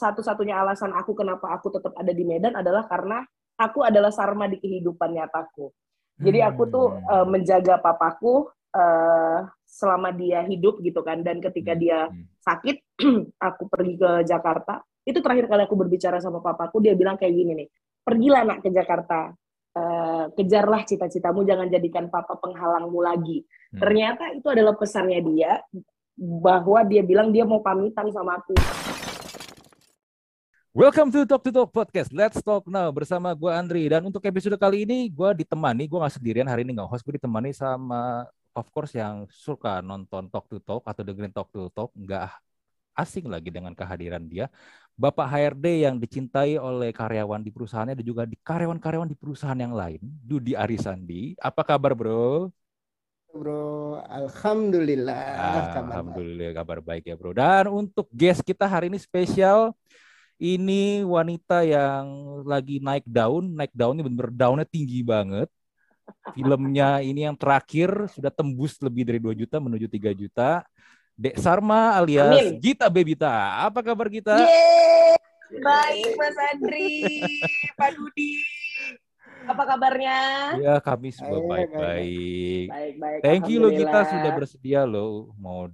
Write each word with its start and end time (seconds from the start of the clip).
satu-satunya 0.00 0.56
alasan 0.56 0.96
aku 0.96 1.12
kenapa 1.12 1.52
aku 1.52 1.68
tetap 1.68 1.92
ada 2.00 2.08
di 2.16 2.24
Medan 2.24 2.56
adalah 2.56 2.88
karena 2.88 3.20
aku 3.60 3.84
adalah 3.84 4.08
sarma 4.08 4.48
di 4.48 4.56
kehidupan 4.56 5.12
nyataku. 5.12 5.68
Jadi 6.20 6.40
aku 6.44 6.68
tuh 6.68 7.00
uh, 7.08 7.24
menjaga 7.24 7.80
papaku 7.80 8.48
uh, 8.76 9.40
selama 9.64 10.12
dia 10.12 10.44
hidup 10.44 10.80
gitu 10.84 11.00
kan. 11.00 11.24
Dan 11.24 11.40
ketika 11.40 11.72
hmm, 11.72 11.80
dia 11.80 11.98
hmm. 12.08 12.24
sakit 12.44 12.76
aku 13.48 13.62
pergi 13.68 13.94
ke 13.96 14.10
Jakarta. 14.28 14.84
Itu 15.00 15.24
terakhir 15.24 15.48
kali 15.48 15.64
aku 15.64 15.76
berbicara 15.80 16.20
sama 16.20 16.44
papaku 16.44 16.84
dia 16.84 16.92
bilang 16.92 17.16
kayak 17.16 17.32
gini 17.32 17.52
nih 17.56 17.68
pergilah 18.04 18.42
nak 18.42 18.58
ke 18.64 18.68
Jakarta. 18.72 19.30
Uh, 19.70 20.26
kejarlah 20.34 20.82
cita-citamu 20.82 21.46
jangan 21.46 21.70
jadikan 21.70 22.10
papa 22.10 22.34
penghalangmu 22.42 22.98
lagi. 23.06 23.46
Hmm. 23.70 23.78
ternyata 23.86 24.34
itu 24.34 24.50
adalah 24.50 24.74
pesannya 24.74 25.22
dia 25.22 25.62
bahwa 26.18 26.82
dia 26.82 27.06
bilang 27.06 27.30
dia 27.30 27.46
mau 27.46 27.62
pamitan 27.62 28.10
sama 28.10 28.42
aku 28.42 28.50
Welcome 30.70 31.10
to 31.10 31.26
Talk 31.26 31.42
to 31.42 31.50
Talk 31.50 31.74
Podcast. 31.74 32.14
Let's 32.14 32.38
talk 32.46 32.62
now 32.70 32.94
bersama 32.94 33.34
gue 33.34 33.50
Andri 33.50 33.90
dan 33.90 34.06
untuk 34.06 34.22
episode 34.22 34.54
kali 34.54 34.86
ini 34.86 35.10
gue 35.10 35.42
ditemani, 35.42 35.90
gue 35.90 35.98
nggak 35.98 36.14
sendirian 36.14 36.46
hari 36.46 36.62
ini 36.62 36.78
nggak 36.78 36.86
host, 36.86 37.02
gue 37.02 37.18
ditemani 37.18 37.50
sama 37.50 38.22
of 38.54 38.70
course 38.70 38.94
yang 38.94 39.26
suka 39.34 39.82
nonton 39.82 40.30
Talk 40.30 40.46
to 40.46 40.62
Talk 40.62 40.86
atau 40.86 41.02
dengerin 41.02 41.34
Talk 41.34 41.50
to 41.50 41.74
Talk 41.74 41.90
nggak 41.98 42.38
asing 42.94 43.26
lagi 43.26 43.50
dengan 43.50 43.74
kehadiran 43.74 44.22
dia. 44.30 44.46
Bapak 44.94 45.26
HRD 45.26 45.90
yang 45.90 45.98
dicintai 45.98 46.54
oleh 46.54 46.94
karyawan 46.94 47.42
di 47.42 47.50
perusahaannya 47.50 47.98
dan 47.98 48.06
juga 48.06 48.22
di 48.22 48.38
karyawan-karyawan 48.38 49.10
di 49.10 49.18
perusahaan 49.18 49.58
yang 49.58 49.74
lain, 49.74 49.98
Dudi 49.98 50.54
Arisandi. 50.54 51.34
Apa 51.42 51.66
kabar, 51.66 51.98
Bro? 51.98 52.54
Bro, 53.34 54.06
alhamdulillah. 54.06 55.34
Alhamdulillah 55.66 56.54
kabar 56.54 56.78
baik 56.78 57.10
ya, 57.10 57.18
Bro. 57.18 57.34
Dan 57.34 57.66
untuk 57.74 58.06
guest 58.14 58.46
kita 58.46 58.70
hari 58.70 58.86
ini 58.86 59.02
spesial 59.02 59.74
ini 60.40 61.04
wanita 61.04 61.60
yang 61.68 62.04
lagi 62.48 62.80
naik 62.80 63.04
daun, 63.04 63.52
naik 63.52 63.76
daunnya 63.76 64.00
benar-benar 64.08 64.32
daunnya 64.32 64.66
tinggi 64.66 65.04
banget. 65.04 65.52
Filmnya 66.32 67.04
ini 67.04 67.28
yang 67.28 67.36
terakhir 67.36 68.08
sudah 68.10 68.32
tembus 68.32 68.80
lebih 68.80 69.04
dari 69.06 69.20
2 69.20 69.36
juta 69.36 69.60
menuju 69.60 69.86
3 69.86 70.16
juta. 70.16 70.64
Dek 71.14 71.36
Sarma 71.36 72.00
alias 72.00 72.32
Amin. 72.32 72.56
Gita 72.56 72.88
Bebita. 72.88 73.28
Apa 73.68 73.84
kabar 73.84 74.08
kita? 74.08 74.40
Yeay, 74.40 75.20
baik 75.60 76.16
Mas 76.16 76.36
Andri, 76.48 76.88
Pak 77.78 77.90
Dudi. 77.92 78.40
Apa 79.44 79.62
kabarnya? 79.68 80.18
Ya 80.56 80.74
kami 80.80 81.12
semua 81.12 81.44
baik-baik. 81.44 82.66
Baik-baik. 82.72 83.20
Thank 83.20 83.52
you 83.52 83.60
loh 83.60 83.72
kita 83.72 84.08
sudah 84.08 84.30
bersedia 84.32 84.88
loh 84.88 85.36
mau 85.36 85.68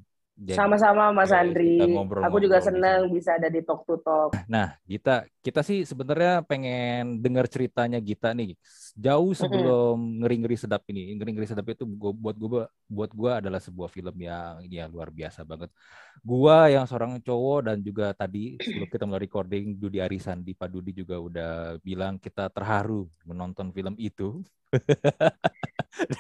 sama-sama 0.53 1.17
Mas 1.17 1.33
Andri. 1.33 1.81
Ngobrol 1.81 2.21
Aku 2.29 2.37
juga 2.37 2.61
senang 2.61 3.09
bisa 3.09 3.41
ada 3.41 3.49
di 3.49 3.65
Talk 3.65 3.89
to 3.89 3.97
Talk. 4.05 4.37
Nah, 4.45 4.77
Gita, 4.85 5.25
kita 5.41 5.65
sih 5.65 5.89
sebenarnya 5.89 6.45
pengen 6.45 7.25
dengar 7.25 7.49
ceritanya 7.49 7.97
Gita 8.05 8.37
nih. 8.37 8.53
Jauh 8.93 9.33
sebelum 9.33 10.21
ngeri-ngeri 10.21 10.57
sedap 10.61 10.85
ini. 10.93 11.17
Ngeri-ngeri 11.17 11.49
sedap 11.49 11.65
itu 11.73 11.89
gua, 11.89 12.13
buat 12.13 12.37
gua 12.37 12.69
buat 12.85 13.11
gua 13.17 13.33
adalah 13.41 13.61
sebuah 13.65 13.89
film 13.89 14.13
yang 14.21 14.61
ya 14.69 14.85
luar 14.93 15.09
biasa 15.09 15.41
banget. 15.49 15.73
Gua 16.21 16.69
yang 16.69 16.85
seorang 16.85 17.17
cowok 17.25 17.73
dan 17.73 17.81
juga 17.81 18.13
tadi 18.13 18.61
sebelum 18.61 18.89
kita 18.93 19.05
mulai 19.09 19.25
recording 19.25 19.81
Dudi 19.81 20.05
Arisan 20.05 20.45
di 20.45 20.53
Pak 20.53 20.69
Dudi 20.69 20.93
juga 20.93 21.17
udah 21.17 21.81
bilang 21.81 22.21
kita 22.21 22.53
terharu 22.53 23.09
menonton 23.25 23.73
film 23.73 23.97
itu. 23.97 24.45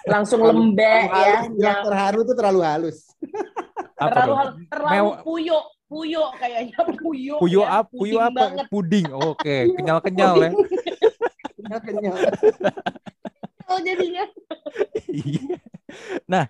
Langsung 0.08 0.40
lembek 0.40 1.04
ya. 1.12 1.38
Yang 1.52 1.80
terharu 1.92 2.18
itu 2.24 2.32
terlalu 2.32 2.60
halus. 2.64 2.98
apa 3.96 4.12
terlalu 4.12 4.34
hal, 4.36 4.48
terlalu 4.68 5.10
puyo 5.24 5.58
puyo 5.86 6.22
kayaknya 6.36 6.78
puyo 7.00 7.34
puyo 7.40 7.62
ya, 7.64 7.80
apa? 7.80 7.90
Puyo 7.90 8.18
apa? 8.20 8.30
banget. 8.34 8.66
puding. 8.68 9.06
Oke 9.14 9.36
okay. 9.40 9.60
kenyal 9.72 9.98
kenyal 10.02 10.32
ya. 10.36 10.50
Kenyal 11.56 11.80
kenyal 11.82 12.14
oh 13.70 13.78
jadinya. 13.82 14.24
Iya. 15.10 15.58
nah 16.26 16.44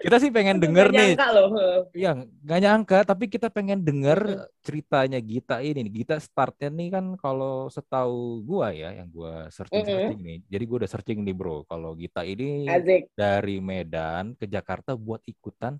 kita 0.00 0.16
sih 0.16 0.32
pengen 0.32 0.58
denger 0.58 0.90
nih. 0.90 1.14
loh. 1.16 1.48
Iya, 1.92 2.24
nggak 2.44 2.60
nyangka 2.64 2.98
tapi 3.04 3.28
kita 3.28 3.52
pengen 3.52 3.84
denger 3.84 4.48
ceritanya 4.64 5.20
Gita 5.20 5.60
ini 5.60 5.86
Gita 5.92 6.16
startnya 6.18 6.72
nih 6.72 6.88
kan 6.92 7.04
kalau 7.20 7.68
setahu 7.68 8.42
gua 8.44 8.72
ya 8.72 8.96
yang 8.96 9.08
gua 9.12 9.48
searching 9.52 9.84
searching 9.84 10.20
nih. 10.24 10.38
Jadi 10.48 10.64
gua 10.64 10.76
udah 10.84 10.90
searching 10.90 11.20
nih 11.24 11.36
bro. 11.36 11.64
Kalau 11.68 11.94
Gita 11.96 12.24
ini 12.24 12.68
Asik. 12.68 13.12
dari 13.12 13.60
Medan 13.60 14.34
ke 14.34 14.48
Jakarta 14.48 14.96
buat 14.96 15.20
ikutan 15.28 15.76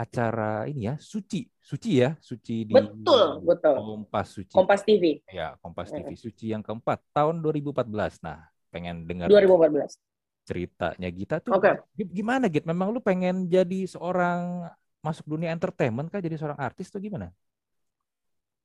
acara 0.00 0.64
ini 0.64 0.88
ya 0.88 0.94
suci 0.96 1.44
suci 1.60 2.00
ya 2.00 2.16
suci 2.16 2.64
di 2.64 2.72
betul 2.72 3.44
betul. 3.44 3.76
Kompas 3.76 4.26
suci. 4.32 4.54
Kompas 4.56 4.80
TV 4.80 5.20
ya 5.28 5.52
Kompas 5.60 5.92
TV 5.92 6.16
suci 6.16 6.56
yang 6.56 6.64
keempat 6.64 7.04
tahun 7.12 7.44
2014 7.44 8.24
nah 8.24 8.48
pengen 8.72 9.04
dengar 9.04 9.28
2014 9.28 10.00
ceritanya 10.48 11.08
Gita 11.12 11.36
tuh 11.38 11.52
okay. 11.54 11.76
gimana 11.94 12.48
Git? 12.48 12.64
Memang 12.64 12.90
lu 12.90 12.98
pengen 12.98 13.46
jadi 13.46 13.84
seorang 13.84 14.66
masuk 15.04 15.24
dunia 15.28 15.52
entertainment 15.52 16.08
kah? 16.08 16.18
Jadi 16.18 16.36
seorang 16.36 16.58
artis 16.58 16.88
tuh 16.90 16.98
gimana? 16.98 17.32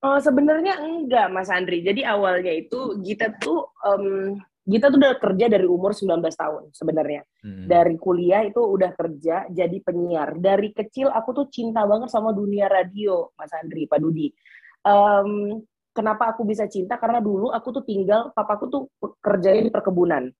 Oh, 0.03 0.17
sebenarnya 0.21 0.81
enggak, 0.85 1.33
Mas 1.33 1.49
Andri. 1.49 1.81
Jadi 1.81 2.05
awalnya 2.05 2.53
itu 2.53 3.01
Gita 3.01 3.33
tuh 3.41 3.69
um, 3.81 4.37
Gita 4.65 4.89
tuh 4.89 4.97
udah 4.97 5.21
kerja 5.21 5.45
dari 5.45 5.69
umur 5.69 5.93
19 5.93 6.25
tahun 6.25 6.63
sebenarnya. 6.73 7.21
Hmm. 7.45 7.69
Dari 7.69 7.95
kuliah 8.01 8.41
itu 8.41 8.57
udah 8.57 8.97
kerja 8.97 9.45
jadi 9.53 9.77
penyiar. 9.77 10.41
Dari 10.41 10.73
kecil 10.73 11.13
aku 11.13 11.37
tuh 11.37 11.45
cinta 11.53 11.85
banget 11.85 12.09
sama 12.09 12.33
dunia 12.33 12.65
radio, 12.65 13.29
Mas 13.37 13.53
Andri, 13.53 13.85
Pak 13.85 14.01
Dudi. 14.01 14.33
Um, 14.81 15.61
kenapa 15.93 16.33
aku 16.33 16.49
bisa 16.49 16.65
cinta? 16.65 16.97
Karena 16.97 17.21
dulu 17.21 17.53
aku 17.53 17.77
tuh 17.77 17.85
tinggal, 17.85 18.33
papaku 18.33 18.65
tuh 18.73 18.83
kerjanya 19.21 19.69
di 19.69 19.71
perkebunan. 19.71 20.33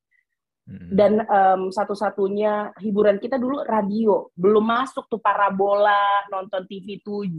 Dan 0.66 1.22
um, 1.30 1.70
satu-satunya 1.70 2.74
hiburan 2.82 3.22
kita 3.22 3.38
dulu 3.38 3.62
radio. 3.62 4.34
Belum 4.34 4.66
masuk 4.66 5.06
tuh 5.06 5.22
parabola, 5.22 6.26
nonton 6.34 6.66
TV 6.66 6.98
7, 7.06 7.30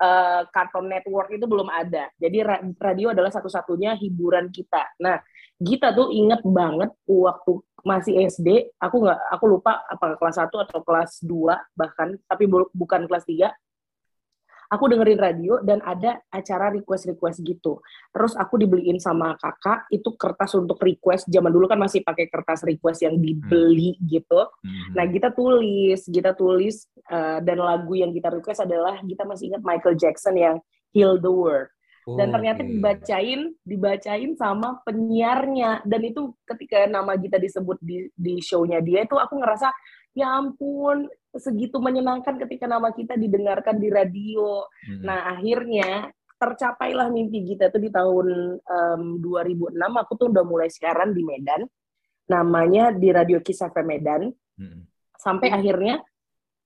uh, 0.00 0.80
Network 0.80 1.36
itu 1.36 1.44
belum 1.44 1.68
ada. 1.68 2.08
Jadi 2.16 2.40
radio 2.80 3.12
adalah 3.12 3.28
satu-satunya 3.28 4.00
hiburan 4.00 4.48
kita. 4.48 4.88
Nah, 5.04 5.20
Gita 5.56 5.92
tuh 5.92 6.12
inget 6.12 6.40
banget 6.44 6.92
waktu 7.08 7.60
masih 7.80 8.28
SD, 8.28 8.76
aku 8.76 9.04
nggak, 9.04 9.20
aku 9.30 9.44
lupa 9.46 9.84
apa 9.88 10.16
kelas 10.20 10.36
1 10.42 10.52
atau 10.52 10.80
kelas 10.84 11.22
2 11.24 11.76
bahkan, 11.76 12.12
tapi 12.28 12.44
bukan 12.72 13.08
kelas 13.08 13.24
3. 13.24 13.52
Aku 14.72 14.90
dengerin 14.90 15.20
radio 15.20 15.62
dan 15.62 15.78
ada 15.84 16.18
acara 16.30 16.74
request-request 16.74 17.42
gitu. 17.46 17.78
Terus 18.10 18.34
aku 18.34 18.58
dibeliin 18.58 18.98
sama 18.98 19.38
kakak 19.38 19.86
itu 19.94 20.14
kertas 20.18 20.54
untuk 20.58 20.80
request. 20.82 21.30
Zaman 21.30 21.50
dulu 21.50 21.70
kan 21.70 21.78
masih 21.78 22.02
pakai 22.02 22.26
kertas 22.26 22.66
request 22.66 23.06
yang 23.06 23.16
dibeli 23.18 23.94
hmm. 23.96 24.02
gitu. 24.10 24.40
Hmm. 24.42 24.92
Nah, 24.94 25.04
kita 25.06 25.30
tulis, 25.30 26.00
kita 26.06 26.34
tulis 26.34 26.90
uh, 27.10 27.38
dan 27.42 27.58
lagu 27.62 27.94
yang 27.94 28.10
kita 28.10 28.30
request 28.34 28.66
adalah 28.66 28.98
kita 29.02 29.22
masih 29.22 29.54
ingat 29.54 29.62
Michael 29.62 29.94
Jackson 29.94 30.34
yang 30.34 30.56
Heal 30.90 31.20
the 31.20 31.30
World 31.30 31.70
dan 32.06 32.30
ternyata 32.30 32.62
dibacain 32.62 33.50
dibacain 33.66 34.30
sama 34.38 34.78
penyiarnya 34.86 35.82
dan 35.82 36.00
itu 36.06 36.30
ketika 36.46 36.86
nama 36.86 37.18
kita 37.18 37.34
disebut 37.34 37.82
di 37.82 38.06
di 38.14 38.38
show-nya 38.38 38.78
dia 38.78 39.02
itu 39.02 39.18
aku 39.18 39.42
ngerasa 39.42 39.74
ya 40.14 40.38
ampun 40.38 41.10
segitu 41.38 41.78
menyenangkan 41.78 42.36
ketika 42.42 42.66
nama 42.68 42.92
kita 42.92 43.14
didengarkan 43.16 43.76
di 43.78 43.88
radio 43.88 44.64
hmm. 44.88 45.02
nah 45.04 45.32
akhirnya 45.36 46.10
tercapailah 46.36 47.08
mimpi 47.08 47.44
kita 47.54 47.72
itu 47.72 47.88
di 47.88 47.90
tahun 47.92 48.60
um, 48.60 49.02
2006 49.24 49.72
aku 49.76 50.12
tuh 50.20 50.28
udah 50.28 50.44
mulai 50.44 50.68
siaran 50.68 51.16
di 51.16 51.24
Medan 51.24 51.64
namanya 52.28 52.92
di 52.92 53.08
radio 53.08 53.40
Kisah 53.40 53.72
Medan 53.80 54.28
hmm. 54.60 54.80
sampai 55.16 55.48
akhirnya 55.52 56.04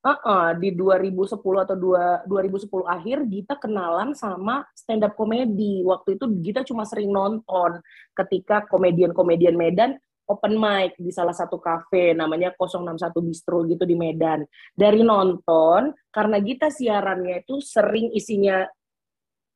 Uh, 0.00 0.16
uh, 0.24 0.50
di 0.56 0.72
2010 0.72 1.28
atau 1.36 1.76
2, 1.76 2.24
2010 2.24 2.72
akhir 2.88 3.20
Gita 3.28 3.52
kenalan 3.60 4.16
sama 4.16 4.64
stand 4.72 5.04
up 5.04 5.12
komedi. 5.12 5.84
Waktu 5.84 6.16
itu 6.16 6.24
Gita 6.40 6.64
cuma 6.64 6.88
sering 6.88 7.12
nonton 7.12 7.84
ketika 8.16 8.64
komedian-komedian 8.64 9.52
Medan 9.52 10.00
open 10.30 10.54
mic 10.54 10.94
di 10.94 11.10
salah 11.10 11.34
satu 11.34 11.58
kafe 11.58 12.14
namanya 12.14 12.54
061 12.54 13.10
Bistro 13.26 13.66
gitu 13.66 13.82
di 13.82 13.98
Medan. 13.98 14.46
Dari 14.70 15.02
nonton 15.02 15.90
karena 16.14 16.38
Gita 16.38 16.70
siarannya 16.70 17.42
itu 17.42 17.58
sering 17.58 18.14
isinya 18.14 18.62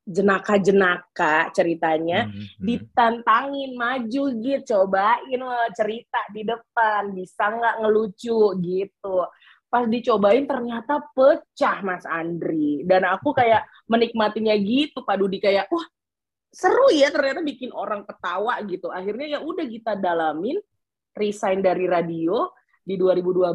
jenaka-jenaka 0.05 1.49
ceritanya 1.49 2.29
mm 2.29 2.37
-hmm. 2.37 2.61
ditantangin 2.61 3.73
maju 3.73 4.23
gitu 4.37 4.61
cobain 4.85 5.41
cerita 5.73 6.21
di 6.29 6.45
depan 6.45 7.09
bisa 7.09 7.49
nggak 7.49 7.75
ngelucu 7.81 8.53
gitu 8.61 9.25
pas 9.65 9.83
dicobain 9.89 10.45
ternyata 10.45 11.01
pecah 11.11 11.81
Mas 11.81 12.05
Andri 12.05 12.85
dan 12.85 13.01
aku 13.09 13.33
kayak 13.33 13.65
menikmatinya 13.89 14.53
gitu 14.61 15.01
Pak 15.01 15.17
Dudi 15.17 15.41
kayak 15.41 15.67
wah 15.73 15.83
seru 16.55 16.87
ya 16.95 17.11
ternyata 17.11 17.43
bikin 17.43 17.75
orang 17.75 18.07
ketawa 18.07 18.55
gitu. 18.63 18.87
Akhirnya 18.87 19.35
ya 19.35 19.39
udah 19.43 19.67
kita 19.67 19.99
dalamin 19.99 20.55
resign 21.11 21.59
dari 21.59 21.83
radio 21.83 22.47
di 22.79 22.95
2012 22.95 23.51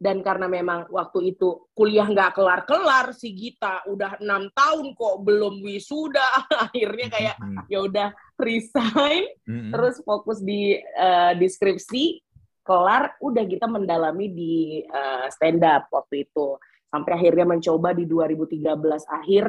dan 0.00 0.24
karena 0.24 0.48
memang 0.48 0.88
waktu 0.88 1.36
itu 1.36 1.68
kuliah 1.76 2.08
nggak 2.08 2.32
kelar-kelar 2.32 3.12
si 3.12 3.36
Gita 3.36 3.84
udah 3.90 4.22
enam 4.22 4.48
tahun 4.54 4.94
kok 4.94 5.16
belum 5.26 5.60
wisuda. 5.66 6.46
Akhirnya 6.70 7.10
kayak 7.10 7.36
mm-hmm. 7.42 7.66
ya 7.66 7.78
udah 7.84 8.08
resign 8.38 9.26
mm-hmm. 9.44 9.70
terus 9.74 9.98
fokus 10.06 10.38
di 10.40 10.78
uh, 10.78 11.34
deskripsi 11.34 12.22
kelar 12.62 13.18
udah 13.18 13.44
kita 13.50 13.66
mendalami 13.66 14.30
di 14.30 14.54
uh, 14.86 15.26
stand 15.28 15.60
up 15.66 15.90
waktu 15.90 16.30
itu. 16.30 16.54
Sampai 16.90 17.18
akhirnya 17.18 17.46
mencoba 17.46 17.94
di 17.94 18.06
2013 18.06 18.66
akhir 19.10 19.44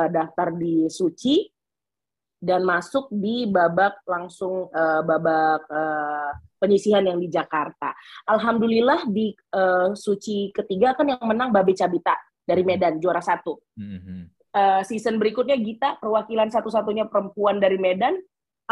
uh, 0.00 0.08
daftar 0.10 0.54
di 0.54 0.86
Suci 0.86 1.59
dan 2.40 2.64
masuk 2.64 3.12
di 3.12 3.44
babak 3.44 4.00
langsung 4.08 4.72
uh, 4.72 5.04
babak 5.04 5.60
uh, 5.68 6.32
penyisihan 6.56 7.04
yang 7.04 7.20
di 7.20 7.28
Jakarta. 7.28 7.92
Alhamdulillah 8.24 9.04
di 9.12 9.36
uh, 9.52 9.92
suci 9.92 10.48
ketiga 10.56 10.96
kan 10.96 11.04
yang 11.08 11.20
menang 11.20 11.52
Babe 11.52 11.76
Cabita 11.76 12.16
dari 12.40 12.64
Medan 12.64 12.96
juara 12.96 13.20
satu. 13.20 13.60
Mm-hmm. 13.76 14.20
Uh, 14.50 14.82
season 14.82 15.20
berikutnya 15.20 15.54
Gita 15.60 16.00
perwakilan 16.00 16.50
satu-satunya 16.50 17.06
perempuan 17.06 17.60
dari 17.60 17.76
Medan. 17.76 18.16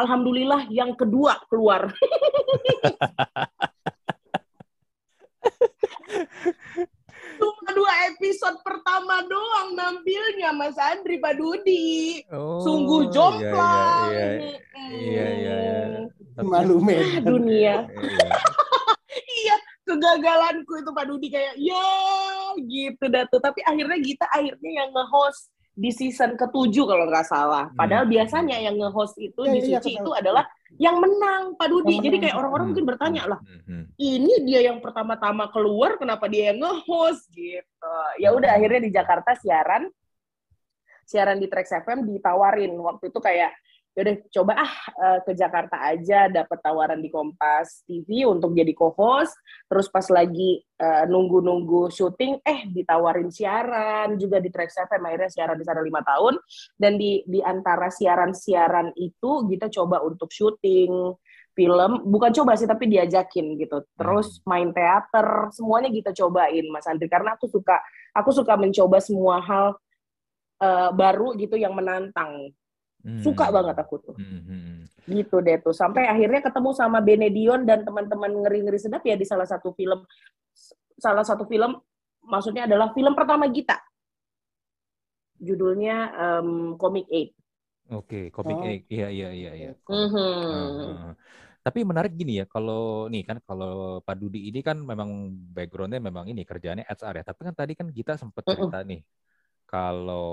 Alhamdulillah 0.01 0.67
yang 0.73 0.97
kedua 0.97 1.37
keluar. 1.53 1.93
Cuma 7.39 7.61
dua 7.89 8.05
episode 8.13 8.61
pertama 8.61 9.25
doang 9.25 9.73
nampilnya 9.73 10.53
Mas 10.53 10.77
Andri 10.77 11.17
Pak 11.17 11.41
Dudi. 11.41 12.21
Oh, 12.29 12.61
Sungguh 12.61 13.09
iya, 13.09 13.13
jomplang. 13.17 14.09
Iya 14.13 14.29
iya. 14.29 14.59
Iya 14.77 15.27
iya. 15.33 15.57
iya. 16.13 16.45
Malu 16.45 16.85
men. 16.85 17.01
Ah, 17.01 17.25
dunia. 17.25 17.77
Iya. 19.09 19.41
iya, 19.41 19.57
kegagalanku 19.89 20.85
itu 20.85 20.91
Pak 20.93 21.07
Dudi 21.09 21.33
kayak 21.33 21.57
ya 21.57 21.89
gitu 22.61 23.09
dah 23.09 23.25
tuh. 23.33 23.41
Tapi 23.41 23.65
akhirnya 23.65 23.97
kita 24.05 24.29
akhirnya 24.29 24.85
yang 24.85 24.93
nge-host 24.93 25.49
di 25.73 25.89
season 25.89 26.37
ketujuh 26.37 26.85
kalau 26.85 27.09
nggak 27.09 27.25
salah. 27.25 27.73
Padahal 27.73 28.05
hmm. 28.05 28.13
biasanya 28.13 28.57
yang 28.61 28.77
nge-host 28.77 29.17
itu 29.17 29.49
ya, 29.49 29.53
di 29.57 29.61
iya, 29.65 29.81
Suci 29.81 29.97
itu 29.97 30.11
adalah 30.13 30.45
yang 30.77 31.01
menang 31.01 31.57
Pak 31.57 31.69
Dudi. 31.73 31.97
Jadi 32.05 32.21
kayak 32.21 32.37
orang-orang 32.37 32.77
mungkin 32.77 32.85
bertanya 32.85 33.25
lah, 33.25 33.41
hmm, 33.41 33.63
hmm, 33.65 33.85
ini 33.97 34.35
dia 34.45 34.69
yang 34.69 34.85
pertama-tama 34.85 35.49
keluar, 35.49 35.97
kenapa 35.97 36.29
dia 36.29 36.53
yang 36.53 36.61
nge-host? 36.61 37.33
Gitu. 37.33 37.95
Ya 38.21 38.37
udah 38.37 38.53
akhirnya 38.53 38.85
di 38.85 38.93
Jakarta 38.93 39.33
siaran, 39.41 39.89
siaran 41.09 41.41
di 41.41 41.49
Trax 41.49 41.73
FM 41.73 42.05
ditawarin. 42.05 42.77
Waktu 42.77 43.09
itu 43.09 43.19
kayak 43.25 43.57
yaudah 43.99 44.15
coba 44.31 44.53
ah 44.63 44.73
eh, 44.95 45.19
ke 45.27 45.35
Jakarta 45.35 45.75
aja 45.83 46.31
dapat 46.31 46.59
tawaran 46.63 47.03
di 47.03 47.11
Kompas 47.11 47.83
TV 47.83 48.23
untuk 48.31 48.55
jadi 48.55 48.71
co-host. 48.71 49.35
Terus 49.67 49.91
pas 49.91 50.07
lagi 50.15 50.63
uh, 50.79 51.05
nunggu-nunggu 51.11 51.91
syuting 51.91 52.39
eh 52.47 52.71
ditawarin 52.71 53.27
siaran 53.29 54.15
juga 54.15 54.39
di 54.39 54.55
Trax 54.55 54.79
FM 54.87 55.03
akhirnya 55.03 55.31
siaran 55.35 55.59
di 55.59 55.67
sana 55.67 55.83
lima 55.83 55.99
tahun. 56.07 56.39
Dan 56.79 56.95
di 56.95 57.27
di 57.27 57.43
antara 57.43 57.91
siaran-siaran 57.91 58.95
itu 58.95 59.51
kita 59.51 59.67
coba 59.67 60.07
untuk 60.07 60.31
syuting 60.31 61.19
film. 61.59 62.07
Bukan 62.07 62.31
coba 62.39 62.55
sih 62.55 62.71
tapi 62.71 62.87
diajakin 62.87 63.59
gitu. 63.59 63.83
Terus 63.99 64.39
hmm. 64.39 64.47
main 64.47 64.71
teater 64.71 65.51
semuanya 65.51 65.91
kita 65.91 66.15
cobain 66.15 66.71
Mas 66.71 66.87
Andri. 66.87 67.11
Karena 67.11 67.35
aku 67.35 67.51
suka 67.51 67.83
aku 68.15 68.31
suka 68.31 68.55
mencoba 68.55 69.03
semua 69.03 69.43
hal 69.43 69.75
uh, 70.63 70.91
baru 70.95 71.35
gitu 71.35 71.59
yang 71.59 71.75
menantang 71.75 72.55
Hmm. 73.09 73.25
Suka 73.25 73.49
banget 73.49 73.77
aku 73.81 73.97
tuh. 74.05 74.15
Hmm, 74.21 74.45
hmm, 74.45 74.61
hmm. 74.61 74.81
Gitu 75.09 75.37
deh 75.41 75.57
tuh. 75.65 75.73
Sampai 75.73 76.05
akhirnya 76.05 76.45
ketemu 76.45 76.77
sama 76.77 77.01
Benedion 77.01 77.65
dan 77.65 77.89
teman-teman 77.89 78.45
ngeri-ngeri 78.45 78.77
sedap 78.77 79.01
ya 79.09 79.17
di 79.17 79.25
salah 79.25 79.49
satu 79.49 79.73
film 79.73 80.05
salah 81.01 81.25
satu 81.25 81.49
film 81.49 81.73
maksudnya 82.29 82.69
adalah 82.69 82.93
film 82.93 83.17
pertama 83.17 83.49
Gita. 83.49 83.81
Judulnya 85.41 86.13
um, 86.13 86.77
Comic 86.77 87.09
Eight. 87.09 87.33
Oke, 87.89 88.29
okay, 88.29 88.35
Comic 88.35 88.57
oh. 88.61 88.65
Iya 88.93 89.09
iya 89.09 89.29
iya 89.33 89.53
iya. 89.57 89.71
Uh, 89.89 91.17
tapi 91.65 91.89
menarik 91.89 92.13
gini 92.13 92.37
ya, 92.37 92.45
kalau 92.45 93.09
nih 93.09 93.25
kan 93.25 93.41
kalau 93.41 94.05
Pak 94.05 94.17
Dudi 94.21 94.53
ini 94.53 94.61
kan 94.61 94.77
memang 94.77 95.33
backgroundnya 95.57 95.97
memang 95.97 96.29
ini 96.29 96.45
kerjaannya 96.45 96.85
HR 96.85 97.25
ya. 97.25 97.25
Tapi 97.33 97.41
kan 97.49 97.55
tadi 97.57 97.73
kan 97.73 97.89
Gita 97.89 98.21
sempat 98.21 98.45
cerita 98.45 98.85
uh-uh. 98.85 98.89
nih, 98.93 99.01
kalau 99.65 100.29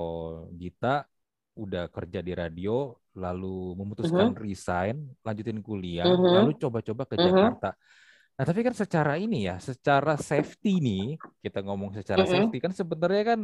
Gita 0.51 1.07
udah 1.55 1.87
kerja 1.87 2.19
di 2.19 2.35
radio, 2.35 2.91
lalu 3.15 3.79
memutuskan 3.79 4.31
uh 4.31 4.35
-huh. 4.35 4.43
resign, 4.43 5.07
lanjutin 5.23 5.63
kuliah, 5.63 6.03
uh 6.03 6.15
-huh. 6.15 6.33
lalu 6.43 6.51
coba-coba 6.59 7.07
ke 7.07 7.15
uh 7.15 7.19
-huh. 7.19 7.25
Jakarta. 7.31 7.69
Nah, 8.35 8.43
tapi 8.43 8.59
kan 8.67 8.75
secara 8.75 9.15
ini 9.15 9.47
ya, 9.47 9.55
secara 9.63 10.19
safety 10.19 10.83
nih, 10.83 11.05
kita 11.39 11.63
ngomong 11.63 11.95
secara 11.95 12.21
uh 12.21 12.27
-huh. 12.27 12.33
safety 12.35 12.57
kan 12.59 12.75
sebenarnya 12.75 13.23
kan 13.23 13.39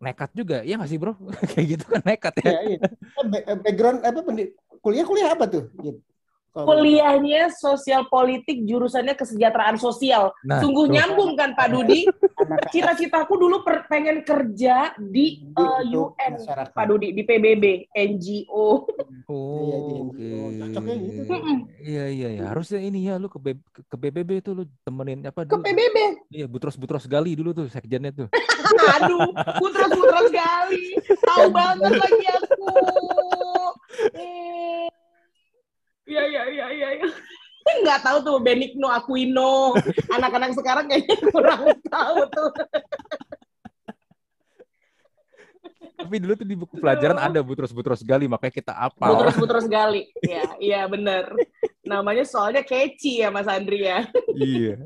nekat 0.00 0.30
juga, 0.32 0.64
ya 0.64 0.80
nggak 0.80 0.90
sih 0.90 0.98
bro? 0.98 1.12
Kayak 1.52 1.66
gitu 1.76 1.84
kan 1.84 2.02
nekat 2.02 2.34
ya. 2.40 2.48
ya 2.48 2.60
iya. 2.64 2.80
Background 3.60 3.98
apa 4.06 4.20
kuliah 4.80 5.04
kuliah 5.04 5.28
apa 5.36 5.44
tuh? 5.50 5.68
Kuliahnya 6.66 7.52
sosial 7.54 8.08
politik, 8.10 8.66
jurusannya 8.66 9.14
kesejahteraan 9.14 9.78
sosial. 9.78 10.34
Nah, 10.42 10.58
Sungguh 10.58 10.90
tuh. 10.90 10.94
nyambung 10.98 11.38
kan 11.38 11.54
Pak 11.54 11.68
Dudi? 11.70 12.08
Cita-citaku 12.72 13.34
dulu 13.38 13.62
per, 13.62 13.86
pengen 13.86 14.26
kerja 14.26 14.96
di 14.98 15.46
uh, 15.54 15.82
eh, 15.84 15.94
UN, 15.94 16.32
masyarakat. 16.40 16.74
Pak 16.74 16.86
Dudi, 16.90 17.14
di 17.14 17.22
PBB, 17.22 17.92
NGO. 17.94 18.88
Oh, 19.28 20.10
iya, 20.16 20.36
oke. 20.48 20.80
Gitu. 20.80 21.32
Iya, 21.84 22.04
iya, 22.10 22.28
iya. 22.40 22.44
Harusnya 22.48 22.80
ini 22.82 23.06
ya, 23.06 23.20
lu 23.20 23.28
ke, 23.30 23.38
B, 23.38 23.46
ke 23.70 23.96
PBB 23.96 24.30
tuh 24.42 24.52
lu 24.58 24.64
temenin 24.82 25.22
apa 25.28 25.44
dulu? 25.44 25.60
Ke 25.62 25.70
PBB? 25.70 25.96
Iya, 26.32 26.46
Butros-Butros 26.48 27.06
Gali 27.06 27.36
dulu 27.36 27.52
tuh, 27.52 27.66
sekjennya 27.68 28.10
tuh. 28.10 28.28
Aduh, 28.98 29.30
Butros-Butros 29.60 30.28
Gali. 30.32 30.96
Tahu 31.22 31.46
banget 31.52 31.92
lagi 31.92 32.26
aku. 32.34 32.66
Eh. 34.16 34.86
Iya 36.08 36.22
iya 36.24 36.42
iya 36.48 36.66
iya. 36.72 36.88
Ya. 37.04 37.08
Nggak 37.84 38.00
tahu 38.00 38.18
tuh 38.24 38.36
Benigno 38.40 38.88
Aquino. 38.88 39.76
Anak-anak 40.08 40.56
sekarang 40.56 40.88
kayaknya 40.88 41.16
kurang 41.28 41.68
tahu 41.92 42.18
tuh. 42.32 42.50
Tapi 45.98 46.16
dulu 46.22 46.32
tuh 46.38 46.46
di 46.46 46.56
buku 46.56 46.74
pelajaran 46.78 47.18
ada 47.18 47.42
Butros-Butros 47.42 48.06
Gali, 48.06 48.30
makanya 48.30 48.54
kita 48.54 48.72
apa? 48.72 49.04
Butros-Butros 49.12 49.66
Gali. 49.66 50.08
Iya, 50.22 50.46
iya 50.62 50.80
benar. 50.86 51.34
Namanya 51.82 52.24
soalnya 52.24 52.62
keci 52.62 53.20
ya 53.20 53.28
Mas 53.34 53.50
Andri 53.50 53.84
ya. 53.84 54.06
iya. 54.32 54.78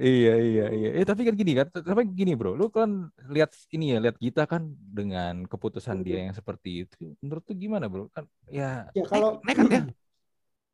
Iya 0.00 0.34
iya 0.40 0.66
iya. 0.72 0.88
Eh 0.96 1.04
tapi 1.04 1.28
kan 1.28 1.36
gini 1.36 1.52
kan, 1.52 1.68
tapi 1.68 2.08
gini 2.16 2.32
bro, 2.32 2.56
lu 2.56 2.72
kan 2.72 3.12
lihat 3.28 3.52
ini 3.74 3.92
ya, 3.92 3.98
lihat 4.00 4.16
kita 4.16 4.48
kan 4.48 4.72
dengan 4.72 5.44
keputusan 5.44 6.00
dia 6.00 6.24
yang 6.24 6.32
seperti 6.32 6.88
itu. 6.88 7.12
Menurut 7.20 7.44
tuh 7.44 7.52
gimana 7.52 7.84
bro? 7.84 8.08
Kan 8.08 8.24
ya, 8.48 8.88
ya 8.96 9.04
kalau 9.04 9.44
nekat 9.44 9.68
ya 9.68 9.82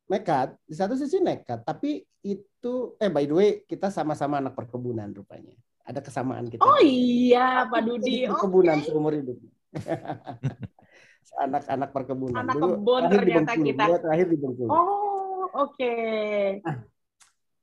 nekat. 0.07 0.55
Di 0.63 0.75
satu 0.75 0.95
sisi 0.95 1.19
nekat 1.19 1.63
tapi 1.63 2.03
itu 2.23 2.73
eh 2.99 3.11
by 3.11 3.23
the 3.27 3.35
way 3.35 3.49
kita 3.63 3.91
sama-sama 3.91 4.39
anak 4.39 4.55
perkebunan 4.55 5.11
rupanya. 5.13 5.53
Ada 5.87 6.03
kesamaan 6.03 6.51
kita. 6.51 6.63
Oh 6.63 6.79
iya 6.83 7.67
Pak 7.67 7.81
Dudi. 7.87 8.27
perkebunan 8.27 8.83
okay. 8.83 8.87
seumur 8.91 9.13
hidup. 9.15 9.37
Anak-anak 11.47 11.89
perkebunan. 11.93 12.43
Anak 12.43 12.55
Dulu, 12.57 12.65
kebun 12.81 13.03
ternyata 13.13 13.51
di 13.55 13.71
kita. 13.71 13.83
Terakhir 14.03 14.27
di 14.27 14.37
Bengkulu. 14.41 14.69
Oh 14.71 15.47
oke. 15.53 15.75
Okay. 15.75 16.59
nah, 16.65 16.83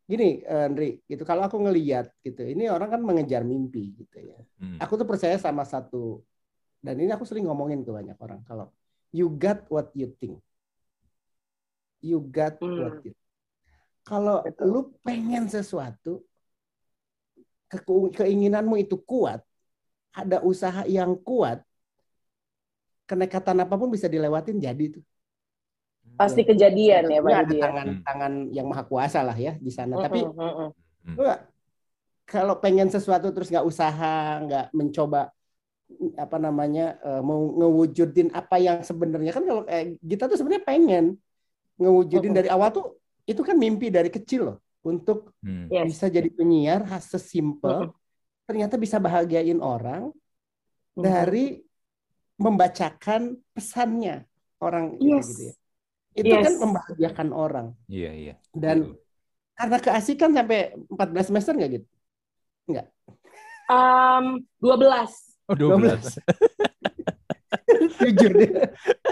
gini 0.09 0.41
Andri 0.49 1.05
gitu. 1.05 1.25
Kalau 1.29 1.45
aku 1.45 1.61
ngelihat 1.61 2.13
gitu 2.25 2.45
ini 2.45 2.69
orang 2.73 2.89
kan 2.89 3.01
mengejar 3.05 3.45
mimpi 3.45 3.93
gitu 3.99 4.21
ya. 4.21 4.39
Hmm. 4.65 4.81
aku 4.81 4.97
tuh 4.97 5.05
percaya 5.05 5.37
sama 5.37 5.69
satu 5.69 6.25
dan 6.81 6.97
ini 6.97 7.13
aku 7.13 7.29
sering 7.29 7.45
ngomongin 7.45 7.85
ke 7.85 7.93
banyak 7.93 8.17
orang 8.17 8.41
kalau 8.49 8.73
you 9.13 9.29
got 9.29 9.61
what 9.69 9.93
you 9.93 10.09
think 10.17 10.41
you 12.05 12.21
got 12.29 12.61
hmm. 12.61 12.85
what 12.85 13.01
you 13.01 13.17
kalau 14.05 14.45
lu 14.61 14.93
pengen 15.01 15.49
sesuatu 15.49 16.21
ke 17.73 17.81
keinginanmu 18.21 18.77
itu 18.77 19.01
kuat 19.01 19.41
ada 20.13 20.45
usaha 20.45 20.85
yang 20.85 21.17
kuat 21.17 21.65
kenekatan 23.09 23.65
apa 23.65 23.75
pun 23.75 23.89
bisa 23.91 24.07
dilewatin 24.07 24.61
jadi 24.61 25.01
tuh. 25.01 25.05
Pasti 26.15 26.47
kejadian 26.47 27.11
ya, 27.11 27.19
Pak 27.19 27.33
ada 27.49 27.55
tangan-tangan 27.59 28.33
yang 28.55 28.71
maha 28.71 28.85
kuasa 28.87 29.25
lah 29.27 29.35
ya 29.35 29.59
di 29.59 29.73
sana. 29.73 29.99
Tapi 29.99 30.23
uh, 30.23 30.31
uh, 30.31 31.19
uh. 31.19 31.39
kalau 32.29 32.61
pengen 32.63 32.93
sesuatu 32.93 33.35
terus 33.35 33.51
nggak 33.51 33.67
usaha, 33.67 34.39
nggak 34.45 34.71
mencoba 34.77 35.35
apa 36.15 36.37
namanya 36.39 36.97
uh, 37.03 37.21
mau 37.25 37.51
ngewujudin 37.59 38.31
apa 38.31 38.63
yang 38.63 38.79
sebenarnya. 38.87 39.33
Kan 39.35 39.45
kalau 39.49 39.63
eh, 39.67 39.99
kita 39.99 40.31
tuh 40.31 40.39
sebenarnya 40.39 40.63
pengen 40.63 41.05
ngewujudin 41.81 42.35
dari 42.35 42.49
awal 42.51 42.71
tuh 42.71 42.99
itu 43.25 43.41
kan 43.41 43.57
mimpi 43.57 43.89
dari 43.89 44.13
kecil 44.13 44.53
loh 44.53 44.59
untuk 44.85 45.33
hmm. 45.41 45.73
bisa 45.89 46.13
jadi 46.13 46.29
penyiar 46.29 46.85
sesimpel 47.01 47.91
ternyata 48.45 48.77
bisa 48.77 49.01
bahagiain 49.01 49.59
orang 49.59 50.13
hmm. 50.95 51.03
dari 51.03 51.65
membacakan 52.37 53.39
pesannya 53.55 54.27
orang 54.59 54.99
yes. 54.99 55.29
gitu 55.31 55.43
ya. 55.51 55.55
Itu 56.15 56.31
yes. 56.31 56.45
kan 56.47 56.55
membahagiakan 56.63 57.29
orang. 57.35 57.67
Iya, 57.91 58.11
iya. 58.15 58.35
Dan 58.55 58.95
karena 59.55 59.79
keasikan 59.83 60.31
sampai 60.35 60.75
14 60.91 61.29
semester 61.31 61.53
nggak 61.59 61.71
gitu? 61.81 61.87
Enggak. 62.71 62.87
Um, 63.67 64.47
12. 64.63 65.51
Oh, 65.51 65.57
12. 65.59 66.23
12. 66.23 67.95
Jujur 68.03 68.33
deh. 68.35 68.51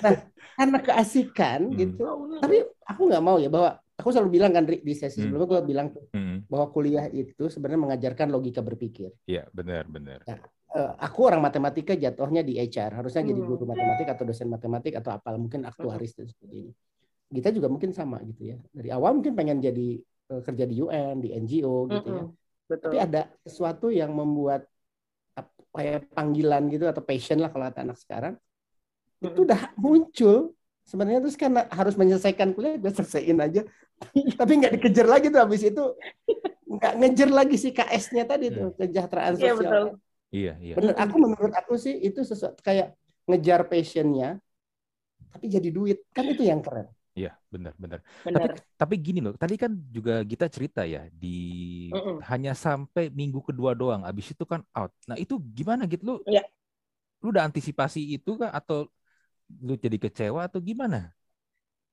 Nah, 0.02 0.14
karena 0.57 0.79
keasikan 0.81 1.61
hmm. 1.71 1.77
gitu. 1.79 2.05
Tapi 2.41 2.57
aku 2.85 3.03
nggak 3.09 3.25
mau 3.25 3.37
ya 3.41 3.49
bahwa 3.49 3.79
aku 3.97 4.09
selalu 4.11 4.31
bilang 4.41 4.53
kan 4.53 4.65
di 4.67 4.95
sesi 4.97 5.23
hmm. 5.23 5.31
sebelumnya 5.31 5.49
gue 5.49 5.61
bilang 5.63 5.89
hmm. 5.95 6.51
bahwa 6.51 6.67
kuliah 6.75 7.07
itu 7.13 7.47
sebenarnya 7.47 7.81
mengajarkan 7.89 8.29
logika 8.33 8.61
berpikir. 8.61 9.15
Iya, 9.29 9.47
benar, 9.55 9.87
benar. 9.87 10.27
Nah, 10.27 10.39
uh, 10.75 10.93
aku 10.99 11.31
orang 11.31 11.41
matematika 11.45 11.95
jatuhnya 11.95 12.43
di 12.43 12.59
HR, 12.59 12.99
harusnya 12.99 13.23
hmm. 13.23 13.31
jadi 13.31 13.41
guru 13.47 13.65
matematik 13.69 14.07
atau 14.11 14.25
dosen 14.27 14.49
matematik 14.51 14.93
atau 14.99 15.15
apa, 15.15 15.37
mungkin 15.39 15.63
aktuaris 15.69 16.19
dan 16.19 16.27
sebagainya. 16.27 16.75
Kita 17.33 17.49
juga 17.49 17.73
mungkin 17.73 17.97
sama 17.97 18.21
gitu 18.29 18.53
ya. 18.53 18.57
Dari 18.69 18.93
awal 18.93 19.17
mungkin 19.17 19.33
pengen 19.33 19.63
jadi 19.63 19.97
uh, 20.35 20.43
kerja 20.45 20.65
di 20.69 20.77
UN, 20.83 21.23
di 21.23 21.33
NGO 21.33 21.89
gitu 21.89 22.11
hmm. 22.11 22.19
ya. 22.19 22.25
Betul. 22.63 22.89
Tapi 22.89 22.97
ada 23.01 23.23
sesuatu 23.45 23.93
yang 23.93 24.13
membuat 24.17 24.65
kayak 25.73 26.13
panggilan 26.13 26.69
gitu 26.69 26.85
atau 26.85 27.01
passion 27.01 27.41
lah 27.41 27.49
kalau 27.49 27.65
kata 27.73 27.81
anak 27.81 27.97
sekarang 27.97 28.37
itu 29.23 29.41
udah 29.47 29.61
muncul 29.79 30.52
sebenarnya 30.83 31.21
terus 31.23 31.38
kan 31.38 31.52
harus 31.71 31.95
menyelesaikan 31.95 32.50
kuliah 32.52 32.75
gue 32.76 32.91
selesaiin 32.91 33.38
aja 33.38 33.62
tapi 34.41 34.52
nggak 34.59 34.73
dikejar 34.79 35.07
lagi 35.07 35.31
tuh 35.31 35.41
habis 35.41 35.62
itu 35.62 35.85
nggak 36.67 36.95
ngejar 36.99 37.31
lagi 37.31 37.57
si 37.61 37.71
KS-nya 37.71 38.25
tadi 38.26 38.50
tuh 38.50 38.73
hmm. 38.73 38.76
kesejahteraan 38.81 39.35
iya, 39.38 39.43
sosial 39.55 39.85
iya 40.33 40.52
iya 40.59 40.73
iya 40.73 40.75
bener 40.75 40.95
aku 40.99 41.17
menurut 41.21 41.55
aku 41.55 41.79
sih 41.79 41.95
itu 42.02 42.26
sesuatu 42.26 42.59
kayak 42.64 42.97
ngejar 43.31 43.71
passionnya 43.71 44.43
tapi 45.33 45.47
jadi 45.49 45.69
duit 45.71 45.99
kan 46.11 46.26
itu 46.26 46.43
yang 46.43 46.61
keren 46.61 46.91
Iya, 47.12 47.37
benar, 47.52 47.76
benar. 47.76 48.00
Tapi 48.25 48.49
tapi 48.81 48.95
gini 48.97 49.21
loh, 49.21 49.37
tadi 49.37 49.61
kan 49.61 49.69
juga 49.93 50.25
kita 50.25 50.49
cerita 50.49 50.88
ya 50.88 51.05
di 51.12 51.93
mm 51.93 52.00
-mm. 52.00 52.17
hanya 52.25 52.57
sampai 52.57 53.12
minggu 53.12 53.45
kedua 53.45 53.76
doang, 53.76 54.00
abis 54.09 54.33
itu 54.33 54.49
kan 54.49 54.64
out. 54.73 54.88
Nah 55.05 55.21
itu 55.21 55.37
gimana 55.52 55.85
gitu 55.85 56.09
lu? 56.09 56.17
Iya. 56.25 56.41
Lu 57.21 57.29
udah 57.29 57.45
antisipasi 57.45 58.17
itu 58.17 58.41
kah 58.41 58.49
atau 58.49 58.88
lu 59.61 59.75
jadi 59.77 59.99
kecewa 60.01 60.49
atau 60.49 60.63
gimana? 60.63 61.13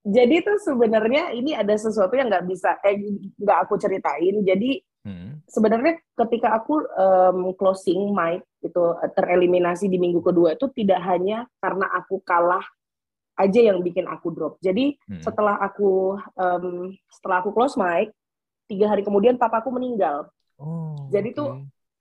Jadi 0.07 0.39
tuh 0.47 0.57
sebenarnya 0.63 1.35
ini 1.35 1.51
ada 1.51 1.75
sesuatu 1.75 2.15
yang 2.15 2.31
nggak 2.31 2.47
bisa, 2.47 2.79
eh 2.87 2.95
nggak 3.35 3.59
aku 3.67 3.75
ceritain. 3.75 4.39
Jadi 4.47 4.79
hmm. 5.03 5.43
sebenarnya 5.43 5.99
ketika 6.15 6.55
aku 6.55 6.79
um, 6.95 7.51
closing 7.59 8.15
mic 8.15 8.47
itu 8.63 8.83
tereliminasi 9.15 9.91
di 9.91 9.99
minggu 9.99 10.23
kedua 10.23 10.55
itu 10.55 10.71
tidak 10.71 11.03
hanya 11.03 11.47
karena 11.59 11.87
aku 11.95 12.23
kalah 12.23 12.63
aja 13.39 13.59
yang 13.59 13.83
bikin 13.83 14.07
aku 14.07 14.31
drop. 14.31 14.55
Jadi 14.63 14.95
hmm. 15.07 15.19
setelah 15.19 15.59
aku 15.59 16.15
um, 16.35 16.95
setelah 17.11 17.43
aku 17.43 17.51
close 17.51 17.75
mic, 17.75 18.15
tiga 18.71 18.87
hari 18.87 19.03
kemudian 19.03 19.35
papaku 19.35 19.67
meninggal. 19.71 20.31
Oh, 20.59 21.07
jadi 21.11 21.31
okay. 21.31 21.39
tuh 21.39 21.49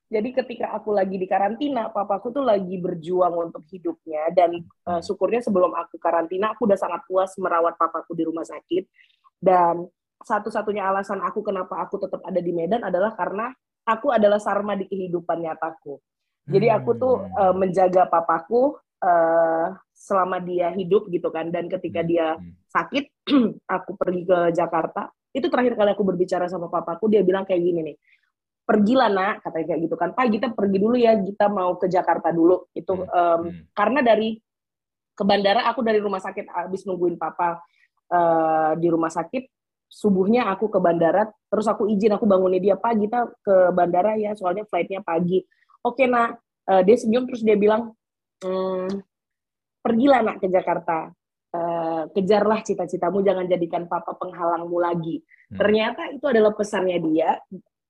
jadi 0.09 0.33
ketika 0.33 0.73
aku 0.73 0.97
lagi 0.97 1.21
di 1.21 1.29
karantina, 1.29 1.93
papaku 1.93 2.33
tuh 2.33 2.41
lagi 2.41 2.81
berjuang 2.81 3.53
untuk 3.53 3.69
hidupnya 3.69 4.33
dan 4.33 4.65
uh, 4.89 5.05
syukurnya 5.05 5.45
sebelum 5.45 5.77
aku 5.77 6.01
karantina 6.01 6.57
aku 6.57 6.65
udah 6.65 6.81
sangat 6.81 7.05
puas 7.05 7.37
merawat 7.37 7.77
papaku 7.77 8.17
di 8.17 8.25
rumah 8.25 8.49
sakit. 8.49 8.89
Dan 9.37 9.85
satu-satunya 10.25 10.89
alasan 10.89 11.21
aku 11.21 11.45
kenapa 11.45 11.85
aku 11.85 12.01
tetap 12.01 12.25
ada 12.25 12.41
di 12.41 12.57
Medan 12.57 12.89
adalah 12.89 13.13
karena 13.13 13.53
aku 13.85 14.09
adalah 14.09 14.41
sarma 14.41 14.81
di 14.81 14.89
kehidupan 14.89 15.45
nyataku. 15.45 16.01
Jadi 16.49 16.73
aku 16.73 16.97
tuh 16.97 17.29
uh, 17.37 17.53
menjaga 17.53 18.09
papaku 18.09 18.81
uh, 19.05 19.77
selama 19.93 20.41
dia 20.41 20.73
hidup 20.73 21.13
gitu 21.13 21.29
kan. 21.29 21.53
Dan 21.53 21.69
ketika 21.69 22.01
hmm, 22.01 22.09
dia 22.09 22.33
hmm. 22.33 22.65
sakit 22.73 23.05
aku 23.77 23.93
pergi 23.93 24.25
ke 24.25 24.57
Jakarta 24.57 25.13
itu 25.37 25.47
terakhir 25.53 25.77
kali 25.77 25.93
aku 25.93 26.05
berbicara 26.09 26.49
sama 26.49 26.73
papaku 26.73 27.13
dia 27.13 27.21
bilang 27.21 27.45
kayak 27.45 27.61
gini 27.61 27.93
nih 27.93 27.97
pergilah 28.69 29.09
nak 29.09 29.41
katanya 29.41 29.73
kayak 29.73 29.81
gitu 29.89 29.97
kan 29.97 30.13
pak 30.13 30.29
kita 30.29 30.47
pergi 30.53 30.77
dulu 30.77 30.97
ya 31.01 31.17
kita 31.17 31.49
mau 31.49 31.81
ke 31.81 31.89
Jakarta 31.89 32.29
dulu 32.29 32.69
itu 32.77 32.93
um, 32.93 33.09
hmm. 33.09 33.73
karena 33.73 34.05
dari 34.05 34.37
ke 35.17 35.25
bandara 35.25 35.65
aku 35.73 35.81
dari 35.81 35.99
rumah 36.05 36.21
sakit 36.21 36.45
habis 36.53 36.85
nungguin 36.85 37.17
papa 37.17 37.65
uh, 38.13 38.77
di 38.77 38.93
rumah 38.93 39.09
sakit 39.09 39.49
subuhnya 39.89 40.53
aku 40.53 40.69
ke 40.69 40.77
bandara 40.77 41.25
terus 41.49 41.65
aku 41.65 41.89
izin 41.89 42.13
aku 42.13 42.29
bangunin 42.29 42.61
dia 42.61 42.77
pak 42.77 42.93
kita 42.93 43.33
ke 43.41 43.73
bandara 43.73 44.21
ya 44.21 44.37
soalnya 44.37 44.69
flightnya 44.69 45.01
pagi 45.01 45.41
oke 45.81 46.05
nak 46.05 46.37
uh, 46.69 46.85
dia 46.85 46.97
senyum 47.01 47.25
terus 47.25 47.41
dia 47.41 47.57
bilang 47.57 47.97
hmm, 48.45 49.09
pergilah 49.89 50.21
nak 50.21 50.37
ke 50.43 50.47
Jakarta, 50.53 51.09
uh, 51.57 52.03
kejarlah 52.13 52.61
cita-citamu, 52.61 53.25
jangan 53.25 53.49
jadikan 53.49 53.89
papa 53.89 54.13
penghalangmu 54.21 54.77
lagi. 54.77 55.25
Hmm. 55.49 55.57
Ternyata 55.57 56.13
itu 56.13 56.27
adalah 56.29 56.53
pesannya 56.53 56.99
dia 57.01 57.41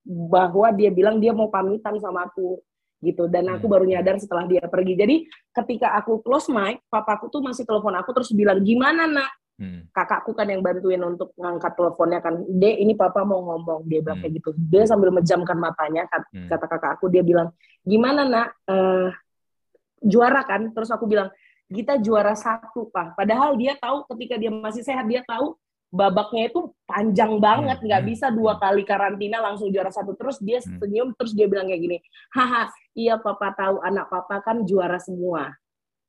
bahwa 0.09 0.73
dia 0.73 0.89
bilang 0.89 1.21
dia 1.21 1.37
mau 1.37 1.53
pamitan 1.53 2.01
sama 2.01 2.25
aku 2.25 2.65
gitu 2.99 3.31
dan 3.31 3.47
aku 3.47 3.69
hmm. 3.69 3.75
baru 3.77 3.85
nyadar 3.85 4.17
setelah 4.17 4.49
dia 4.49 4.65
pergi. 4.65 4.97
Jadi 4.97 5.17
ketika 5.55 5.95
aku 6.01 6.25
close 6.25 6.49
mic, 6.49 6.83
papaku 6.89 7.29
tuh 7.29 7.45
masih 7.45 7.63
telepon 7.69 7.95
aku 7.95 8.11
terus 8.17 8.33
bilang 8.33 8.65
gimana 8.65 9.05
nak? 9.07 9.31
Hmm. 9.59 9.91
Kakakku 9.91 10.39
kan 10.39 10.47
yang 10.47 10.63
bantuin 10.63 11.03
untuk 11.03 11.35
ngangkat 11.35 11.75
teleponnya 11.75 12.23
kan, 12.23 12.47
"Dek, 12.47 12.79
ini 12.79 12.95
papa 12.95 13.27
mau 13.27 13.43
ngomong." 13.43 13.91
Dia 13.91 14.03
bilang 14.03 14.23
hmm. 14.23 14.25
kayak 14.27 14.35
gitu. 14.39 14.51
Dia 14.55 14.87
sambil 14.87 15.11
menjamkan 15.11 15.59
matanya 15.59 16.07
kata, 16.07 16.27
hmm. 16.31 16.49
kata 16.51 16.67
kakak 16.71 16.91
aku 16.99 17.11
dia 17.11 17.27
bilang, 17.27 17.51
"Gimana 17.83 18.23
nak? 18.23 18.49
Uh, 18.71 19.11
juara 20.03 20.47
kan 20.47 20.71
terus 20.71 20.91
aku 20.91 21.11
bilang 21.11 21.29
kita 21.69 22.01
juara 22.01 22.33
satu 22.33 22.89
pak 22.89 23.19
padahal 23.19 23.59
dia 23.59 23.77
tahu 23.77 24.07
ketika 24.15 24.41
dia 24.41 24.49
masih 24.49 24.83
sehat 24.87 25.05
dia 25.05 25.21
tahu 25.27 25.59
babaknya 25.89 26.53
itu 26.53 26.69
panjang 26.85 27.41
banget 27.41 27.81
nggak 27.81 28.03
hmm, 28.05 28.11
bisa 28.13 28.27
hmm, 28.29 28.37
dua 28.37 28.53
hmm. 28.57 28.61
kali 28.61 28.83
karantina 28.85 29.41
langsung 29.41 29.73
juara 29.73 29.89
satu 29.89 30.13
terus 30.13 30.37
dia 30.45 30.61
senyum 30.61 31.17
terus 31.17 31.33
dia 31.33 31.49
bilang 31.49 31.65
kayak 31.65 31.81
gini 31.81 31.99
haha 32.37 32.69
iya 32.93 33.17
papa 33.17 33.57
tahu 33.57 33.81
anak 33.81 34.07
papa 34.13 34.45
kan 34.45 34.65
juara 34.69 35.01
semua. 35.01 35.55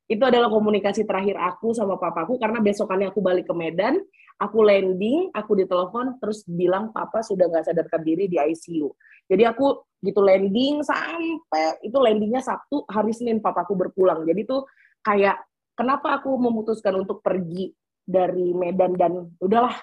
Itu 0.09 0.25
adalah 0.25 0.50
komunikasi 0.50 1.05
terakhir 1.05 1.38
aku 1.38 1.69
sama 1.77 1.93
papaku 2.01 2.41
karena 2.41 2.57
besokannya 2.57 3.13
aku 3.13 3.21
balik 3.21 3.45
ke 3.45 3.53
Medan 3.53 4.01
aku 4.41 4.65
landing 4.65 5.29
aku 5.38 5.53
ditelepon 5.53 6.17
terus 6.17 6.41
bilang 6.50 6.89
papa 6.89 7.21
sudah 7.21 7.45
nggak 7.45 7.69
sadarkan 7.69 8.01
diri 8.01 8.25
di 8.25 8.41
ICU 8.41 8.89
jadi 9.29 9.53
aku 9.53 9.86
gitu 10.01 10.25
landing 10.25 10.81
sampai 10.81 11.77
itu 11.86 11.93
landingnya 12.01 12.41
Sabtu 12.41 12.81
hari 12.89 13.13
Senin 13.13 13.43
papaku 13.43 13.77
berpulang. 13.77 14.25
Jadi 14.25 14.41
tuh 14.50 14.65
kayak 15.05 15.38
kenapa 15.77 16.17
aku 16.17 16.33
memutuskan 16.33 16.98
untuk 16.98 17.21
pergi 17.21 17.69
dari 18.10 18.58
Medan 18.58 18.98
dan 18.98 19.30
udahlah 19.38 19.78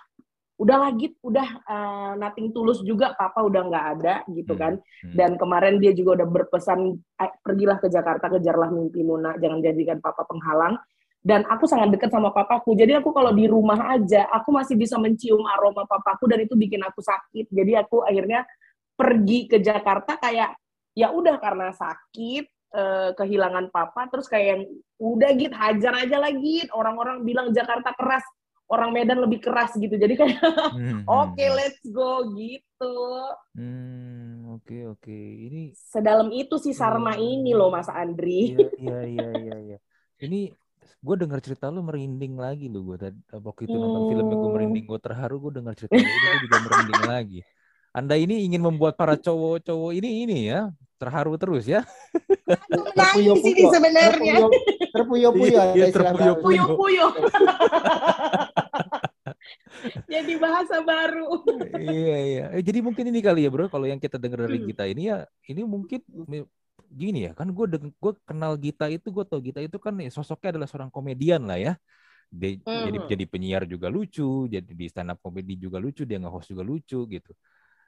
udah 0.56 0.88
lagi 0.88 1.12
udah 1.20 1.48
uh, 1.68 2.12
nothing 2.16 2.48
tulus 2.48 2.80
juga 2.80 3.12
papa 3.12 3.44
udah 3.44 3.62
nggak 3.68 3.86
ada 3.98 4.14
gitu 4.32 4.56
hmm, 4.56 4.60
kan. 4.60 4.72
hmm. 4.80 5.12
dan 5.12 5.30
kemarin 5.36 5.76
dia 5.76 5.92
juga 5.92 6.22
udah 6.22 6.28
berpesan 6.32 6.96
pergilah 7.44 7.76
ke 7.76 7.92
Jakarta 7.92 8.32
kejarlah 8.32 8.72
mimpi 8.72 9.04
Muna 9.04 9.36
jangan 9.36 9.60
jadikan 9.60 10.00
papa 10.00 10.24
penghalang. 10.24 10.80
Dan 11.26 11.42
aku 11.42 11.66
sangat 11.66 11.90
dekat 11.90 12.14
sama 12.14 12.30
papaku 12.30 12.78
jadi 12.78 13.02
aku 13.02 13.10
kalau 13.10 13.34
di 13.34 13.50
rumah 13.50 13.98
aja 13.98 14.30
aku 14.30 14.54
masih 14.54 14.78
bisa 14.78 14.94
mencium 14.94 15.42
aroma 15.42 15.82
papaku 15.82 16.30
dan 16.30 16.38
itu 16.46 16.54
bikin 16.54 16.78
aku 16.86 17.02
sakit. 17.02 17.50
Jadi 17.50 17.74
aku 17.74 18.06
akhirnya 18.06 18.46
pergi 18.94 19.50
ke 19.50 19.58
Jakarta 19.58 20.22
kayak 20.22 20.54
ya 20.94 21.10
udah 21.10 21.36
karena 21.42 21.74
sakit 21.74 22.55
eh, 22.76 23.10
kehilangan 23.16 23.72
papa 23.72 24.12
terus 24.12 24.28
kayak 24.28 24.46
yang 24.52 24.62
udah 25.00 25.30
gitu 25.32 25.54
hajar 25.56 25.94
aja 26.04 26.16
lagi 26.20 26.68
orang-orang 26.76 27.24
bilang 27.24 27.48
Jakarta 27.56 27.96
keras 27.96 28.24
orang 28.66 28.90
Medan 28.90 29.22
lebih 29.22 29.40
keras 29.40 29.72
gitu. 29.78 29.94
Jadi 29.94 30.14
kayak 30.18 30.36
hmm, 30.42 31.06
oke 31.08 31.34
okay, 31.34 31.48
hmm. 31.48 31.56
let's 31.56 31.82
go 31.88 32.28
gitu. 32.34 32.96
Hmm, 33.54 34.58
oke 34.58 34.66
okay, 34.66 34.82
oke. 34.84 35.00
Okay. 35.00 35.26
ini 35.48 35.62
sedalam 35.72 36.28
itu 36.34 36.58
sih 36.60 36.74
Sarma 36.76 37.14
hmm, 37.16 37.24
ini 37.24 37.52
loh 37.56 37.72
Mas 37.72 37.88
Andri. 37.88 38.58
Iya 38.76 39.00
iya 39.06 39.28
iya 39.40 39.56
iya 39.56 39.78
ini 40.22 40.50
gue 40.96 41.16
dengar 41.18 41.38
cerita 41.44 41.68
lu 41.68 41.84
merinding 41.84 42.40
lagi 42.40 42.66
lu 42.72 42.82
gue 42.82 42.96
tadi 42.98 43.18
waktu 43.30 43.68
itu 43.68 43.76
nonton 43.76 44.02
film 44.10 44.26
gue 44.32 44.50
merinding 44.50 44.84
gue 44.88 45.00
terharu 45.02 45.36
gue 45.48 45.52
dengar 45.60 45.74
cerita 45.76 45.94
lu 45.94 46.02
gue 46.02 46.36
juga 46.48 46.56
merinding 46.66 47.02
lagi. 47.06 47.40
Anda 47.96 48.20
ini 48.20 48.44
ingin 48.44 48.60
membuat 48.60 49.00
para 49.00 49.16
cowok-cowok 49.16 49.92
ini 49.96 50.28
ini 50.28 50.38
ya 50.52 50.68
terharu 50.96 51.36
terus 51.36 51.64
ya. 51.68 51.84
Terpuyo 52.96 53.34
sini 53.40 53.62
sebenarnya. 53.68 54.34
Terpuyo-puyo. 54.92 55.60
Iya, 55.76 55.86
terpuyo-puyo. 55.92 57.06
Jadi 60.10 60.32
bahasa 60.40 60.80
baru. 60.82 61.44
iya 61.78 62.16
iya. 62.24 62.44
Eh, 62.58 62.62
jadi 62.64 62.80
mungkin 62.82 63.06
ini 63.12 63.20
kali 63.20 63.44
ya 63.46 63.50
bro, 63.52 63.68
kalau 63.68 63.86
yang 63.86 64.00
kita 64.00 64.16
dengar 64.18 64.48
dari 64.48 64.58
hmm. 64.58 64.68
kita 64.72 64.84
ini 64.88 65.12
ya, 65.12 65.28
ini 65.46 65.62
mungkin 65.62 66.00
gini 66.90 67.30
ya, 67.30 67.32
kan 67.36 67.52
gue 67.52 67.66
gue 67.94 68.12
kenal 68.26 68.56
Gita 68.56 68.88
itu, 68.90 69.12
gue 69.12 69.24
tau 69.28 69.38
Gita 69.38 69.60
itu 69.62 69.76
kan 69.78 69.94
ya, 70.00 70.10
sosoknya 70.10 70.56
adalah 70.56 70.68
seorang 70.70 70.90
komedian 70.90 71.44
lah 71.46 71.60
ya. 71.60 71.72
Dia, 72.26 72.58
hmm. 72.58 72.84
Jadi 72.90 72.98
jadi 73.14 73.24
penyiar 73.28 73.62
juga 73.68 73.86
lucu, 73.86 74.50
jadi 74.50 74.66
di 74.66 74.86
stand 74.90 75.14
up 75.14 75.22
comedy 75.22 75.54
juga 75.54 75.78
lucu, 75.78 76.02
dia 76.02 76.18
nge-host 76.18 76.50
juga 76.50 76.64
lucu 76.66 77.06
gitu 77.06 77.32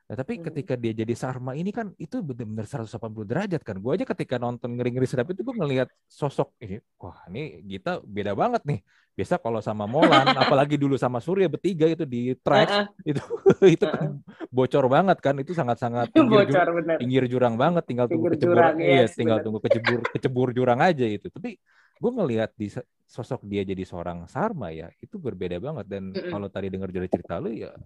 Nah, 0.09 0.17
tapi 0.17 0.41
hmm. 0.41 0.45
ketika 0.49 0.73
dia 0.73 0.97
jadi 0.97 1.13
Sarma 1.13 1.53
ini 1.53 1.69
kan 1.69 1.93
itu 2.01 2.25
benar-benar 2.25 2.65
180 2.65 3.29
derajat 3.29 3.61
kan. 3.61 3.77
Gue 3.77 3.93
aja 3.93 4.09
ketika 4.09 4.41
nonton 4.41 4.81
ngeri-ngeri 4.81 5.05
sedap 5.05 5.29
itu 5.29 5.45
gue 5.45 5.53
ngelihat 5.53 5.93
sosok 6.09 6.57
ini, 6.65 6.81
wah 6.97 7.29
ini 7.29 7.61
kita 7.77 8.01
beda 8.01 8.33
banget 8.33 8.65
nih. 8.65 8.81
Biasa 9.13 9.37
kalau 9.37 9.61
sama 9.61 9.85
Molan, 9.85 10.33
apalagi 10.49 10.81
dulu 10.81 10.97
sama 10.97 11.21
Surya 11.21 11.53
bertiga 11.53 11.85
itu 11.85 12.09
di 12.09 12.33
track 12.41 12.69
uh 12.73 12.77
-uh. 12.81 12.87
itu 13.05 13.21
itu 13.77 13.85
kan 13.85 14.17
bocor 14.49 14.89
banget 14.89 15.21
kan. 15.21 15.37
Itu 15.45 15.53
sangat-sangat 15.53 16.09
pinggir, 16.17 16.49
bocor, 16.49 16.67
ju 16.73 16.97
pinggir 17.05 17.25
jurang 17.29 17.61
banget. 17.61 17.85
Tinggal 17.85 18.09
tunggu 18.09 18.33
kecebur, 18.33 18.57
jurang, 18.57 18.75
iya, 18.81 19.05
yes, 19.05 19.13
tinggal 19.13 19.37
bener. 19.37 19.45
tunggu 19.45 19.61
kecebur 19.61 19.99
kecebur 20.09 20.49
jurang 20.57 20.81
aja 20.81 21.05
itu. 21.05 21.29
Tapi 21.29 21.61
gue 22.01 22.11
ngelihat 22.17 22.57
di 22.57 22.73
sosok 23.05 23.45
dia 23.45 23.61
jadi 23.61 23.85
seorang 23.85 24.25
Sarma 24.25 24.73
ya 24.73 24.89
itu 25.05 25.21
berbeda 25.21 25.61
banget 25.61 25.85
dan 25.85 26.03
mm 26.09 26.17
-hmm. 26.17 26.33
kalau 26.33 26.49
tadi 26.49 26.73
dengar 26.73 26.89
dari 26.89 27.09
cerita 27.13 27.37
lu 27.43 27.53
ya 27.53 27.77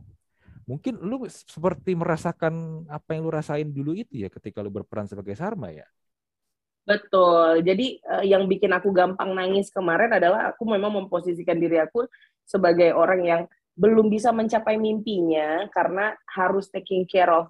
mungkin 0.66 0.98
lu 1.02 1.26
seperti 1.26 1.98
merasakan 1.98 2.86
apa 2.86 3.14
yang 3.14 3.26
lu 3.26 3.32
rasain 3.32 3.68
dulu 3.70 3.94
itu 3.96 4.22
ya 4.22 4.28
ketika 4.30 4.62
lu 4.62 4.70
berperan 4.70 5.10
sebagai 5.10 5.34
Sarma 5.34 5.70
ya. 5.74 5.86
Betul. 6.82 7.62
Jadi 7.62 8.02
uh, 8.02 8.26
yang 8.26 8.50
bikin 8.50 8.74
aku 8.74 8.90
gampang 8.90 9.30
nangis 9.34 9.70
kemarin 9.70 10.18
adalah 10.18 10.50
aku 10.50 10.66
memang 10.66 11.02
memposisikan 11.02 11.54
diri 11.58 11.78
aku 11.78 12.06
sebagai 12.42 12.90
orang 12.90 13.22
yang 13.22 13.42
belum 13.78 14.10
bisa 14.10 14.34
mencapai 14.34 14.76
mimpinya 14.76 15.70
karena 15.70 16.12
harus 16.28 16.68
taking 16.68 17.06
care 17.06 17.30
of 17.30 17.48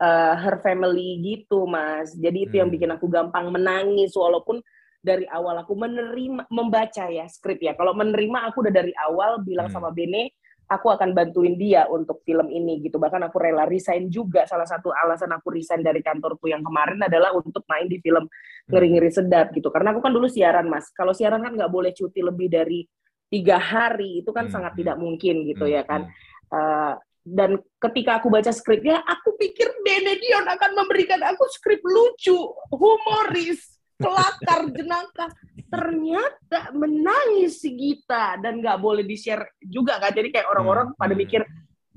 uh, 0.00 0.34
her 0.40 0.56
family 0.64 1.20
gitu, 1.20 1.68
Mas. 1.68 2.16
Jadi 2.16 2.48
itu 2.48 2.54
hmm. 2.56 2.60
yang 2.64 2.70
bikin 2.72 2.90
aku 2.96 3.06
gampang 3.12 3.52
menangis 3.52 4.16
walaupun 4.16 4.64
dari 5.02 5.26
awal 5.28 5.60
aku 5.60 5.76
menerima 5.76 6.48
membaca 6.48 7.04
ya 7.12 7.28
skrip 7.28 7.60
ya. 7.60 7.76
Kalau 7.76 7.92
menerima 7.92 8.48
aku 8.48 8.64
udah 8.64 8.74
dari 8.74 8.94
awal 8.96 9.44
bilang 9.44 9.68
hmm. 9.68 9.74
sama 9.76 9.92
Bene 9.92 10.32
aku 10.72 10.88
akan 10.88 11.12
bantuin 11.12 11.60
dia 11.60 11.84
untuk 11.92 12.24
film 12.24 12.48
ini 12.48 12.80
gitu. 12.80 12.96
Bahkan 12.96 13.28
aku 13.28 13.36
rela 13.36 13.68
resign 13.68 14.08
juga. 14.08 14.48
Salah 14.48 14.64
satu 14.64 14.88
alasan 14.88 15.28
aku 15.36 15.52
resign 15.52 15.84
dari 15.84 16.00
kantorku 16.00 16.48
yang 16.48 16.64
kemarin 16.64 17.04
adalah 17.04 17.36
untuk 17.36 17.68
main 17.68 17.84
di 17.84 18.00
film 18.00 18.24
ngeri-ngeri 18.72 19.10
sedap 19.12 19.52
gitu. 19.52 19.68
Karena 19.68 19.92
aku 19.92 20.00
kan 20.00 20.12
dulu 20.16 20.26
siaran 20.32 20.72
mas. 20.72 20.88
Kalau 20.96 21.12
siaran 21.12 21.44
kan 21.44 21.52
nggak 21.52 21.68
boleh 21.68 21.92
cuti 21.92 22.24
lebih 22.24 22.48
dari 22.48 22.80
tiga 23.28 23.60
hari. 23.60 24.24
Itu 24.24 24.32
kan 24.32 24.48
hmm. 24.48 24.54
sangat 24.56 24.72
tidak 24.80 24.96
mungkin 24.96 25.44
gitu 25.44 25.68
hmm. 25.68 25.74
ya 25.76 25.82
kan. 25.84 26.08
Uh, 26.48 26.96
dan 27.22 27.62
ketika 27.78 28.18
aku 28.18 28.34
baca 28.34 28.50
skripnya, 28.50 28.98
aku 29.06 29.38
pikir 29.38 29.70
Benedion 29.86 30.42
akan 30.42 30.74
memberikan 30.74 31.22
aku 31.22 31.46
skrip 31.54 31.78
lucu, 31.86 32.34
humoris, 32.74 33.78
kelakar, 34.02 34.60
jenaka. 34.74 35.26
Ternyata 35.70 36.74
menangis 36.74 37.62
si 37.62 37.72
Gita. 37.72 38.36
Dan 38.42 38.58
nggak 38.58 38.78
boleh 38.82 39.06
di 39.06 39.14
share 39.14 39.56
juga 39.62 40.02
kan. 40.02 40.10
Jadi 40.10 40.28
kayak 40.34 40.50
orang-orang 40.50 40.92
hmm. 40.92 40.98
pada 40.98 41.14
mikir 41.14 41.42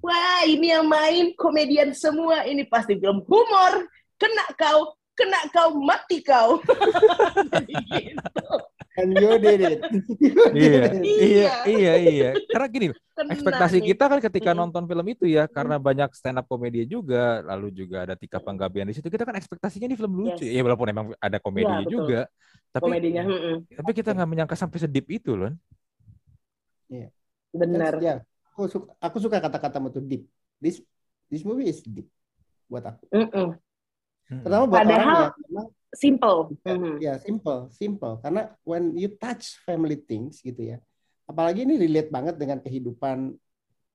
wah 0.06 0.46
ini 0.46 0.70
yang 0.70 0.86
main 0.86 1.34
komedian 1.34 1.92
semua. 1.92 2.46
Ini 2.46 2.70
pasti 2.70 2.96
film 2.96 3.26
humor. 3.26 3.90
Kena 4.16 4.48
kau 4.56 4.96
kena 5.16 5.40
kau 5.50 5.80
mati 5.80 6.20
kau 6.22 6.60
gitu. 7.72 8.48
And 8.96 9.12
you 9.12 9.36
did 9.44 9.60
it. 9.60 9.80
iya, 10.56 10.88
iya, 11.04 11.52
iya, 11.68 11.94
iya. 12.00 12.30
Karena 12.48 12.68
gini, 12.72 12.88
Kena 13.12 13.36
ekspektasi 13.36 13.84
nih. 13.84 13.88
kita 13.92 14.04
kan 14.08 14.20
ketika 14.24 14.56
nonton 14.56 14.88
film 14.88 15.06
itu 15.12 15.28
ya, 15.28 15.52
karena 15.52 15.76
banyak 15.76 16.16
stand 16.16 16.40
up 16.40 16.48
komedi 16.48 16.88
juga, 16.88 17.44
lalu 17.44 17.76
juga 17.76 18.08
ada 18.08 18.16
Tika 18.16 18.40
Panggabean 18.40 18.88
di 18.88 18.96
situ, 18.96 19.12
kita 19.12 19.28
kan 19.28 19.36
ekspektasinya 19.36 19.92
ini 19.92 20.00
film 20.00 20.16
lucu. 20.16 20.48
Yes. 20.48 20.56
Ya 20.56 20.64
walaupun 20.64 20.88
emang 20.88 21.06
ada 21.20 21.38
komedi 21.44 21.76
ya, 21.76 21.88
juga, 21.92 22.22
tapi 22.72 22.88
komedinya. 22.88 23.24
Tapi 23.68 23.92
kita 23.92 24.16
nggak 24.16 24.30
menyangka 24.32 24.56
sampai 24.56 24.80
sedip 24.80 25.06
itu 25.12 25.36
loh. 25.36 25.52
Iya. 26.88 27.12
Benar. 27.52 28.00
Ya, 28.00 28.24
aku 28.56 28.72
suka, 28.72 28.96
aku 29.04 29.18
suka 29.20 29.44
kata-kata 29.44 29.84
itu 29.92 30.00
deep. 30.00 30.24
This 30.64 30.80
this 31.28 31.44
movie 31.44 31.68
is 31.68 31.84
deep 31.84 32.08
buat 32.72 32.96
aku. 32.96 33.04
Mm 33.12 33.28
-mm. 33.28 33.48
Terutama 34.26 34.66
buat 34.66 34.82
Padahal, 34.82 34.98
orang 34.98 35.22
yang 35.22 35.38
memang 35.46 35.68
simple. 35.94 36.40
Ya, 36.66 36.74
mm-hmm. 36.74 36.96
ya 36.98 37.14
simple, 37.22 37.60
simple. 37.70 38.14
Karena 38.20 38.42
when 38.66 38.98
you 38.98 39.10
touch 39.14 39.62
family 39.64 39.98
things 40.02 40.42
gitu 40.42 40.76
ya, 40.76 40.78
apalagi 41.30 41.64
ini 41.64 41.78
relate 41.78 42.10
banget 42.10 42.36
dengan 42.42 42.58
kehidupan 42.62 43.38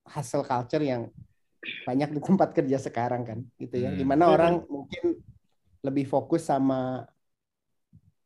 hustle 0.07 0.47
culture 0.47 0.83
yang 0.83 1.11
banyak 1.61 2.17
di 2.17 2.21
tempat 2.23 2.57
kerja 2.57 2.79
sekarang 2.79 3.23
kan, 3.27 3.39
gitu 3.59 3.77
ya. 3.77 3.91
Hmm. 3.93 3.99
Di 3.99 4.05
mana 4.07 4.31
hmm. 4.31 4.35
orang 4.39 4.55
mungkin 4.65 5.05
lebih 5.85 6.07
fokus 6.09 6.47
sama 6.47 7.05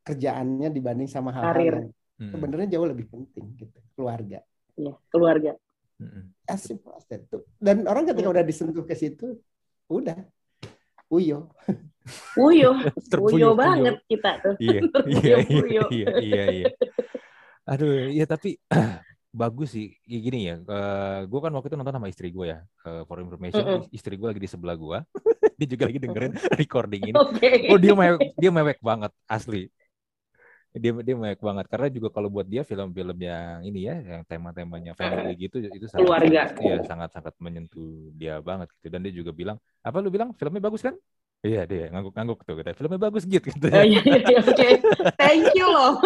kerjaannya 0.04 0.68
dibanding 0.68 1.08
sama 1.08 1.32
hal-hal 1.32 1.56
yang 1.58 1.88
hmm. 2.20 2.30
sebenarnya 2.30 2.78
jauh 2.78 2.86
lebih 2.86 3.08
penting 3.08 3.48
gitu, 3.58 3.78
keluarga. 3.96 4.44
Iya, 4.76 4.92
keluarga. 5.08 5.52
As 6.44 6.60
simple 6.60 6.92
as 6.92 7.08
that. 7.08 7.24
Dan 7.56 7.88
orang 7.88 8.04
ketika 8.04 8.28
hmm. 8.28 8.34
udah 8.36 8.44
disentuh 8.44 8.84
ke 8.84 8.92
situ, 8.92 9.40
udah 9.88 10.20
Uyo. 11.14 11.52
Uyo, 12.36 12.76
Uyo 13.32 13.56
banget 13.56 13.96
kita 14.08 14.30
tuh. 14.44 14.54
Iya, 14.60 14.80
iya, 15.08 15.36
iya, 15.48 15.82
iya, 15.88 16.08
iya, 16.20 16.44
iya. 16.52 16.68
Aduh, 17.64 18.12
ya 18.12 18.28
tapi 18.28 18.60
bagus 19.40 19.72
sih. 19.72 19.96
Ya 20.04 20.18
gini 20.20 20.52
ya, 20.52 20.60
uh, 20.60 21.24
gue 21.24 21.40
kan 21.40 21.52
waktu 21.56 21.72
itu 21.72 21.76
nonton 21.80 21.96
sama 21.96 22.08
istri 22.12 22.28
gue 22.28 22.46
ya, 22.52 22.60
uh, 22.84 23.08
for 23.08 23.24
information. 23.24 23.64
Mm 23.64 23.72
-hmm. 23.88 23.96
Istri 23.96 24.14
gue 24.20 24.28
lagi 24.28 24.42
di 24.42 24.50
sebelah 24.50 24.76
gue, 24.76 24.98
dia 25.58 25.66
juga 25.68 25.84
lagi 25.88 25.98
dengerin 26.00 26.32
recording 26.60 27.02
ini. 27.08 27.16
Okay. 27.16 27.72
Oh 27.72 27.80
dia 27.80 27.96
mewek, 27.96 28.36
dia 28.36 28.50
mewek 28.52 28.78
banget, 28.84 29.12
asli. 29.24 29.72
Dia 30.74 30.90
dia 31.06 31.14
mewek 31.14 31.38
banget 31.38 31.70
karena 31.70 31.86
juga 31.86 32.10
kalau 32.10 32.26
buat 32.26 32.50
dia 32.50 32.66
film-film 32.66 33.14
yang 33.22 33.62
ini 33.62 33.86
ya, 33.86 33.94
yang 33.94 34.22
tema-temanya 34.26 34.98
family 34.98 35.38
gitu 35.38 35.62
itu 35.62 35.86
sangat, 35.86 36.02
keluarga. 36.02 36.42
Ya 36.58 36.82
sangat 36.82 37.14
sangat 37.14 37.32
menyentuh 37.38 38.10
dia 38.12 38.42
banget 38.42 38.68
gitu. 38.82 38.90
Dan 38.90 39.06
dia 39.06 39.14
juga 39.14 39.30
bilang, 39.30 39.56
apa 39.86 40.02
lu 40.02 40.10
bilang 40.10 40.34
filmnya 40.34 40.58
bagus 40.58 40.82
kan? 40.82 40.98
Iya 41.44 41.60
dia 41.68 41.92
ngangguk-ngangguk 41.92 42.40
tuh 42.48 42.56
kita 42.56 42.72
filmnya 42.72 42.96
bagus 42.96 43.28
gitu 43.28 43.52
gitu. 43.52 43.68
Oh, 43.68 43.84
iya, 43.84 44.00
iya, 44.00 44.18
iya, 44.24 44.40
oke. 44.40 44.68
Thank 45.20 45.52
you 45.52 45.68
loh. 45.68 46.00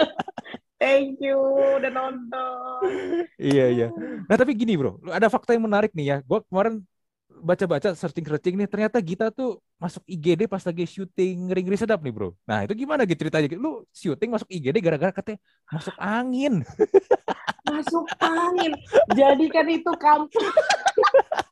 Thank 0.80 1.20
you 1.20 1.38
udah 1.78 1.92
nonton. 1.92 2.88
iya 3.36 3.68
iya. 3.68 3.86
Nah 4.26 4.34
tapi 4.34 4.56
gini 4.56 4.74
bro, 4.74 4.98
ada 5.12 5.28
fakta 5.28 5.52
yang 5.52 5.68
menarik 5.68 5.92
nih 5.92 6.06
ya. 6.08 6.16
Gue 6.24 6.40
kemarin 6.48 6.80
baca-baca 7.28 7.92
searching-searching 7.92 8.54
nih 8.56 8.68
ternyata 8.70 8.96
Gita 9.04 9.28
tuh 9.28 9.60
masuk 9.76 10.00
IGD 10.08 10.48
pas 10.48 10.62
lagi 10.64 10.88
syuting 10.88 11.52
ring 11.52 11.68
sedap 11.76 12.00
nih 12.00 12.10
bro. 12.10 12.32
Nah 12.48 12.64
itu 12.64 12.72
gimana 12.72 13.04
gitu 13.04 13.28
ceritanya? 13.28 13.52
Lu 13.60 13.84
syuting 13.92 14.32
masuk 14.32 14.48
IGD 14.48 14.80
gara-gara 14.80 15.12
katanya 15.12 15.38
masuk 15.68 15.94
angin. 16.00 16.64
masuk 17.68 18.08
angin. 18.18 18.72
Jadi 19.12 19.46
kan 19.52 19.66
itu 19.68 19.92
kampung 20.00 20.48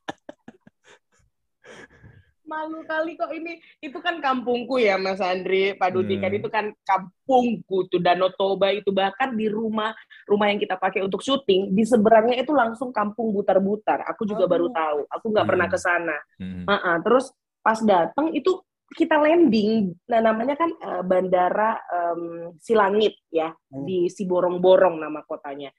malu 2.51 2.83
kali 2.83 3.15
kok 3.15 3.31
ini 3.31 3.63
itu 3.79 3.95
kan 4.03 4.19
kampungku 4.19 4.75
ya 4.75 4.99
Mas 4.99 5.23
Andri 5.23 5.71
Pak 5.79 5.95
Dudi 5.95 6.19
kan. 6.19 6.27
hmm. 6.27 6.35
kan 6.35 6.39
itu 6.43 6.49
kan 6.51 6.65
kampungku 6.83 7.87
tuh 7.87 8.03
Danau 8.03 8.27
Toba 8.35 8.75
itu 8.75 8.91
bahkan 8.91 9.31
di 9.31 9.47
rumah 9.47 9.95
rumah 10.27 10.51
yang 10.51 10.59
kita 10.59 10.75
pakai 10.75 10.99
untuk 10.99 11.23
syuting 11.23 11.71
di 11.71 11.87
seberangnya 11.87 12.43
itu 12.43 12.51
langsung 12.51 12.91
kampung 12.91 13.31
butar-butar 13.31 14.03
aku 14.03 14.27
juga 14.27 14.43
oh. 14.43 14.51
baru 14.51 14.67
tahu 14.75 14.99
aku 15.07 15.25
nggak 15.31 15.45
hmm. 15.47 15.51
pernah 15.55 15.67
ke 15.71 15.77
sana 15.79 16.17
hmm. 16.43 16.67
uh 16.67 16.73
-uh. 16.75 16.95
terus 16.99 17.31
pas 17.63 17.79
datang 17.79 18.35
itu 18.35 18.59
kita 18.91 19.15
landing 19.15 19.95
nah 20.11 20.19
namanya 20.19 20.59
kan 20.59 20.71
uh, 20.83 21.03
bandara 21.07 21.79
um, 21.87 22.51
Silangit 22.59 23.15
ya 23.31 23.47
hmm. 23.47 23.87
di 23.87 24.11
Siborong-borong 24.11 24.99
nama 24.99 25.23
kotanya 25.23 25.71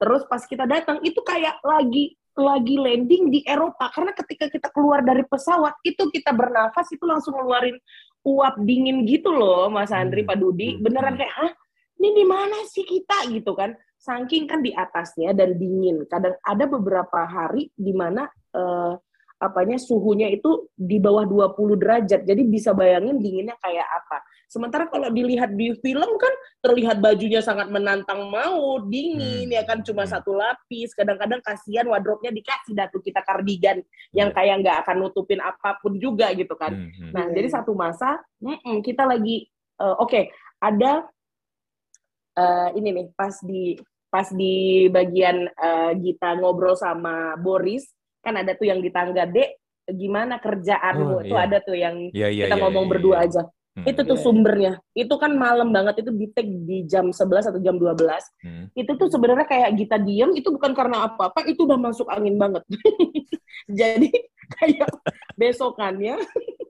terus 0.00 0.24
pas 0.24 0.40
kita 0.48 0.64
datang 0.64 1.04
itu 1.04 1.20
kayak 1.20 1.60
lagi 1.60 2.16
lagi 2.36 2.74
landing 2.78 3.30
di 3.30 3.40
Eropa. 3.46 3.90
Karena 3.94 4.12
ketika 4.14 4.50
kita 4.50 4.68
keluar 4.74 5.02
dari 5.02 5.22
pesawat 5.26 5.78
itu 5.86 6.10
kita 6.10 6.34
bernafas 6.34 6.90
itu 6.90 7.04
langsung 7.06 7.38
ngeluarin 7.38 7.78
uap 8.24 8.56
dingin 8.64 9.04
gitu 9.04 9.28
loh 9.30 9.68
Mas 9.68 9.92
Andri 9.92 10.24
hmm. 10.24 10.30
Pak 10.32 10.36
Dudi. 10.40 10.68
Hmm. 10.74 10.82
beneran 10.82 11.14
kayak 11.14 11.34
ah 11.38 11.52
ini 12.00 12.08
di 12.10 12.24
mana 12.26 12.58
sih 12.66 12.84
kita? 12.84 13.30
Gitu 13.30 13.52
kan. 13.54 13.72
Saking 13.96 14.44
kan 14.44 14.60
di 14.60 14.74
atasnya 14.74 15.32
dan 15.32 15.56
dingin. 15.56 16.04
Kadang 16.10 16.36
ada 16.44 16.64
beberapa 16.68 17.24
hari 17.24 17.72
di 17.72 17.92
mana 17.96 18.28
uh, 18.52 18.98
apanya 19.42 19.76
suhunya 19.76 20.30
itu 20.30 20.70
di 20.72 21.02
bawah 21.02 21.26
20 21.26 21.80
derajat. 21.80 22.20
Jadi 22.24 22.42
bisa 22.46 22.70
bayangin 22.72 23.18
dinginnya 23.18 23.58
kayak 23.60 23.84
apa. 23.84 24.22
Sementara 24.46 24.86
kalau 24.86 25.10
dilihat 25.10 25.52
di 25.58 25.74
film 25.82 26.10
kan 26.16 26.34
terlihat 26.62 27.02
bajunya 27.02 27.42
sangat 27.42 27.68
menantang 27.68 28.30
mau 28.30 28.78
dingin 28.86 29.50
hmm. 29.50 29.56
ya 29.58 29.62
kan 29.66 29.82
cuma 29.82 30.06
hmm. 30.06 30.12
satu 30.14 30.32
lapis. 30.38 30.94
Kadang-kadang 30.94 31.42
kasihan 31.42 31.86
wardrobe-nya 31.90 32.30
dikasih 32.30 32.74
datu 32.78 33.02
kita 33.02 33.20
kardigan 33.26 33.82
yang 34.14 34.30
iya. 34.30 34.36
kayak 34.36 34.54
nggak 34.62 34.76
akan 34.86 34.96
nutupin 35.02 35.42
apa 35.42 35.76
pun 35.82 35.98
juga 35.98 36.30
gitu 36.32 36.54
kan. 36.54 36.72
Hmm. 36.72 36.90
hmm. 36.90 37.12
Nah, 37.12 37.24
jadi 37.34 37.48
satu 37.50 37.74
masa 37.74 38.22
mm 38.38 38.56
-mm, 38.62 38.76
kita 38.86 39.04
lagi 39.04 39.50
uh, 39.82 39.98
oke, 39.98 40.08
okay, 40.08 40.24
ada 40.62 41.04
uh, 42.38 42.68
ini 42.78 42.88
nih 42.94 43.06
pas 43.18 43.34
di 43.42 43.74
pas 44.14 44.30
di 44.30 44.86
bagian 44.94 45.50
uh, 45.58 45.90
Gita 45.98 46.38
ngobrol 46.38 46.78
sama 46.78 47.34
Boris 47.34 47.90
kan 48.24 48.40
ada 48.40 48.56
tuh 48.56 48.66
yang 48.66 48.80
di 48.80 48.88
tangga 48.88 49.28
dek 49.28 49.60
gimana 49.92 50.40
kerjaanmu 50.40 51.20
oh, 51.20 51.20
itu 51.20 51.36
iya. 51.36 51.44
ada 51.44 51.58
tuh 51.60 51.76
yang 51.76 51.96
yeah, 52.16 52.32
yeah, 52.32 52.48
kita 52.48 52.56
yeah, 52.56 52.62
ngomong 52.64 52.88
yeah, 52.88 52.92
berdua 52.96 53.14
yeah. 53.20 53.24
aja 53.28 53.42
hmm. 53.76 53.84
itu 53.84 54.00
tuh 54.00 54.18
sumbernya 54.18 54.72
itu 54.96 55.14
kan 55.20 55.36
malam 55.36 55.68
banget 55.74 56.00
itu 56.00 56.10
di 56.16 56.26
take 56.32 56.52
di 56.64 56.88
jam 56.88 57.12
11 57.12 57.52
atau 57.52 57.60
jam 57.60 57.76
12 57.76 58.00
hmm. 58.00 58.64
itu 58.72 58.92
tuh 58.96 59.08
sebenarnya 59.12 59.46
kayak 59.46 59.70
kita 59.76 59.96
diem 60.00 60.32
itu 60.32 60.48
bukan 60.48 60.72
karena 60.72 61.12
apa-apa 61.12 61.44
itu 61.44 61.68
udah 61.68 61.76
masuk 61.76 62.08
angin 62.08 62.40
banget 62.40 62.64
jadi 63.80 64.08
kayak 64.56 64.88
besokannya 65.36 66.16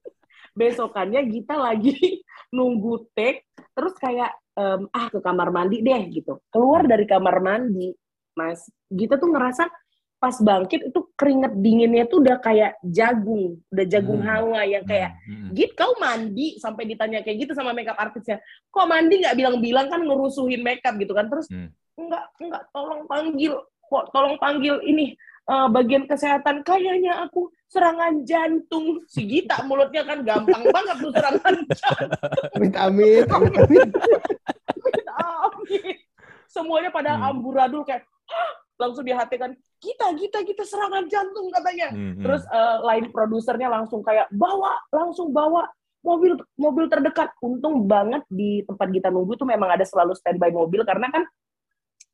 besokannya 0.59 1.21
kita 1.31 1.55
lagi 1.55 1.95
nunggu 2.57 3.11
take 3.14 3.47
terus 3.75 3.95
kayak 3.99 4.31
um, 4.55 4.87
ah 4.95 5.11
ke 5.11 5.19
kamar 5.23 5.51
mandi 5.51 5.83
deh 5.83 6.03
gitu 6.11 6.38
keluar 6.51 6.87
dari 6.87 7.07
kamar 7.07 7.43
mandi 7.43 7.95
mas 8.35 8.67
kita 8.90 9.19
tuh 9.19 9.31
ngerasa 9.31 9.67
pas 10.25 10.41
bangkit 10.41 10.89
itu 10.89 11.01
keringet 11.21 11.53
dinginnya 11.61 12.09
tuh 12.09 12.25
udah 12.25 12.41
kayak 12.41 12.81
jagung, 12.81 13.61
udah 13.69 13.85
jagung 13.85 14.25
hmm. 14.25 14.29
hawa 14.33 14.65
yang 14.65 14.81
kayak, 14.89 15.21
hmm. 15.29 15.53
Git 15.53 15.77
kau 15.77 15.93
mandi 16.01 16.57
sampai 16.57 16.89
ditanya 16.89 17.21
kayak 17.21 17.45
gitu 17.45 17.53
sama 17.53 17.77
makeup 17.77 18.01
artisnya, 18.01 18.41
kok 18.73 18.89
mandi 18.89 19.21
nggak 19.21 19.37
bilang-bilang 19.37 19.93
kan 19.93 20.01
ngerusuhin 20.01 20.65
makeup 20.65 20.97
gitu 20.97 21.13
kan, 21.13 21.29
terus 21.29 21.45
hmm. 21.53 21.69
enggak 22.01 22.25
enggak 22.41 22.65
tolong 22.73 23.05
panggil, 23.05 23.53
kok 23.85 24.05
tolong 24.17 24.41
panggil 24.41 24.81
ini 24.81 25.13
uh, 25.45 25.69
bagian 25.69 26.09
kesehatan 26.09 26.65
kayaknya 26.65 27.21
aku 27.29 27.53
serangan 27.69 28.25
jantung 28.25 29.05
si 29.05 29.29
Gita 29.29 29.61
mulutnya 29.69 30.09
kan 30.09 30.25
gampang 30.25 30.65
banget 30.73 30.97
tuh 31.05 31.13
serangan 31.13 31.55
jantung. 31.69 32.11
Amit 32.57 32.75
amit 32.81 33.27
amit 33.29 33.55
amit. 33.61 33.89
amit. 35.05 35.99
Semuanya 36.49 36.89
pada 36.89 37.13
hmm. 37.13 37.29
amburadul 37.29 37.85
kayak 37.85 38.09
langsung 38.79 39.05
di 39.07 39.15
hati 39.15 39.37
kan 39.39 39.53
kita 39.85 40.07
kita 40.16 40.38
kita 40.49 40.62
serangan 40.64 41.05
jantung 41.12 41.53
katanya 41.53 41.92
hmm, 41.92 42.16
hmm. 42.16 42.23
terus 42.25 42.42
uh, 42.49 42.81
lain 42.88 43.12
produsernya 43.12 43.68
langsung 43.68 44.01
kayak 44.01 44.33
bawa 44.33 44.81
langsung 44.88 45.29
bawa 45.29 45.68
mobil 46.01 46.40
mobil 46.57 46.88
terdekat 46.88 47.33
untung 47.44 47.85
banget 47.85 48.25
di 48.33 48.64
tempat 48.64 48.88
kita 48.88 49.12
nunggu 49.12 49.37
tuh 49.37 49.49
memang 49.49 49.68
ada 49.77 49.85
selalu 49.85 50.16
standby 50.16 50.49
mobil 50.49 50.85
karena 50.88 51.12
kan 51.12 51.25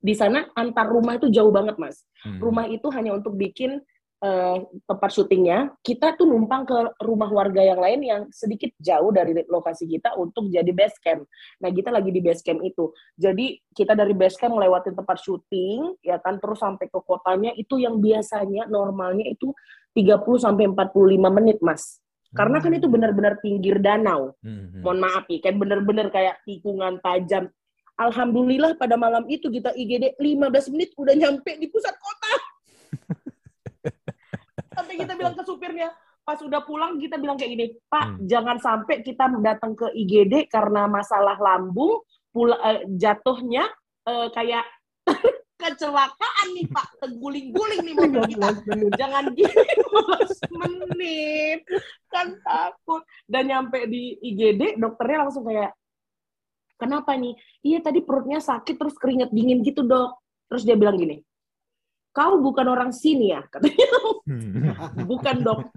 di 0.00 0.16
sana 0.16 0.48
antar 0.58 0.90
rumah 0.90 1.14
itu 1.20 1.30
jauh 1.30 1.54
banget 1.54 1.78
mas 1.78 2.02
hmm. 2.26 2.42
rumah 2.42 2.66
itu 2.66 2.90
hanya 2.90 3.14
untuk 3.14 3.38
bikin 3.38 3.78
uh, 4.20 4.56
tempat 4.84 5.10
syutingnya, 5.10 5.72
kita 5.80 6.14
tuh 6.14 6.28
numpang 6.28 6.68
ke 6.68 6.76
rumah 7.00 7.28
warga 7.32 7.64
yang 7.64 7.80
lain 7.80 8.00
yang 8.04 8.22
sedikit 8.30 8.70
jauh 8.78 9.10
dari 9.10 9.32
lokasi 9.48 9.88
kita 9.88 10.14
untuk 10.16 10.46
jadi 10.52 10.68
base 10.70 10.96
camp. 11.00 11.24
Nah, 11.60 11.68
kita 11.72 11.88
lagi 11.88 12.12
di 12.12 12.20
base 12.20 12.44
camp 12.44 12.60
itu. 12.60 12.92
Jadi, 13.16 13.58
kita 13.72 13.96
dari 13.96 14.12
base 14.12 14.36
camp 14.36 14.56
melewati 14.56 14.92
tempat 14.92 15.18
syuting, 15.20 15.98
ya 16.04 16.20
kan, 16.20 16.36
terus 16.38 16.60
sampai 16.60 16.86
ke 16.86 17.00
kotanya, 17.00 17.50
itu 17.56 17.80
yang 17.80 17.98
biasanya 17.98 18.68
normalnya 18.68 19.26
itu 19.26 19.52
30 19.96 20.22
sampai 20.38 20.70
45 20.70 21.36
menit, 21.40 21.58
Mas. 21.64 21.98
Karena 22.30 22.62
kan 22.62 22.70
itu 22.70 22.86
hmm. 22.86 22.94
benar-benar 22.94 23.34
pinggir 23.42 23.82
danau. 23.82 24.38
Hmm. 24.38 24.86
Mohon 24.86 24.98
maaf 25.02 25.24
ya, 25.26 25.42
kan 25.42 25.58
benar-benar 25.58 26.14
kayak 26.14 26.38
tikungan 26.46 27.02
tajam. 27.02 27.50
Alhamdulillah 27.98 28.80
pada 28.80 28.96
malam 28.96 29.28
itu 29.28 29.50
kita 29.52 29.76
IGD 29.76 30.16
15 30.16 30.72
menit 30.72 30.96
udah 30.96 31.12
nyampe 31.12 31.52
di 31.60 31.68
pusat 31.68 31.92
kota 32.00 32.49
sampai 34.70 34.94
kita 34.98 35.12
bilang 35.18 35.34
ke 35.34 35.42
supirnya 35.42 35.90
pas 36.20 36.38
udah 36.38 36.62
pulang 36.62 37.00
kita 37.00 37.18
bilang 37.18 37.34
kayak 37.34 37.52
gini 37.58 37.66
Pak 37.90 38.06
hmm. 38.06 38.18
jangan 38.28 38.56
sampai 38.62 39.02
kita 39.02 39.26
datang 39.42 39.74
ke 39.74 39.90
IGD 39.90 40.46
karena 40.46 40.86
masalah 40.86 41.34
lambung 41.40 42.04
pula 42.30 42.54
uh, 42.62 42.80
jatuhnya 42.94 43.66
uh, 44.06 44.30
kayak 44.30 44.62
kecelakaan 45.60 46.46
nih 46.56 46.66
Pak. 46.72 46.88
Terguling-guling 47.04 47.84
nih 47.84 47.94
mobil 47.94 48.22
kita. 48.32 48.48
Jangan 48.96 49.24
gini 49.36 49.52
15 49.52 50.56
menit. 50.56 51.60
Kan 52.08 52.40
takut. 52.40 53.04
Dan 53.28 53.52
nyampe 53.52 53.84
di 53.84 54.16
IGD 54.24 54.80
dokternya 54.80 55.28
langsung 55.28 55.44
kayak 55.44 55.76
kenapa 56.80 57.12
nih? 57.12 57.36
Iya 57.60 57.84
tadi 57.84 58.00
perutnya 58.00 58.40
sakit 58.40 58.80
terus 58.80 58.96
keringet 58.96 59.28
dingin 59.36 59.60
gitu 59.60 59.84
dok. 59.84 60.16
Terus 60.48 60.64
dia 60.64 60.80
bilang 60.80 60.96
gini 60.96 61.20
kau 62.10 62.42
bukan 62.42 62.66
orang 62.66 62.90
sini 62.90 63.30
ya 63.30 63.42
katanya 63.46 63.86
hmm. 64.26 65.06
bukan 65.06 65.36
dok 65.46 65.70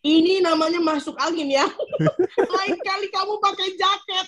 ini 0.00 0.40
namanya 0.40 0.80
masuk 0.80 1.12
angin 1.20 1.52
ya 1.52 1.68
lain 2.56 2.76
kali 2.80 3.06
kamu 3.12 3.34
pakai 3.36 3.68
jaket 3.76 4.26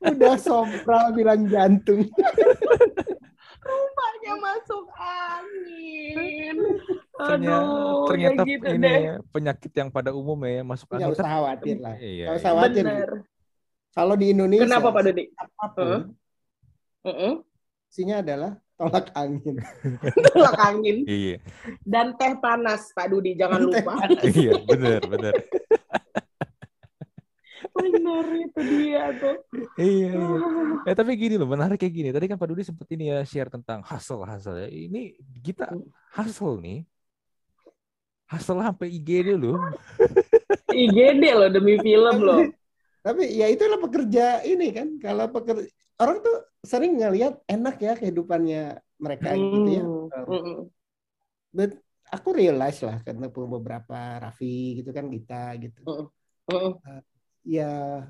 udah 0.12 0.36
sopra 0.36 1.08
bilang 1.16 1.48
jantung 1.48 2.04
rumahnya 3.64 4.34
masuk 4.36 4.84
angin 5.00 6.56
Aduh, 7.20 8.08
ternyata 8.08 8.48
gitu 8.48 8.64
ini 8.64 8.80
deh. 8.80 9.00
Ya, 9.12 9.14
penyakit 9.28 9.68
yang 9.76 9.92
pada 9.92 10.08
umum 10.08 10.40
ya 10.48 10.64
masuk 10.64 10.88
angin. 10.96 11.04
Nggak 11.04 11.20
usah 11.20 11.28
khawatir 11.28 11.76
lah. 11.76 11.94
Iya, 12.00 12.24
Nggak 12.24 12.36
usah 12.40 12.50
khawatir. 12.56 12.84
Kalau 13.92 14.14
di 14.16 14.26
Indonesia. 14.32 14.64
Kenapa 14.64 14.88
Pak 14.88 15.02
Dodi? 15.04 15.24
Apa 15.36 15.64
pun. 15.68 15.84
Uh 15.84 17.10
-uh 17.12 17.34
isinya 17.90 18.22
adalah 18.22 18.54
tolak 18.78 19.10
angin. 19.18 19.58
tolak 20.30 20.56
angin. 20.62 20.96
Iya. 21.04 21.36
Dan 21.82 22.14
teh 22.14 22.38
panas, 22.38 22.94
Pak 22.94 23.10
Dudi, 23.10 23.34
jangan 23.34 23.66
lupa. 23.66 23.98
iya, 24.24 24.54
benar, 24.62 25.02
benar. 25.10 25.34
benar 27.80 28.24
itu 28.36 28.60
dia 28.60 29.04
tuh. 29.16 29.36
iya, 29.80 30.10
iya. 30.12 30.38
Eh 30.84 30.94
tapi 30.94 31.16
gini 31.16 31.34
loh, 31.40 31.48
menarik 31.48 31.80
kayak 31.80 31.94
gini. 31.94 32.08
Tadi 32.12 32.26
kan 32.28 32.38
Pak 32.38 32.48
Dudi 32.52 32.62
sempat 32.62 32.88
ini 32.92 33.10
ya 33.10 33.24
share 33.24 33.50
tentang 33.50 33.82
hustle 33.84 34.24
hustle. 34.24 34.56
Ya. 34.56 34.68
Ini 34.68 35.16
kita 35.42 35.72
hustle 36.14 36.60
nih. 36.60 36.84
Hustle 38.30 38.62
sampai 38.62 38.88
IGD 38.94 39.34
loh. 39.34 39.58
IGD 40.70 41.24
loh 41.34 41.50
demi 41.50 41.74
film 41.82 42.16
loh. 42.22 42.46
Tapi 43.00 43.32
ya 43.32 43.48
itulah 43.48 43.80
pekerja 43.80 44.44
ini 44.44 44.70
kan. 44.70 44.88
Kalau 45.00 45.26
pekerja 45.32 45.66
orang 46.00 46.16
tuh 46.24 46.36
sering 46.64 46.96
ngelihat 46.96 47.44
enak 47.44 47.76
ya 47.80 47.92
kehidupannya 47.96 48.80
mereka 48.96 49.32
hmm. 49.32 49.40
gitu 49.40 49.70
ya. 49.70 49.84
Hmm. 49.84 50.60
But 51.52 51.76
aku 52.10 52.28
realize 52.34 52.80
lah 52.82 53.00
karena 53.04 53.28
beberapa 53.28 53.98
Raffi 54.20 54.80
gitu 54.80 54.90
kan 54.90 55.06
kita 55.12 55.56
gitu. 55.60 55.80
Hmm. 55.84 56.08
Uh, 56.50 56.74
ya 57.44 58.04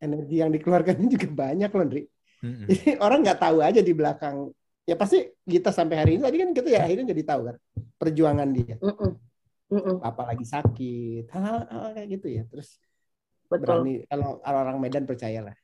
energi 0.00 0.36
yang 0.40 0.50
dikeluarkan 0.50 0.96
juga 1.14 1.28
banyak 1.28 1.70
loh, 1.70 1.84
Ndri. 1.84 2.02
Hmm. 2.44 2.64
Jadi 2.68 3.00
orang 3.00 3.24
nggak 3.24 3.40
tahu 3.40 3.58
aja 3.60 3.80
di 3.80 3.92
belakang. 3.92 4.52
Ya 4.84 5.00
pasti 5.00 5.32
kita 5.48 5.72
sampai 5.72 5.96
hari 5.96 6.10
ini 6.20 6.22
tadi 6.28 6.36
kan 6.36 6.50
kita 6.52 6.68
ya 6.68 6.84
akhirnya 6.84 7.16
jadi 7.16 7.22
tahu 7.24 7.40
kan 7.48 7.56
perjuangan 7.96 8.48
dia. 8.52 8.76
Hmm. 8.80 9.16
Hmm. 9.72 9.96
Apalagi 10.04 10.44
sakit, 10.44 11.32
hal, 11.32 11.64
hal 11.72 11.84
kayak 11.96 12.08
gitu 12.20 12.26
ya. 12.28 12.42
Terus 12.52 12.76
Betul. 13.48 13.64
berani 13.64 13.94
kalau 14.08 14.44
orang 14.44 14.76
Medan 14.76 15.08
percayalah 15.08 15.56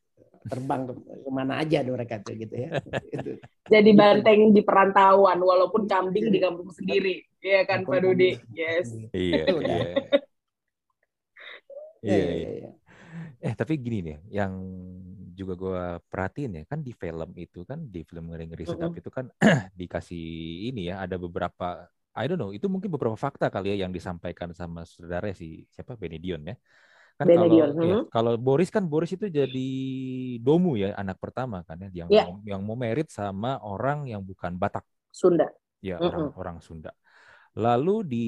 terbang 0.49 0.89
ke 0.89 0.93
ke 0.97 1.31
mana 1.31 1.61
aja 1.61 1.85
mereka 1.85 2.21
tuh 2.25 2.33
gitu 2.37 2.55
ya. 2.57 2.81
Jadi 3.73 3.91
banteng 3.93 4.57
di 4.57 4.63
perantauan 4.65 5.39
walaupun 5.41 5.85
kambing 5.85 6.33
di 6.33 6.39
kampung 6.41 6.73
sendiri, 6.73 7.21
ya 7.45 7.69
kan 7.69 7.85
Pak 7.85 8.01
Dudi? 8.01 8.41
Yes. 8.57 8.89
Iya. 9.13 9.45
Iya. 9.53 9.85
Iya, 12.01 12.17
iya. 12.33 12.51
iya. 12.65 12.71
Eh 13.41 13.53
tapi 13.53 13.77
gini 13.77 14.01
nih, 14.01 14.19
yang 14.33 14.53
juga 15.41 15.55
gue 15.57 15.83
perhatiin 16.13 16.53
ya 16.61 16.65
kan 16.69 16.85
di 16.85 16.93
film 16.93 17.31
itu 17.41 17.65
kan 17.65 17.81
di 17.81 18.05
film 18.05 18.29
ngeri 18.29 18.45
ngeri 18.53 18.65
sedap 18.69 18.93
itu 18.93 19.09
kan 19.09 19.33
dikasih 19.81 20.25
ini 20.69 20.93
ya 20.93 21.01
ada 21.01 21.17
beberapa 21.17 21.89
I 22.13 22.29
don't 22.29 22.37
know 22.37 22.53
itu 22.53 22.69
mungkin 22.69 22.93
beberapa 22.93 23.17
fakta 23.17 23.49
kali 23.49 23.73
ya 23.73 23.89
yang 23.89 23.93
disampaikan 23.95 24.53
sama 24.53 24.85
saudara 24.85 25.33
si 25.33 25.65
siapa 25.73 25.97
Benedion 25.97 26.45
ya 26.45 26.57
Kan 27.21 27.29
kalau, 27.29 27.53
ya, 27.53 27.69
hmm. 27.69 28.09
kalau 28.09 28.33
Boris 28.41 28.73
kan 28.73 28.89
Boris 28.89 29.13
itu 29.13 29.29
jadi 29.29 29.69
domu 30.41 30.81
ya 30.81 30.97
anak 30.97 31.21
pertama 31.21 31.61
kan 31.69 31.77
ya 31.77 31.93
yang 31.93 32.09
yeah. 32.09 32.25
mau, 32.25 32.41
yang 32.49 32.61
mau 32.65 32.73
merit 32.81 33.13
sama 33.13 33.61
orang 33.61 34.09
yang 34.09 34.25
bukan 34.25 34.57
Batak. 34.57 34.89
Sunda. 35.13 35.53
Ya, 35.85 36.01
mm 36.01 36.09
-hmm. 36.09 36.09
orang 36.09 36.25
orang 36.41 36.59
Sunda. 36.65 36.97
Lalu 37.61 38.09
di 38.09 38.27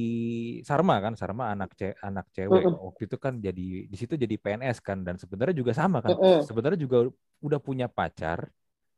Sarma 0.60 1.00
kan, 1.00 1.16
Sarma 1.16 1.56
anak 1.56 1.72
ce 1.72 1.96
anak 2.04 2.28
cewek 2.36 2.68
mm 2.68 2.68
-hmm. 2.68 2.84
waktu 2.84 3.02
itu 3.08 3.16
kan 3.16 3.40
jadi 3.40 3.68
di 3.88 3.96
situ 3.96 4.12
jadi 4.20 4.36
PNS 4.36 4.84
kan 4.84 5.00
dan 5.00 5.16
sebenarnya 5.16 5.56
juga 5.56 5.72
sama 5.72 6.04
kan. 6.04 6.12
Mm 6.12 6.20
-hmm. 6.20 6.40
Sebenarnya 6.44 6.76
juga 6.76 7.08
udah 7.40 7.60
punya 7.64 7.88
pacar 7.88 8.52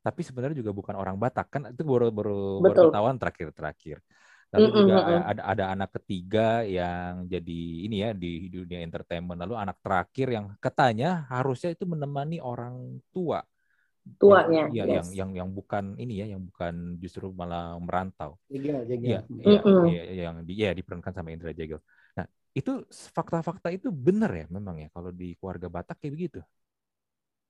tapi 0.04 0.20
sebenarnya 0.20 0.58
juga 0.60 0.74
bukan 0.74 0.98
orang 0.98 1.16
Batak 1.16 1.46
kan 1.48 1.62
itu 1.70 1.80
baru 1.80 2.10
baru, 2.12 2.60
baru 2.60 2.90
ketahuan 2.90 3.16
terakhir-terakhir. 3.16 4.02
Lalu 4.54 4.66
mm-hmm. 4.70 4.80
juga 4.86 4.98
ada 5.26 5.42
ada 5.50 5.64
anak 5.74 5.90
ketiga 5.98 6.62
yang 6.62 7.26
jadi 7.26 7.62
ini 7.90 7.96
ya 8.06 8.10
di 8.14 8.46
dunia 8.46 8.86
entertainment. 8.86 9.42
Lalu 9.42 9.54
anak 9.58 9.82
terakhir 9.82 10.30
yang 10.30 10.46
katanya 10.62 11.26
harusnya 11.26 11.74
itu 11.74 11.82
menemani 11.90 12.38
orang 12.38 13.02
tua. 13.10 13.42
Tuanya. 14.20 14.70
Yang, 14.70 14.76
ya, 14.76 14.84
yes. 14.84 14.94
yang 14.94 15.08
yang 15.10 15.30
yang 15.34 15.48
bukan 15.50 15.98
ini 15.98 16.22
ya, 16.22 16.26
yang 16.30 16.46
bukan 16.46 17.00
justru 17.02 17.34
malah 17.34 17.74
merantau. 17.82 18.38
Jegel, 18.46 18.86
jegel. 18.86 19.10
Ya, 19.10 19.20
ya, 19.26 19.58
mm-hmm. 19.58 19.84
ya, 19.90 20.02
yang 20.30 20.36
di, 20.46 20.52
ya 20.54 20.70
diperankan 20.70 21.10
sama 21.10 21.34
Indra 21.34 21.50
Jegel. 21.50 21.82
Nah, 22.14 22.28
itu 22.54 22.86
fakta-fakta 22.88 23.74
itu 23.74 23.90
benar 23.90 24.30
ya 24.30 24.46
memang 24.46 24.78
ya 24.78 24.88
kalau 24.94 25.10
di 25.10 25.34
keluarga 25.34 25.66
Batak 25.66 25.98
kayak 25.98 26.14
begitu. 26.14 26.40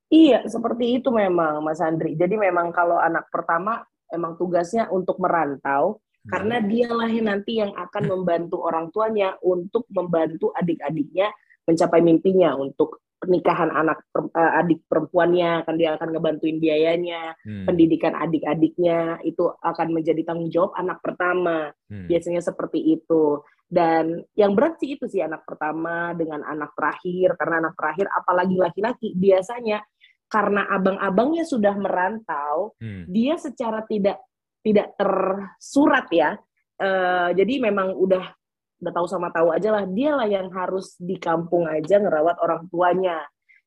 Iya, 0.09 0.47
seperti 0.47 1.03
itu 1.03 1.11
memang 1.11 1.61
Mas 1.61 1.83
Andri. 1.83 2.15
Jadi 2.15 2.39
memang 2.39 2.71
kalau 2.71 2.97
anak 3.03 3.29
pertama 3.35 3.83
emang 4.15 4.39
tugasnya 4.39 4.87
untuk 4.95 5.19
merantau, 5.19 5.99
karena 6.25 6.57
hmm. 6.61 6.67
dialah 6.73 7.11
yang 7.13 7.27
nanti 7.29 7.53
yang 7.61 7.73
akan 7.77 8.05
membantu 8.09 8.65
orang 8.65 8.89
tuanya 8.89 9.37
untuk 9.45 9.85
membantu 9.93 10.51
adik-adiknya 10.57 11.29
mencapai 11.65 12.01
mimpinya 12.01 12.57
untuk 12.57 13.05
pernikahan 13.25 13.73
anak 13.73 14.05
uh, 14.13 14.61
adik 14.61 14.85
perempuannya 14.85 15.65
kan 15.65 15.81
dia 15.81 15.97
akan 15.97 16.13
ngebantuin 16.13 16.61
biayanya 16.61 17.33
hmm. 17.41 17.65
pendidikan 17.65 18.13
adik-adiknya 18.13 19.17
itu 19.25 19.49
akan 19.65 19.97
menjadi 19.97 20.21
tanggung 20.29 20.53
jawab 20.53 20.77
anak 20.77 21.01
pertama 21.01 21.73
hmm. 21.89 22.05
biasanya 22.05 22.45
seperti 22.45 23.01
itu 23.01 23.41
dan 23.73 24.21
yang 24.37 24.53
berat 24.53 24.77
sih 24.77 25.01
itu 25.01 25.09
sih 25.09 25.25
anak 25.25 25.49
pertama 25.49 26.13
dengan 26.13 26.45
anak 26.45 26.77
terakhir 26.77 27.33
karena 27.41 27.65
anak 27.65 27.75
terakhir 27.81 28.07
apalagi 28.13 28.57
laki-laki 28.61 29.09
biasanya 29.17 29.81
karena 30.29 30.69
abang-abangnya 30.69 31.49
sudah 31.49 31.73
merantau 31.81 32.77
hmm. 32.77 33.09
dia 33.09 33.41
secara 33.41 33.89
tidak 33.89 34.21
tidak 34.65 34.97
tersurat 34.97 36.09
ya. 36.09 36.41
Uh, 36.81 37.31
jadi 37.37 37.63
memang 37.63 37.95
udah 37.95 38.33
udah 38.81 38.93
tahu 38.93 39.07
sama 39.07 39.29
tahu 39.31 39.53
aja 39.53 39.71
lah. 39.71 39.85
Dia 39.87 40.17
lah 40.17 40.27
yang 40.27 40.49
harus 40.51 40.97
di 40.97 41.21
kampung 41.21 41.69
aja 41.69 42.01
ngerawat 42.01 42.41
orang 42.41 42.67
tuanya. 42.73 43.21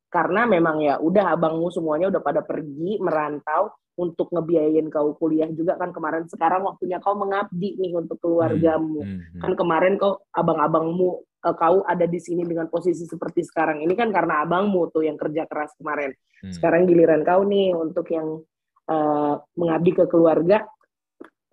Karena 0.09 0.49
memang 0.49 0.81
ya 0.81 0.97
udah 0.97 1.37
abangmu 1.37 1.69
semuanya 1.69 2.09
udah 2.09 2.21
pada 2.23 2.41
pergi 2.41 2.97
merantau 2.97 3.71
untuk 3.97 4.29
ngebiayain 4.33 4.89
kau 4.89 5.13
kuliah 5.15 5.47
juga. 5.53 5.77
Kan 5.77 5.93
kemarin 5.93 6.25
sekarang 6.25 6.65
waktunya 6.65 6.97
kau 6.97 7.13
mengabdi 7.13 7.77
nih 7.77 7.93
untuk 7.93 8.17
keluargamu. 8.19 9.05
Hmm, 9.05 9.13
hmm, 9.21 9.23
hmm. 9.37 9.41
kan 9.45 9.51
kemarin 9.53 9.93
kau 10.01 10.25
abang-abangmu 10.33 11.09
uh, 11.45 11.55
kau 11.55 11.85
ada 11.85 12.05
di 12.09 12.19
sini 12.19 12.43
dengan 12.43 12.67
posisi 12.71 13.05
seperti 13.05 13.45
sekarang 13.45 13.83
ini 13.85 13.93
kan 13.93 14.09
karena 14.09 14.43
abangmu 14.47 14.89
tuh 14.89 15.05
yang 15.05 15.15
kerja 15.15 15.45
keras 15.45 15.77
kemarin. 15.77 16.11
Hmm. 16.37 16.53
sekarang 16.53 16.85
giliran 16.85 17.25
kau 17.25 17.41
nih 17.41 17.73
untuk 17.73 18.05
yang 18.13 18.45
uh, 18.85 19.35
mengabdi 19.57 19.91
ke 19.97 20.05
keluarga 20.05 20.69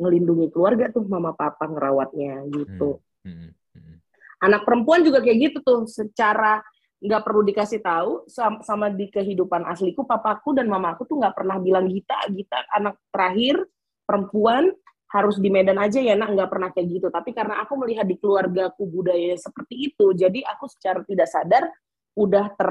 ngelindungi 0.01 0.51
keluarga 0.51 0.91
tuh 0.91 1.07
mama 1.07 1.35
papa 1.35 1.71
ngerawatnya 1.71 2.47
gitu 2.51 2.99
hmm. 3.23 3.31
Hmm. 3.31 3.51
Hmm. 3.75 3.97
Anak 4.43 4.67
perempuan 4.67 5.01
juga 5.07 5.23
kayak 5.25 5.39
gitu 5.51 5.59
tuh, 5.65 5.81
secara 5.89 6.61
nggak 7.05 7.21
perlu 7.21 7.45
dikasih 7.45 7.85
tahu 7.85 8.25
sama, 8.29 8.59
sama 8.65 8.87
di 8.89 9.13
kehidupan 9.13 9.69
asliku, 9.69 10.09
papaku 10.09 10.57
dan 10.57 10.73
mamaku 10.73 11.05
tuh 11.05 11.21
nggak 11.21 11.37
pernah 11.37 11.61
bilang 11.61 11.85
Gita, 11.89 12.17
Gita 12.33 12.65
anak 12.73 12.97
terakhir 13.13 13.61
perempuan 14.09 14.73
harus 15.15 15.39
di 15.39 15.47
Medan 15.47 15.79
aja 15.79 16.03
ya 16.03 16.19
nak 16.19 16.35
nggak 16.35 16.51
pernah 16.51 16.75
kayak 16.75 16.89
gitu 16.91 17.07
tapi 17.07 17.31
karena 17.31 17.63
aku 17.63 17.79
melihat 17.79 18.03
di 18.03 18.19
keluargaku 18.19 18.83
budaya 18.83 19.39
seperti 19.39 19.95
itu 19.95 20.11
jadi 20.11 20.43
aku 20.43 20.67
secara 20.67 21.07
tidak 21.07 21.31
sadar 21.31 21.71
udah 22.19 22.51
ter 22.59 22.71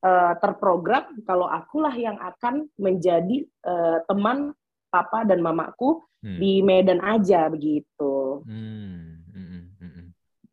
uh, 0.00 0.34
terprogram 0.40 1.12
kalau 1.28 1.44
akulah 1.44 1.92
yang 1.92 2.16
akan 2.16 2.72
menjadi 2.80 3.44
uh, 3.68 4.00
teman 4.08 4.56
papa 4.94 5.26
dan 5.26 5.42
mamaku 5.42 6.06
hmm. 6.22 6.38
di 6.38 6.62
Medan 6.62 7.02
aja 7.02 7.50
begitu 7.50 8.46
hmm 8.46 9.14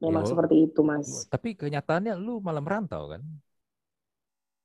memang 0.01 0.25
Yo. 0.25 0.29
seperti 0.33 0.55
itu 0.67 0.81
mas 0.81 1.29
tapi 1.29 1.53
kenyataannya 1.53 2.17
lu 2.17 2.41
malah 2.41 2.59
merantau 2.59 3.13
kan 3.13 3.21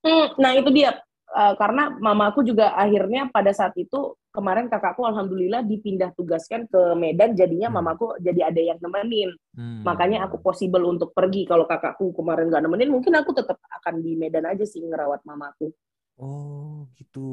hmm, 0.02 0.40
nah 0.40 0.56
itu 0.56 0.72
dia 0.72 0.96
uh, 1.36 1.54
karena 1.60 1.92
mamaku 1.92 2.40
juga 2.42 2.72
akhirnya 2.72 3.28
pada 3.28 3.52
saat 3.52 3.76
itu 3.76 4.16
kemarin 4.32 4.68
kakakku 4.68 5.04
alhamdulillah 5.04 5.64
dipindah 5.64 6.12
tugaskan 6.16 6.64
ke 6.68 6.80
Medan 6.96 7.36
jadinya 7.36 7.68
hmm. 7.68 7.76
mamaku 7.76 8.16
jadi 8.20 8.48
ada 8.48 8.60
yang 8.64 8.78
nemenin 8.80 9.30
hmm. 9.52 9.84
makanya 9.84 10.24
aku 10.24 10.40
possible 10.40 10.82
untuk 10.88 11.12
pergi 11.12 11.44
kalau 11.44 11.68
kakakku 11.68 12.16
kemarin 12.16 12.48
gak 12.48 12.64
nemenin 12.64 12.88
mungkin 12.88 13.12
aku 13.20 13.36
tetap 13.36 13.60
akan 13.84 14.00
di 14.00 14.16
Medan 14.16 14.48
aja 14.48 14.64
sih 14.64 14.80
ngerawat 14.80 15.20
mamaku 15.28 15.68
oh 16.16 16.88
gitu 16.96 17.28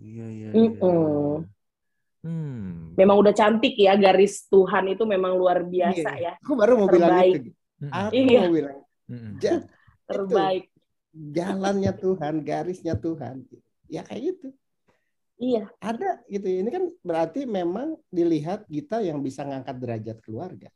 iya 0.00 0.26
iya, 0.32 0.48
iya. 0.56 0.72
Mm 0.72 0.72
-mm. 0.80 1.32
Hmm. 2.22 2.94
Memang 2.94 3.18
udah 3.18 3.34
cantik 3.34 3.74
ya 3.74 3.98
garis 3.98 4.46
Tuhan 4.46 4.94
itu 4.94 5.02
memang 5.02 5.34
luar 5.34 5.66
biasa 5.66 6.10
iya. 6.16 6.32
ya. 6.38 6.42
Aku 6.46 6.54
baru 6.54 6.78
mau 6.78 6.86
Terbaik. 6.86 7.02
bilang 7.02 7.18
itu. 7.26 7.50
Aku 7.90 8.12
iya. 8.14 8.40
mau 8.46 8.52
bilang. 8.54 8.78
Ja, 9.42 9.54
Terbaik. 10.06 10.64
jalannya 11.12 11.92
Tuhan, 11.98 12.34
garisnya 12.46 12.94
Tuhan. 12.94 13.42
Ya 13.90 14.06
kayak 14.06 14.22
gitu. 14.32 14.48
Iya. 15.42 15.66
Ada 15.82 16.22
gitu. 16.30 16.46
Ini 16.46 16.70
kan 16.70 16.84
berarti 17.02 17.42
memang 17.42 17.98
dilihat 18.06 18.70
kita 18.70 19.02
yang 19.02 19.18
bisa 19.18 19.42
ngangkat 19.42 19.76
derajat 19.82 20.18
keluarga. 20.22 20.70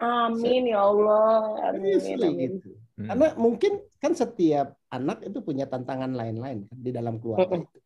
Amin 0.00 0.72
ya 0.72 0.80
Allah. 0.80 1.68
Amin. 1.68 2.00
amin. 2.00 2.56
Gitu. 2.56 2.72
Hmm. 2.96 3.08
Karena 3.12 3.28
mungkin 3.36 3.72
kan 4.00 4.16
setiap 4.16 4.72
anak 4.88 5.20
itu 5.28 5.44
punya 5.44 5.68
tantangan 5.68 6.16
lain-lain 6.16 6.64
kan, 6.64 6.78
di 6.80 6.90
dalam 6.90 7.20
keluarga 7.20 7.60
itu. 7.60 7.78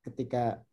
Ketika 0.00 0.64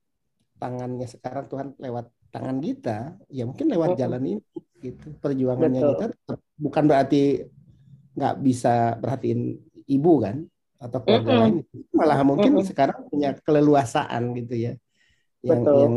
tangannya 0.62 1.10
sekarang 1.10 1.50
Tuhan 1.50 1.68
lewat 1.82 2.06
tangan 2.30 2.62
kita, 2.62 3.18
ya 3.34 3.50
mungkin 3.50 3.66
lewat 3.74 3.98
jalan 3.98 4.22
ini 4.22 4.42
gitu. 4.78 5.18
Perjuangannya 5.18 5.82
Betul. 5.82 5.94
kita 5.98 6.06
bukan 6.62 6.84
berarti 6.86 7.24
nggak 8.14 8.36
bisa 8.46 9.02
perhatiin 9.02 9.58
ibu 9.90 10.14
kan 10.22 10.46
atau 10.78 11.00
keluarga 11.02 11.30
mm 11.30 11.34
-hmm. 11.34 11.42
lain. 11.42 11.56
Malah 11.98 12.20
mungkin 12.22 12.52
mm 12.54 12.60
-hmm. 12.62 12.70
sekarang 12.70 12.98
punya 13.10 13.30
keleluasaan 13.42 14.38
gitu 14.38 14.54
ya. 14.54 14.74
Yang, 15.42 15.62
Betul. 15.66 15.78
Yang... 15.82 15.94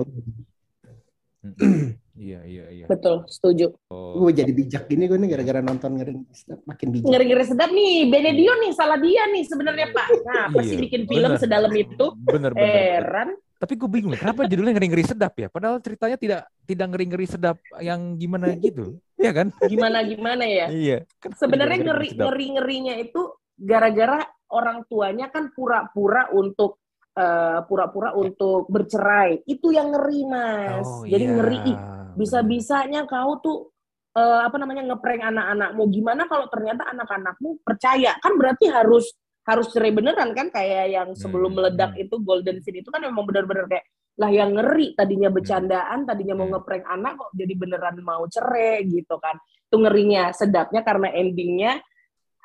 Iya 2.14 2.46
iya 2.46 2.64
iya. 2.70 2.86
Betul, 2.86 3.26
setuju. 3.26 3.74
Oh. 3.90 4.22
Gue 4.22 4.30
jadi 4.30 4.54
bijak 4.54 4.86
gini 4.86 5.10
gue 5.10 5.18
nih 5.18 5.34
gara-gara 5.34 5.58
nonton 5.58 5.98
ngeri 5.98 6.14
sedap 6.30 6.62
makin 6.62 6.94
bijak. 6.94 7.10
Ngeri 7.10 7.24
ngeri 7.26 7.44
sedap 7.50 7.70
nih, 7.74 8.06
Benedio 8.06 8.54
nih 8.54 8.70
salah 8.70 8.98
dia 9.02 9.26
nih 9.34 9.42
sebenarnya 9.42 9.90
Pak. 9.90 10.06
Nah, 10.22 10.42
apa 10.46 10.60
iya, 10.62 10.68
sih 10.70 10.76
bikin 10.78 11.10
film 11.10 11.34
bener. 11.34 11.42
sedalam 11.42 11.74
itu? 11.74 12.06
Bener 12.22 12.54
bener. 12.54 12.70
Heran. 12.70 13.28
Tapi 13.64 13.80
gue 13.80 13.88
bingung, 13.88 14.12
kenapa 14.12 14.44
judulnya 14.44 14.76
ngeri-ngeri 14.76 15.08
sedap 15.08 15.32
ya? 15.40 15.48
Padahal 15.48 15.80
ceritanya 15.80 16.20
tidak 16.20 16.40
tidak 16.68 16.86
ngeri-ngeri 16.92 17.24
sedap 17.24 17.56
yang 17.80 18.20
gimana 18.20 18.52
gitu, 18.60 19.00
ya 19.16 19.32
kan? 19.32 19.48
Gimana 19.64 20.04
gimana 20.04 20.44
ya? 20.44 20.68
iya. 20.68 20.98
Kan 21.16 21.32
Sebenarnya 21.32 21.80
ngeri 21.80 22.12
ngeri 22.12 22.46
ngerinya 22.60 22.94
itu 23.00 23.32
gara-gara 23.56 24.20
orang 24.52 24.84
tuanya 24.84 25.32
kan 25.32 25.48
pura-pura 25.56 26.28
untuk 26.36 26.84
uh, 27.16 27.64
pura-pura 27.64 28.12
untuk 28.12 28.68
bercerai. 28.68 29.40
Itu 29.48 29.72
yang 29.72 29.96
ngeri 29.96 30.20
mas. 30.28 30.84
Oh, 30.84 31.08
Jadi 31.08 31.24
iya. 31.24 31.34
ngeri. 31.40 31.72
Bisa-bisanya 32.20 33.08
kau 33.08 33.40
tuh 33.40 33.72
uh, 34.12 34.44
apa 34.44 34.60
namanya 34.60 34.92
ngeprank 34.92 35.24
anak-anakmu. 35.24 35.82
Gimana 35.88 36.28
kalau 36.28 36.52
ternyata 36.52 36.84
anak-anakmu 36.92 37.64
percaya? 37.64 38.12
Kan 38.20 38.36
berarti 38.36 38.68
harus 38.68 39.08
harus 39.44 39.66
cerai 39.70 39.92
beneran 39.92 40.32
kan 40.32 40.48
kayak 40.48 40.88
yang 40.88 41.08
sebelum 41.12 41.52
hmm. 41.52 41.58
meledak 41.60 41.92
hmm. 41.92 42.02
itu 42.08 42.16
golden 42.24 42.58
scene 42.64 42.80
itu 42.80 42.88
kan 42.88 43.04
memang 43.04 43.28
benar-benar 43.28 43.68
kayak 43.68 43.84
lah 44.14 44.30
yang 44.30 44.56
ngeri 44.56 44.96
tadinya 44.96 45.28
hmm. 45.28 45.36
bercandaan 45.36 45.98
tadinya 46.08 46.34
mau 46.38 46.48
hmm. 46.48 46.54
ngeprank 46.56 46.84
anak 46.88 47.12
kok 47.20 47.30
jadi 47.36 47.54
beneran 47.54 47.96
mau 48.00 48.24
cerai 48.24 48.88
gitu 48.88 49.16
kan 49.20 49.36
itu 49.44 49.76
ngerinya 49.76 50.32
sedapnya 50.32 50.80
karena 50.80 51.08
endingnya 51.12 51.72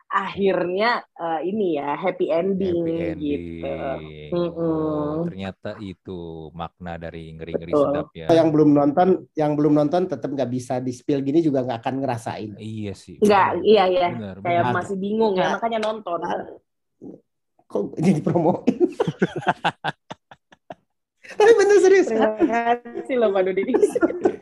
akhirnya 0.10 1.06
uh, 1.22 1.38
ini 1.46 1.78
ya 1.78 1.94
happy 1.94 2.34
ending, 2.34 2.82
happy 2.82 3.14
ending. 3.14 3.20
gitu. 3.22 4.42
Oh, 4.58 5.22
ternyata 5.30 5.78
itu 5.78 6.50
makna 6.58 6.98
dari 6.98 7.38
ngeri-ngeri 7.38 7.70
sedap 7.70 8.10
ya. 8.18 8.26
Yang 8.34 8.50
belum 8.50 8.70
nonton, 8.74 9.30
yang 9.38 9.54
belum 9.54 9.74
nonton 9.78 10.10
tetap 10.10 10.34
nggak 10.34 10.50
bisa 10.50 10.82
di 10.82 10.98
spill 10.98 11.22
gini 11.22 11.46
juga 11.46 11.62
nggak 11.62 11.86
akan 11.86 11.96
ngerasain. 12.02 12.52
Iya 12.58 12.94
sih. 12.98 13.22
Nggak, 13.22 13.50
iya 13.62 13.84
ya. 13.86 14.10
Kayak 14.42 14.74
masih 14.74 14.98
bingung 14.98 15.38
ya, 15.38 15.54
makanya 15.54 15.78
nonton 15.78 16.26
kok 17.70 17.94
jadi 18.02 18.20
promo 18.26 18.66
tapi 21.30 21.52
bener 21.54 21.78
serius 21.86 22.10
terima 22.10 22.34
kasih 22.34 23.16
loh 23.22 23.30
Pak 23.30 23.42
Dudi 23.46 23.62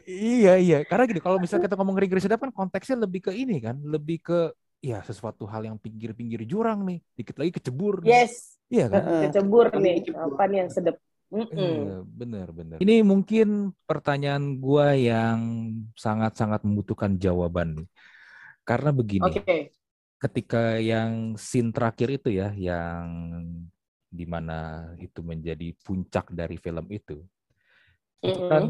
iya 0.08 0.56
iya 0.56 0.78
karena 0.88 1.04
gini 1.04 1.20
kalau 1.20 1.36
misalnya 1.36 1.68
kita 1.68 1.76
ngomong 1.76 2.00
ngeri 2.00 2.24
sedap 2.24 2.40
kan 2.40 2.56
konteksnya 2.56 3.04
lebih 3.04 3.28
ke 3.28 3.32
ini 3.36 3.60
kan 3.60 3.76
lebih 3.84 4.24
ke 4.24 4.56
ya 4.80 5.04
sesuatu 5.04 5.44
hal 5.44 5.68
yang 5.68 5.76
pinggir-pinggir 5.76 6.48
jurang 6.48 6.88
nih 6.88 7.04
dikit 7.18 7.36
lagi 7.36 7.52
kecebur 7.60 8.08
nih. 8.08 8.24
yes 8.24 8.56
iya 8.72 8.88
kan 8.88 9.28
kecebur 9.28 9.76
nih 9.76 10.08
apa 10.16 10.44
nih 10.48 10.58
yang 10.63 10.72
sedap 10.72 10.98
Mm 11.28 11.44
-mm. 11.44 11.60
Iya, 11.60 11.98
bener 12.08 12.48
bener. 12.56 12.78
Ini 12.80 13.04
mungkin 13.04 13.76
pertanyaan 13.84 14.63
gua 14.63 14.96
yang 14.96 15.76
sangat-sangat 15.92 16.63
membutuhkan 16.63 17.20
jawaban 17.20 17.84
nih. 17.84 17.88
Karena 18.63 18.96
begini. 18.96 19.28
Okay 19.28 19.76
ketika 20.17 20.82
yang 20.82 21.38
scene 21.38 21.69
terakhir 21.69 22.10
itu 22.21 22.30
ya, 22.34 22.49
yang 22.58 23.06
di 24.10 24.25
mana 24.25 24.91
itu 24.97 25.21
menjadi 25.21 25.73
puncak 25.86 26.34
dari 26.34 26.58
film 26.58 26.86
itu, 26.89 27.21
mm-hmm. 27.21 28.30
itu 28.30 28.41
kan 28.49 28.63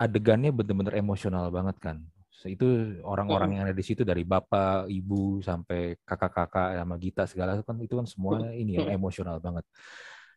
adegannya 0.00 0.50
benar-benar 0.52 0.96
emosional 0.96 1.52
banget 1.52 1.76
kan. 1.80 1.96
Itu 2.40 2.96
orang-orang 3.04 3.52
mm. 3.52 3.54
yang 3.54 3.62
ada 3.68 3.76
di 3.76 3.84
situ 3.84 4.00
dari 4.00 4.24
bapak, 4.24 4.88
ibu 4.88 5.44
sampai 5.44 6.00
kakak-kakak 6.00 6.80
sama 6.80 6.94
Gita 6.96 7.24
segala 7.28 7.60
kan 7.60 7.76
itu 7.84 7.94
kan 8.00 8.08
semua 8.08 8.48
ini 8.56 8.80
yang 8.80 8.88
emosional 8.88 9.36
banget. 9.36 9.68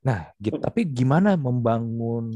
Nah, 0.04 0.28
gitu, 0.36 0.60
tapi 0.60 0.84
gimana 0.84 1.40
membangun 1.40 2.28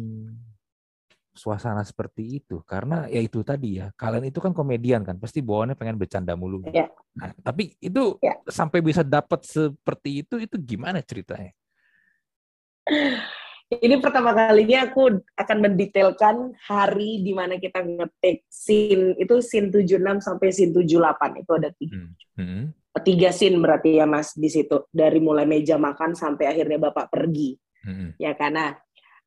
suasana 1.37 1.85
seperti 1.85 2.41
itu 2.41 2.65
karena 2.65 3.05
ya 3.07 3.21
itu 3.21 3.45
tadi 3.45 3.77
ya 3.77 3.93
kalian 3.93 4.27
itu 4.27 4.41
kan 4.41 4.51
komedian 4.51 5.05
kan 5.05 5.21
pasti 5.21 5.45
bawaannya 5.45 5.77
pengen 5.77 6.01
bercanda 6.01 6.33
mulu 6.33 6.65
ya. 6.73 6.89
nah, 7.13 7.31
tapi 7.45 7.77
itu 7.77 8.17
ya. 8.19 8.41
sampai 8.49 8.81
bisa 8.81 9.05
dapat 9.05 9.45
seperti 9.45 10.25
itu 10.25 10.41
itu 10.41 10.57
gimana 10.57 10.99
ceritanya 11.05 11.53
ini 13.85 13.99
pertama 13.99 14.31
kalinya 14.31 14.87
aku 14.87 15.19
akan 15.35 15.57
mendetailkan 15.59 16.55
hari 16.65 17.21
di 17.21 17.35
mana 17.35 17.59
kita 17.59 17.83
ngetik 17.83 18.47
scene 18.47 19.13
itu 19.19 19.43
scene 19.43 19.69
76 19.69 20.23
sampai 20.23 20.47
scene 20.55 20.71
78 20.71 21.43
itu 21.43 21.51
ada 21.51 21.69
tiga. 21.75 21.99
Hmm. 21.99 22.11
Hmm. 22.39 22.65
tiga 23.05 23.29
scene 23.29 23.61
berarti 23.61 24.01
ya 24.01 24.09
mas 24.09 24.33
di 24.33 24.49
situ 24.49 24.89
dari 24.89 25.21
mulai 25.21 25.45
meja 25.45 25.77
makan 25.77 26.17
sampai 26.17 26.49
akhirnya 26.49 26.89
bapak 26.89 27.13
pergi 27.13 27.53
hmm. 27.85 28.17
ya 28.17 28.33
karena 28.33 28.73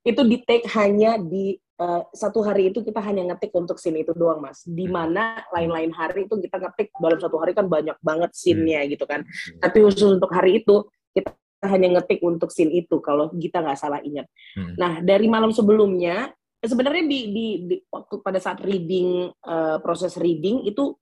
itu 0.00 0.24
di 0.24 0.40
take 0.40 0.66
hanya 0.72 1.20
di 1.20 1.60
uh, 1.80 2.02
satu 2.12 2.44
hari 2.44 2.68
itu 2.68 2.84
kita 2.84 3.00
hanya 3.00 3.32
ngetik 3.32 3.50
untuk 3.56 3.80
scene 3.80 4.04
itu 4.04 4.12
doang 4.12 4.44
mas 4.44 4.60
di 4.68 4.84
hmm. 4.84 4.92
mana 4.92 5.40
lain-lain 5.50 5.90
hari 5.96 6.28
itu 6.28 6.36
kita 6.36 6.60
ngetik 6.60 6.92
dalam 7.00 7.18
satu 7.18 7.36
hari 7.40 7.56
kan 7.56 7.66
banyak 7.66 7.96
banget 8.04 8.30
scene-nya 8.36 8.84
hmm. 8.84 8.90
gitu 8.94 9.04
kan 9.08 9.24
hmm. 9.24 9.60
tapi 9.64 9.76
khusus 9.80 10.04
untuk 10.20 10.30
hari 10.30 10.60
itu 10.60 10.84
kita 11.16 11.32
hanya 11.66 12.00
ngetik 12.00 12.20
untuk 12.20 12.52
scene 12.52 12.72
itu 12.72 13.00
kalau 13.00 13.32
kita 13.32 13.64
nggak 13.64 13.80
salah 13.80 14.04
ingat 14.04 14.28
hmm. 14.54 14.76
nah 14.76 15.00
dari 15.00 15.26
malam 15.26 15.50
sebelumnya 15.50 16.30
sebenarnya 16.60 17.04
di, 17.08 17.20
di, 17.32 17.46
di 17.64 17.76
waktu 17.88 18.20
pada 18.20 18.36
saat 18.36 18.60
reading 18.60 19.32
uh, 19.48 19.80
proses 19.80 20.12
reading 20.20 20.68
itu 20.68 20.92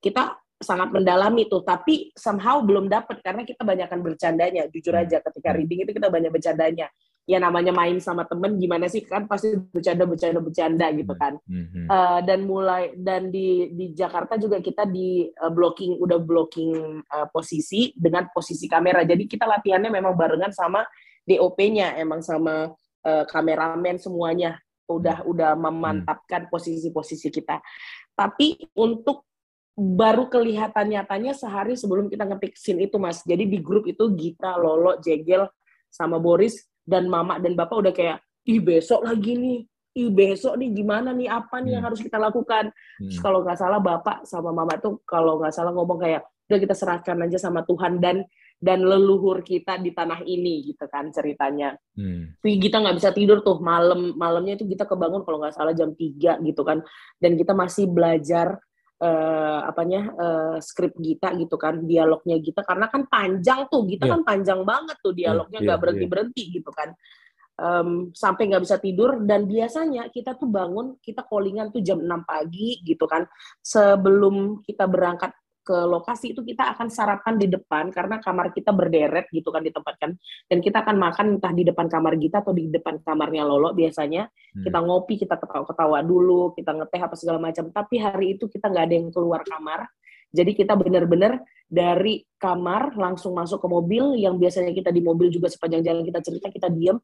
kita 0.00 0.40
sangat 0.62 0.94
mendalami 0.94 1.50
tuh 1.50 1.66
tapi 1.66 2.14
somehow 2.14 2.62
belum 2.62 2.86
dapat 2.86 3.18
karena 3.20 3.42
kita 3.42 3.66
banyakkan 3.66 3.98
bercandanya 3.98 4.70
jujur 4.70 4.94
aja 4.94 5.18
ketika 5.20 5.50
reading 5.52 5.84
itu 5.84 5.90
kita 5.90 6.08
banyak 6.08 6.30
bercandanya 6.30 6.86
ya 7.22 7.38
namanya 7.38 7.70
main 7.70 8.02
sama 8.02 8.26
temen 8.26 8.58
gimana 8.58 8.90
sih? 8.90 9.06
Kan 9.06 9.30
pasti 9.30 9.54
bercanda 9.54 10.04
bercanda 10.04 10.40
bercanda 10.42 10.86
gitu 10.90 11.14
kan. 11.14 11.38
Mm-hmm. 11.46 11.86
uh, 11.86 12.20
dan 12.26 12.40
mulai 12.44 12.94
dan 12.98 13.30
di 13.30 13.70
di 13.70 13.94
Jakarta 13.94 14.34
juga 14.38 14.58
kita 14.58 14.86
di 14.90 15.30
uh, 15.30 15.52
blocking 15.52 15.98
udah 16.02 16.18
blocking 16.18 17.02
uh, 17.06 17.26
posisi 17.30 17.94
dengan 17.94 18.26
posisi 18.34 18.66
kamera. 18.66 19.06
Jadi 19.06 19.30
kita 19.30 19.46
latihannya 19.46 19.90
memang 19.90 20.18
barengan 20.18 20.50
sama 20.50 20.82
DOP-nya 21.22 21.94
emang 22.02 22.20
sama 22.20 22.74
uh, 23.06 23.24
kameramen 23.30 24.02
semuanya. 24.02 24.58
Udah 24.90 25.22
udah 25.24 25.54
memantapkan 25.54 26.50
posisi-posisi 26.50 27.30
kita. 27.30 27.62
Tapi 28.12 28.60
untuk 28.76 29.24
baru 29.72 30.28
kelihatan 30.28 30.92
nyatanya 30.92 31.32
sehari 31.32 31.80
sebelum 31.80 32.12
kita 32.12 32.28
ngetik 32.28 32.58
scene 32.60 32.84
itu 32.84 33.00
mas. 33.00 33.24
Jadi 33.24 33.48
di 33.48 33.62
grup 33.62 33.88
itu 33.88 34.04
Gita 34.12 34.60
Lolo 34.60 35.00
Jegel 35.00 35.48
sama 35.88 36.20
Boris 36.20 36.71
dan 36.82 37.06
mama 37.06 37.38
dan 37.38 37.54
bapak 37.54 37.76
udah 37.78 37.94
kayak 37.94 38.18
ih 38.46 38.58
besok 38.58 39.06
lagi 39.06 39.38
nih 39.38 39.58
ih 39.92 40.10
besok 40.10 40.56
nih 40.56 40.72
gimana 40.72 41.12
nih 41.12 41.28
apa 41.28 41.60
nih 41.60 41.72
hmm. 41.72 41.74
yang 41.78 41.84
harus 41.84 42.00
kita 42.00 42.16
lakukan 42.16 42.72
hmm. 42.72 43.20
kalau 43.20 43.44
nggak 43.44 43.58
salah 43.60 43.78
bapak 43.78 44.24
sama 44.24 44.50
mama 44.50 44.80
tuh 44.80 44.98
kalau 45.04 45.38
nggak 45.38 45.52
salah 45.52 45.70
ngomong 45.70 46.00
kayak 46.00 46.24
udah 46.48 46.58
kita 46.60 46.74
serahkan 46.76 47.16
aja 47.24 47.38
sama 47.38 47.64
Tuhan 47.64 48.00
dan 48.00 48.24
dan 48.62 48.78
leluhur 48.86 49.42
kita 49.42 49.82
di 49.82 49.90
tanah 49.90 50.22
ini 50.22 50.62
gitu 50.62 50.86
kan 50.86 51.10
ceritanya. 51.10 51.74
Hmm. 51.98 52.38
kita 52.38 52.78
nggak 52.78 52.94
bisa 52.94 53.10
tidur 53.10 53.42
tuh 53.42 53.58
malam 53.58 54.14
malamnya 54.14 54.54
itu 54.54 54.70
kita 54.70 54.86
kebangun 54.86 55.26
kalau 55.26 55.42
nggak 55.42 55.58
salah 55.58 55.74
jam 55.74 55.90
3 55.90 56.38
gitu 56.46 56.62
kan 56.62 56.78
dan 57.18 57.34
kita 57.34 57.58
masih 57.58 57.90
belajar 57.90 58.62
uh, 59.02 59.60
apanya 59.66 60.00
uh, 60.14 60.56
skrip 60.62 60.94
Gita 60.96 61.34
gitu 61.34 61.58
kan 61.58 61.82
dialognya 61.82 62.38
Gita 62.38 62.62
karena 62.62 62.86
kan 62.86 63.10
panjang 63.10 63.66
tuh 63.66 63.82
Gita 63.90 64.06
yeah. 64.06 64.12
kan 64.14 64.22
panjang 64.22 64.60
banget 64.62 64.96
tuh 65.02 65.12
dialognya 65.12 65.58
iya, 65.58 65.66
nggak 65.66 65.76
yeah, 65.76 65.82
berhenti 65.82 66.06
berhenti 66.06 66.42
yeah. 66.46 66.54
gitu 66.62 66.70
kan 66.70 66.88
um, 67.58 67.88
sampai 68.14 68.42
nggak 68.48 68.62
bisa 68.64 68.76
tidur 68.78 69.18
dan 69.26 69.44
biasanya 69.44 70.08
kita 70.08 70.38
tuh 70.38 70.48
bangun 70.48 70.96
kita 71.02 71.26
callingan 71.26 71.74
tuh 71.74 71.82
jam 71.82 71.98
6 72.00 72.08
pagi 72.24 72.80
gitu 72.86 73.04
kan 73.10 73.26
sebelum 73.60 74.62
kita 74.62 74.86
berangkat 74.86 75.34
ke 75.62 75.78
lokasi 75.86 76.34
itu 76.34 76.42
kita 76.42 76.74
akan 76.74 76.90
sarapan 76.90 77.38
di 77.38 77.46
depan 77.46 77.94
karena 77.94 78.18
kamar 78.18 78.50
kita 78.50 78.74
berderet 78.74 79.30
gitu 79.30 79.54
kan 79.54 79.62
ditempatkan 79.62 80.18
dan 80.50 80.58
kita 80.58 80.82
akan 80.82 80.96
makan 80.98 81.26
entah 81.38 81.54
di 81.54 81.62
depan 81.62 81.86
kamar 81.86 82.18
kita 82.18 82.42
atau 82.42 82.50
di 82.50 82.66
depan 82.66 82.98
kamarnya 83.02 83.46
Lolo 83.46 83.70
biasanya. 83.72 84.26
Hmm. 84.26 84.68
kita 84.68 84.78
ngopi 84.84 85.14
kita 85.16 85.40
ketawa-ketawa 85.40 86.04
dulu 86.04 86.52
kita 86.52 86.76
ngeteh 86.76 87.00
apa 87.00 87.16
segala 87.16 87.38
macam. 87.40 87.70
Tapi 87.70 87.96
hari 88.02 88.36
itu 88.36 88.50
kita 88.50 88.68
nggak 88.68 88.84
ada 88.84 88.94
yang 88.94 89.08
keluar 89.08 89.40
kamar. 89.46 89.88
Jadi 90.32 90.56
kita 90.56 90.76
benar-benar 90.76 91.44
dari 91.68 92.24
kamar 92.36 92.96
langsung 93.00 93.32
masuk 93.32 93.64
ke 93.64 93.68
mobil 93.68 94.16
yang 94.20 94.36
biasanya 94.36 94.76
kita 94.76 94.92
di 94.92 95.00
mobil 95.00 95.32
juga 95.32 95.48
sepanjang 95.48 95.80
jalan 95.84 96.02
kita 96.04 96.20
cerita 96.20 96.46
kita 96.52 96.68
diam 96.68 97.00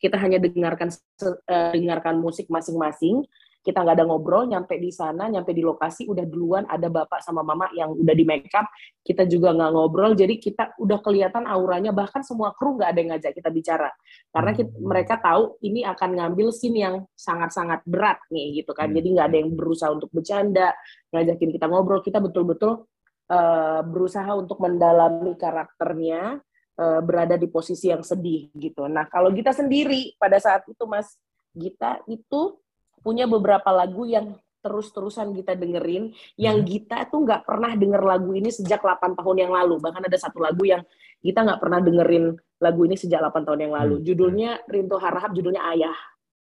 kita 0.00 0.16
hanya 0.16 0.40
dengarkan 0.40 0.88
uh, 1.24 1.72
dengarkan 1.76 2.20
musik 2.20 2.48
masing-masing 2.48 3.24
kita 3.60 3.84
nggak 3.84 3.96
ada 4.00 4.06
ngobrol 4.08 4.48
nyampe 4.48 4.80
di 4.80 4.88
sana 4.88 5.28
nyampe 5.28 5.52
di 5.52 5.60
lokasi 5.60 6.08
udah 6.08 6.24
duluan 6.24 6.64
ada 6.64 6.88
bapak 6.88 7.20
sama 7.20 7.44
mama 7.44 7.68
yang 7.76 7.92
udah 7.92 8.14
di 8.16 8.24
make 8.24 8.48
up. 8.56 8.64
Kita 9.04 9.28
juga 9.28 9.52
nggak 9.52 9.70
ngobrol 9.76 10.16
jadi 10.16 10.34
kita 10.40 10.80
udah 10.80 10.98
kelihatan 11.04 11.44
auranya 11.44 11.92
bahkan 11.92 12.24
semua 12.24 12.56
kru 12.56 12.80
nggak 12.80 12.88
ada 12.88 12.98
yang 12.98 13.10
ngajak 13.16 13.32
kita 13.36 13.50
bicara. 13.52 13.90
Karena 14.32 14.50
kita, 14.56 14.72
hmm. 14.72 14.80
mereka 14.80 15.14
tahu 15.20 15.60
ini 15.60 15.84
akan 15.84 16.10
ngambil 16.16 16.48
scene 16.56 16.78
yang 16.80 16.96
sangat-sangat 17.12 17.84
berat 17.84 18.16
nih 18.32 18.64
gitu 18.64 18.72
kan. 18.72 18.88
Hmm. 18.88 18.96
jadi 18.96 19.08
nggak 19.12 19.26
ada 19.28 19.36
yang 19.36 19.50
berusaha 19.52 19.90
untuk 19.92 20.08
bercanda 20.08 20.72
ngajakin 21.12 21.50
kita 21.52 21.66
ngobrol. 21.68 22.00
Kita 22.00 22.16
betul-betul 22.16 22.88
uh, 23.28 23.80
berusaha 23.84 24.32
untuk 24.40 24.56
mendalami 24.56 25.36
karakternya 25.36 26.40
uh, 26.80 27.00
berada 27.04 27.36
di 27.36 27.44
posisi 27.52 27.92
yang 27.92 28.00
sedih 28.00 28.48
gitu. 28.56 28.88
Nah 28.88 29.04
kalau 29.04 29.28
kita 29.36 29.52
sendiri 29.52 30.16
pada 30.16 30.40
saat 30.40 30.64
itu 30.64 30.84
mas 30.88 31.12
Gita 31.50 31.98
itu 32.06 32.56
punya 33.00 33.24
beberapa 33.24 33.68
lagu 33.72 34.04
yang 34.06 34.36
terus-terusan 34.60 35.32
kita 35.32 35.56
dengerin 35.56 36.12
yang 36.36 36.60
kita 36.62 37.04
hmm. 37.04 37.08
tuh 37.08 37.20
nggak 37.24 37.42
pernah 37.48 37.72
denger 37.72 38.02
lagu 38.04 38.30
ini 38.36 38.52
sejak 38.52 38.84
8 38.84 39.16
tahun 39.16 39.36
yang 39.48 39.52
lalu 39.56 39.80
bahkan 39.80 40.04
ada 40.04 40.18
satu 40.20 40.36
lagu 40.36 40.68
yang 40.68 40.84
kita 41.24 41.44
nggak 41.44 41.60
pernah 41.60 41.80
dengerin 41.80 42.36
lagu 42.60 42.80
ini 42.84 42.96
sejak 42.96 43.24
8 43.24 43.48
tahun 43.48 43.60
yang 43.68 43.74
lalu 43.74 43.94
hmm. 44.00 44.04
judulnya 44.04 44.50
Rinto 44.68 45.00
Harahap 45.00 45.32
judulnya 45.32 45.64
Ayah 45.64 45.96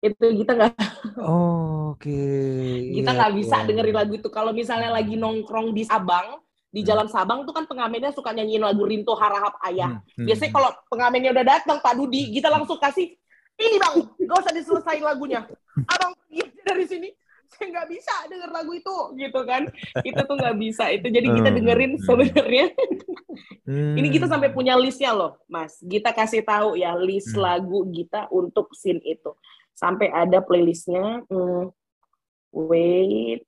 itu 0.00 0.24
kita 0.40 0.56
nggak 0.56 0.72
oh, 1.20 1.92
oke 1.92 2.00
okay. 2.00 2.96
kita 2.96 3.10
nggak 3.12 3.30
yeah, 3.34 3.38
bisa 3.44 3.56
yeah. 3.60 3.66
dengerin 3.68 3.96
lagu 4.00 4.12
itu 4.16 4.28
kalau 4.32 4.56
misalnya 4.56 4.88
lagi 4.88 5.14
nongkrong 5.20 5.76
di 5.76 5.84
Sabang 5.84 6.40
di 6.68 6.84
hmm. 6.84 6.88
Jalan 6.88 7.08
Sabang 7.08 7.44
tuh 7.48 7.52
kan 7.56 7.64
pengamennya 7.64 8.12
suka 8.12 8.32
nyanyiin 8.32 8.60
lagu 8.60 8.84
Rinto 8.84 9.16
Harahap 9.16 9.56
Ayah. 9.64 10.04
Hmm. 10.14 10.28
Biasanya 10.28 10.52
kalau 10.52 10.70
pengamennya 10.92 11.32
udah 11.32 11.46
datang 11.56 11.80
Pak 11.80 11.96
Dudi, 11.96 12.28
kita 12.28 12.52
langsung 12.52 12.76
kasih 12.76 13.16
ini 13.58 13.76
bang, 13.76 13.94
gak 14.26 14.38
usah 14.46 14.54
diselesain 14.54 15.02
lagunya. 15.02 15.42
Abang 15.90 16.14
pergi 16.14 16.46
dari 16.62 16.84
sini, 16.86 17.08
saya 17.50 17.74
nggak 17.74 17.88
bisa 17.90 18.14
denger 18.30 18.50
lagu 18.54 18.72
itu, 18.76 18.96
gitu 19.18 19.40
kan? 19.42 19.62
Kita 20.04 20.20
tuh 20.28 20.36
nggak 20.38 20.56
bisa 20.62 20.84
itu. 20.94 21.10
Jadi 21.10 21.26
kita 21.32 21.50
hmm. 21.50 21.58
dengerin 21.58 21.92
sebenarnya. 22.06 22.66
Ini 23.68 24.08
kita 24.14 24.26
hmm. 24.28 24.32
sampai 24.32 24.48
punya 24.54 24.78
listnya 24.78 25.10
loh, 25.10 25.42
Mas. 25.50 25.76
Kita 25.82 26.14
kasih 26.14 26.46
tahu 26.46 26.78
ya 26.78 26.94
list 26.94 27.34
hmm. 27.34 27.42
lagu 27.42 27.82
kita 27.90 28.30
untuk 28.30 28.70
scene 28.78 29.02
itu. 29.02 29.34
Sampai 29.74 30.10
ada 30.10 30.38
playlistnya. 30.38 31.26
Hmm, 31.26 31.74
wait. 32.54 33.42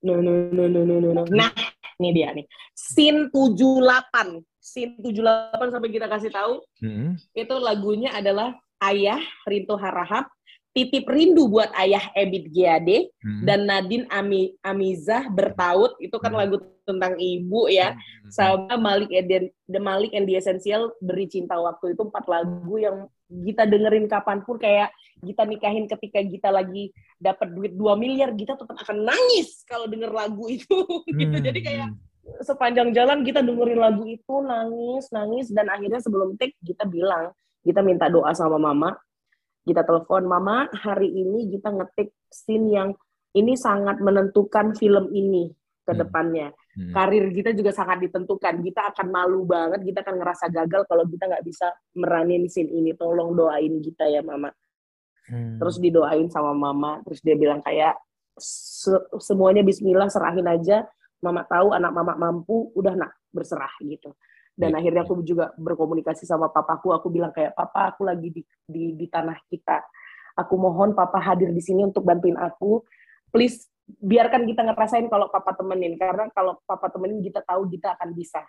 No, 0.00 0.22
no, 0.22 0.48
no, 0.54 0.64
no, 0.70 0.82
no, 0.86 0.96
no. 1.12 1.22
Nah, 1.28 1.50
ini 1.98 2.10
dia 2.14 2.30
nih. 2.30 2.46
Scene 2.72 3.28
78 3.34 4.46
scene 4.68 5.00
78 5.00 5.72
sampai 5.72 5.88
kita 5.88 6.06
kasih 6.06 6.28
tahu. 6.28 6.60
Hmm. 6.84 7.16
Itu 7.32 7.56
lagunya 7.56 8.12
adalah 8.12 8.52
Ayah 8.78 9.18
Rinto 9.48 9.74
Harahap, 9.80 10.28
Titip 10.76 11.08
Rindu 11.08 11.48
buat 11.50 11.72
Ayah 11.74 12.12
Ebit 12.14 12.52
Giade 12.54 13.10
hmm. 13.24 13.42
dan 13.42 13.66
Nadine 13.66 14.06
Ami, 14.12 14.54
Amizah 14.62 15.26
Bertaut 15.32 15.96
itu 15.98 16.14
kan 16.20 16.30
hmm. 16.30 16.38
lagu 16.38 16.56
tentang 16.86 17.16
ibu 17.16 17.66
ya. 17.66 17.96
Hmm. 17.96 18.30
Sama 18.30 18.76
Malik 18.78 19.10
and 19.10 19.50
The 19.50 19.80
Malik 19.80 20.12
and 20.12 20.28
the 20.28 20.38
Essential 20.38 20.94
Beri 21.00 21.26
Cinta 21.26 21.56
Waktu 21.58 21.96
itu 21.96 22.02
empat 22.06 22.28
lagu 22.28 22.74
yang 22.78 23.08
kita 23.28 23.68
dengerin 23.68 24.08
kapan 24.08 24.40
pun 24.40 24.56
kayak 24.56 24.88
kita 25.20 25.42
nikahin 25.44 25.84
ketika 25.84 26.22
kita 26.24 26.48
lagi 26.48 26.94
dapat 27.18 27.52
duit 27.52 27.74
2 27.74 27.98
miliar 27.98 28.32
kita 28.32 28.54
tetap 28.56 28.78
akan 28.78 29.04
nangis 29.04 29.66
kalau 29.66 29.90
denger 29.90 30.14
lagu 30.14 30.46
itu 30.46 30.78
gitu. 31.20 31.36
Jadi 31.42 31.60
kayak 31.60 31.90
sepanjang 32.40 32.94
jalan 32.94 33.24
kita 33.26 33.40
dengerin 33.42 33.80
lagu 33.80 34.04
itu 34.06 34.34
nangis 34.44 35.10
nangis 35.10 35.46
dan 35.50 35.68
akhirnya 35.72 36.00
sebelum 36.02 36.38
take 36.38 36.54
kita 36.62 36.86
bilang 36.86 37.32
kita 37.62 37.80
minta 37.82 38.06
doa 38.08 38.32
sama 38.32 38.56
mama. 38.56 38.96
Kita 39.68 39.84
telepon 39.84 40.24
mama 40.24 40.64
hari 40.72 41.12
ini 41.12 41.52
kita 41.52 41.68
ngetik 41.68 42.16
scene 42.32 42.72
yang 42.72 42.88
ini 43.36 43.52
sangat 43.52 44.00
menentukan 44.00 44.72
film 44.72 45.12
ini 45.12 45.52
ke 45.84 45.92
hmm. 45.92 46.00
depannya. 46.00 46.48
Hmm. 46.78 46.94
karir 46.94 47.26
kita 47.34 47.50
juga 47.52 47.74
sangat 47.74 48.06
ditentukan. 48.06 48.64
Kita 48.64 48.94
akan 48.94 49.06
malu 49.10 49.42
banget 49.44 49.82
kita 49.82 50.06
akan 50.06 50.16
ngerasa 50.22 50.46
gagal 50.48 50.86
kalau 50.86 51.04
kita 51.04 51.26
nggak 51.26 51.44
bisa 51.44 51.68
meranin 51.98 52.48
scene 52.48 52.70
ini. 52.72 52.96
Tolong 52.96 53.36
doain 53.36 53.82
kita 53.82 54.08
ya 54.08 54.24
mama. 54.24 54.48
Hmm. 55.28 55.60
terus 55.60 55.76
didoain 55.76 56.32
sama 56.32 56.56
mama. 56.56 57.04
Terus 57.04 57.20
dia 57.20 57.36
bilang 57.36 57.60
kayak 57.60 58.00
semuanya 59.20 59.60
Bismillah 59.66 60.08
serahin 60.08 60.46
aja 60.48 60.88
mama 61.22 61.42
tahu 61.46 61.74
anak 61.74 61.92
mama 61.92 62.14
mampu 62.14 62.70
udah 62.74 62.94
nak 62.94 63.12
berserah 63.34 63.72
gitu. 63.82 64.14
Dan 64.58 64.74
yeah. 64.74 64.78
akhirnya 64.82 65.02
aku 65.06 65.22
juga 65.22 65.54
berkomunikasi 65.54 66.26
sama 66.26 66.50
papaku 66.50 66.90
aku 66.90 67.06
bilang 67.14 67.30
kayak 67.30 67.54
papa 67.54 67.94
aku 67.94 68.02
lagi 68.02 68.34
di, 68.34 68.42
di 68.66 68.98
di 68.98 69.06
tanah 69.06 69.38
kita. 69.46 69.86
Aku 70.38 70.58
mohon 70.58 70.94
papa 70.94 71.18
hadir 71.22 71.50
di 71.54 71.62
sini 71.62 71.86
untuk 71.86 72.02
bantuin 72.02 72.38
aku. 72.38 72.82
Please 73.30 73.70
biarkan 73.86 74.44
kita 74.44 74.66
ngerasain 74.66 75.06
kalau 75.08 75.32
papa 75.32 75.56
temenin 75.56 75.96
karena 75.96 76.28
kalau 76.34 76.60
papa 76.66 76.92
temenin 76.92 77.22
kita 77.22 77.40
tahu 77.46 77.70
kita 77.70 77.94
akan 77.94 78.10
bisa. 78.12 78.42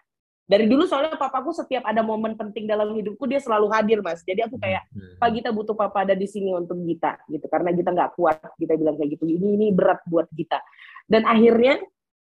Dari 0.49 0.65
dulu 0.65 0.89
soalnya 0.89 1.13
papaku 1.13 1.53
setiap 1.53 1.85
ada 1.85 2.01
momen 2.01 2.33
penting 2.33 2.65
dalam 2.65 2.89
hidupku 2.97 3.29
dia 3.29 3.37
selalu 3.37 3.69
hadir 3.69 4.01
mas. 4.01 4.25
Jadi 4.25 4.49
aku 4.49 4.57
kayak 4.57 4.81
hmm. 4.89 5.21
pak 5.21 5.29
kita 5.29 5.53
butuh 5.53 5.77
papa 5.77 6.09
ada 6.09 6.17
di 6.17 6.25
sini 6.25 6.49
untuk 6.57 6.81
kita 6.89 7.21
gitu. 7.29 7.45
Karena 7.45 7.69
kita 7.69 7.93
nggak 7.93 8.17
kuat 8.17 8.57
kita 8.57 8.73
bilang 8.73 8.97
kayak 8.97 9.13
gitu. 9.13 9.29
Ini 9.29 9.45
ini 9.45 9.67
berat 9.69 10.01
buat 10.09 10.25
kita. 10.33 10.57
Dan 11.05 11.29
akhirnya 11.29 11.77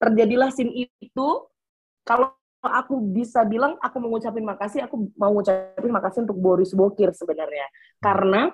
terjadilah 0.01 0.49
scene 0.49 0.89
itu 0.97 1.27
kalau 2.01 2.33
aku 2.61 2.97
bisa 3.13 3.45
bilang 3.45 3.77
aku 3.77 4.01
mau 4.01 4.17
ngucapin 4.17 4.45
makasih, 4.45 4.89
aku 4.89 5.13
mau 5.13 5.29
ngucapin 5.33 5.93
makasih 5.93 6.25
untuk 6.25 6.41
Boris 6.41 6.73
Bokir 6.73 7.13
sebenarnya. 7.13 7.69
Karena 8.01 8.49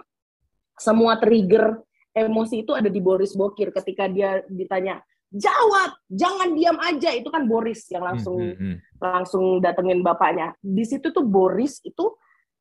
semua 0.75 1.15
trigger 1.17 1.79
emosi 2.11 2.67
itu 2.67 2.75
ada 2.75 2.91
di 2.91 2.99
Boris 2.99 3.33
Bokir 3.33 3.71
ketika 3.71 4.05
dia 4.11 4.43
ditanya 4.51 4.99
jawab 5.27 5.91
jangan 6.07 6.55
diam 6.55 6.77
aja 6.79 7.11
itu 7.11 7.27
kan 7.27 7.43
Boris 7.45 7.83
yang 7.91 8.07
langsung 8.07 8.39
hmm, 8.39 8.55
hmm, 8.55 8.63
hmm. 8.63 8.77
langsung 9.03 9.45
datengin 9.59 9.99
bapaknya 9.99 10.55
di 10.63 10.87
situ 10.87 11.11
tuh 11.11 11.25
Boris 11.27 11.83
itu 11.83 12.15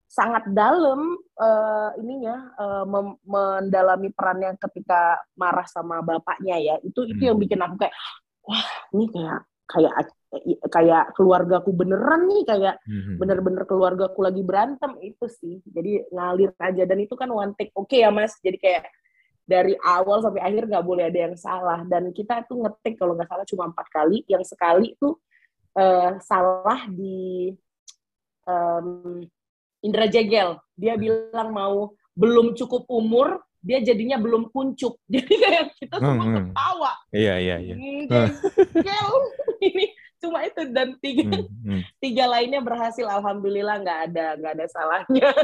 sangat 0.07 0.51
dalam 0.51 1.19
uh, 1.39 1.91
ininya 1.99 2.37
uh, 2.59 2.85
mendalami 3.27 4.11
perannya 4.15 4.55
ketika 4.59 5.19
marah 5.35 5.67
sama 5.67 6.03
bapaknya 6.03 6.59
ya 6.59 6.75
itu 6.83 7.07
itu 7.07 7.23
yang 7.27 7.39
hmm. 7.39 7.45
bikin 7.47 7.61
aku 7.63 7.75
kayak 7.87 7.95
wah 8.47 8.67
ini 8.95 9.11
kayak 9.11 9.41
kayak 9.67 9.95
kayak 10.71 11.05
keluargaku 11.19 11.71
beneran 11.75 12.31
nih 12.31 12.43
kayak 12.47 12.77
hmm. 12.87 13.19
bener-bener 13.19 13.63
keluargaku 13.67 14.23
lagi 14.23 14.43
berantem 14.47 14.95
itu 15.03 15.27
sih. 15.27 15.59
Jadi 15.67 16.07
ngalir 16.15 16.55
aja 16.59 16.83
dan 16.87 16.99
itu 17.03 17.15
kan 17.19 17.31
one 17.31 17.55
take 17.59 17.75
oke 17.75 17.91
okay 17.91 18.07
ya 18.07 18.11
mas? 18.15 18.39
Jadi 18.41 18.59
kayak 18.59 18.87
dari 19.47 19.79
awal 19.83 20.23
sampai 20.23 20.43
akhir 20.43 20.67
nggak 20.67 20.87
boleh 20.87 21.05
ada 21.11 21.19
yang 21.31 21.37
salah. 21.39 21.83
Dan 21.87 22.11
kita 22.15 22.47
tuh 22.47 22.63
ngetik 22.63 22.99
kalau 22.99 23.19
nggak 23.19 23.31
salah 23.31 23.47
cuma 23.47 23.65
empat 23.71 23.87
kali. 23.91 24.23
Yang 24.31 24.55
sekali 24.55 24.95
itu 24.95 25.15
uh, 25.79 26.19
salah 26.23 26.87
di 26.91 27.51
um, 28.47 29.23
Indra 29.83 30.07
Jegel. 30.11 30.59
Dia 30.75 30.99
bilang 30.99 31.51
mau 31.55 31.95
belum 32.17 32.57
cukup 32.59 32.89
umur 32.91 33.43
dia 33.67 33.83
jadinya 33.83 34.17
belum 34.23 34.55
kuncup 34.55 34.95
jadi 35.13 35.27
kayak 35.27 35.65
kita 35.83 35.97
semua 35.99 36.15
hmm, 36.15 36.23
hmm. 36.23 36.37
ketawa 36.55 36.93
iya 37.11 37.35
iya 37.43 37.57
iya 37.59 37.75
Jegel 37.75 39.11
ini 39.59 39.85
cuma 40.17 40.39
itu 40.47 40.63
dan 40.71 40.95
tiga 41.03 41.27
hmm, 41.27 41.47
hmm. 41.67 41.81
tiga 42.05 42.25
lainnya 42.31 42.63
berhasil 42.63 43.05
alhamdulillah 43.05 43.83
nggak 43.83 44.01
ada 44.11 44.27
nggak 44.39 44.53
ada 44.55 44.67
salahnya 44.71 45.31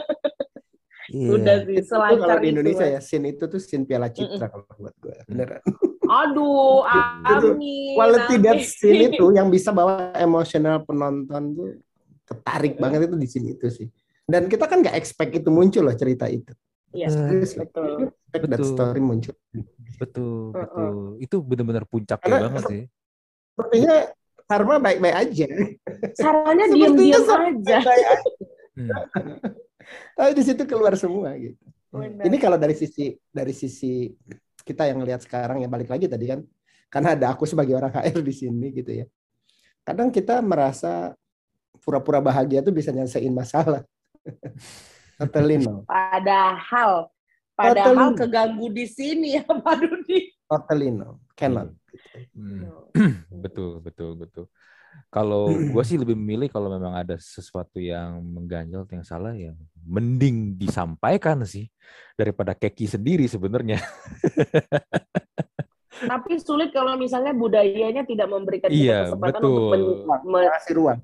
Iya. 1.10 1.28
Udah 1.34 1.56
sih 1.66 1.82
selancar 1.82 2.38
kalau 2.38 2.44
di 2.46 2.48
Indonesia 2.54 2.86
itu, 2.86 2.94
ya 2.94 3.00
scene 3.02 3.34
itu 3.34 3.44
tuh 3.50 3.58
scene 3.58 3.84
Piala 3.84 4.08
Citra 4.08 4.38
mm 4.38 4.38
-mm. 4.38 4.52
kalau 4.54 4.64
buat 4.78 4.94
gue 5.02 5.16
beneran. 5.26 5.62
Aduh, 6.06 6.86
amin. 6.86 7.98
Quality 7.98 8.36
that 8.38 8.60
scene 8.62 9.10
itu 9.10 9.24
yang 9.34 9.50
bisa 9.50 9.74
bawa 9.74 10.14
emosional 10.14 10.86
penonton 10.86 11.42
tuh 11.58 11.68
ketarik 12.22 12.78
banget 12.78 13.10
itu 13.10 13.16
di 13.18 13.28
sini 13.28 13.48
itu 13.58 13.66
sih. 13.66 13.88
Dan 14.22 14.46
kita 14.46 14.70
kan 14.70 14.80
nggak 14.80 14.94
expect 14.94 15.34
itu 15.34 15.50
muncul 15.50 15.84
loh 15.84 15.96
cerita 15.98 16.30
itu. 16.30 16.54
Iya, 16.92 17.08
yes, 17.08 17.56
betul. 17.56 18.12
Expect 18.12 18.42
betul. 18.44 18.52
that 18.52 18.64
story 18.64 19.00
muncul. 19.00 19.36
Betul, 19.96 20.52
betul. 20.52 20.52
Uh 20.52 21.16
-uh. 21.16 21.24
Itu 21.24 21.36
benar-benar 21.40 21.84
puncaknya 21.88 22.28
Karena, 22.28 22.46
banget 22.48 22.62
sih. 22.68 22.82
Sepertinya 23.52 23.94
Karma 24.44 24.76
baik-baik 24.76 25.16
aja. 25.16 25.46
Caranya 26.20 26.66
diam-diam 26.68 27.24
aja. 27.24 27.76
Baik 27.80 28.06
aja. 28.06 28.28
Hmm. 28.76 28.90
Tapi 30.16 30.30
di 30.36 30.42
situ 30.44 30.62
keluar 30.68 30.92
semua 30.96 31.32
gitu. 31.40 31.64
Benar. 31.92 32.24
Ini 32.24 32.36
kalau 32.40 32.56
dari 32.60 32.76
sisi 32.76 33.12
dari 33.28 33.52
sisi 33.52 34.08
kita 34.64 34.88
yang 34.88 35.00
lihat 35.04 35.24
sekarang 35.24 35.60
ya 35.60 35.68
balik 35.68 35.92
lagi 35.92 36.08
tadi 36.08 36.24
kan 36.28 36.40
karena 36.92 37.16
ada 37.16 37.26
aku 37.32 37.44
sebagai 37.48 37.76
orang 37.76 37.92
HR 37.92 38.20
di 38.20 38.34
sini 38.36 38.68
gitu 38.72 38.92
ya. 38.92 39.06
Kadang 39.84 40.12
kita 40.12 40.40
merasa 40.44 41.16
pura-pura 41.80 42.20
bahagia 42.20 42.60
tuh 42.60 42.72
bisa 42.72 42.92
nyelesain 42.92 43.32
masalah. 43.32 43.82
no. 45.62 45.84
Padahal 45.86 47.10
padahal 47.52 48.16
keganggu 48.16 48.66
di 48.72 48.86
sini 48.88 49.38
ya 49.38 49.44
Pak 49.44 49.74
Dudi. 49.80 50.32
Totally 50.48 50.88
no. 50.90 51.22
Cannot. 51.36 51.72
Hmm. 52.36 52.68
betul, 53.44 53.80
betul, 53.80 54.16
betul. 54.18 54.46
Kalau 55.08 55.48
gue 55.48 55.84
sih 55.84 55.96
lebih 55.96 56.12
memilih 56.16 56.52
kalau 56.52 56.68
memang 56.68 56.92
ada 56.92 57.16
sesuatu 57.16 57.80
yang 57.80 58.20
mengganjal 58.20 58.84
atau 58.84 58.94
yang 58.96 59.08
salah 59.08 59.32
ya 59.32 59.56
mending 59.88 60.56
disampaikan 60.56 61.40
sih 61.48 61.68
daripada 62.16 62.52
keki 62.52 62.86
sendiri 62.88 63.24
sebenarnya. 63.28 63.80
Tapi 66.02 66.32
sulit 66.42 66.74
kalau 66.74 66.98
misalnya 66.98 67.32
budayanya 67.32 68.02
tidak 68.02 68.26
memberikan 68.26 68.68
iya, 68.74 69.06
kesempatan 69.06 69.40
betul. 69.40 69.54
untuk 69.54 69.98
ngasih 70.26 70.74
ruang, 70.74 70.98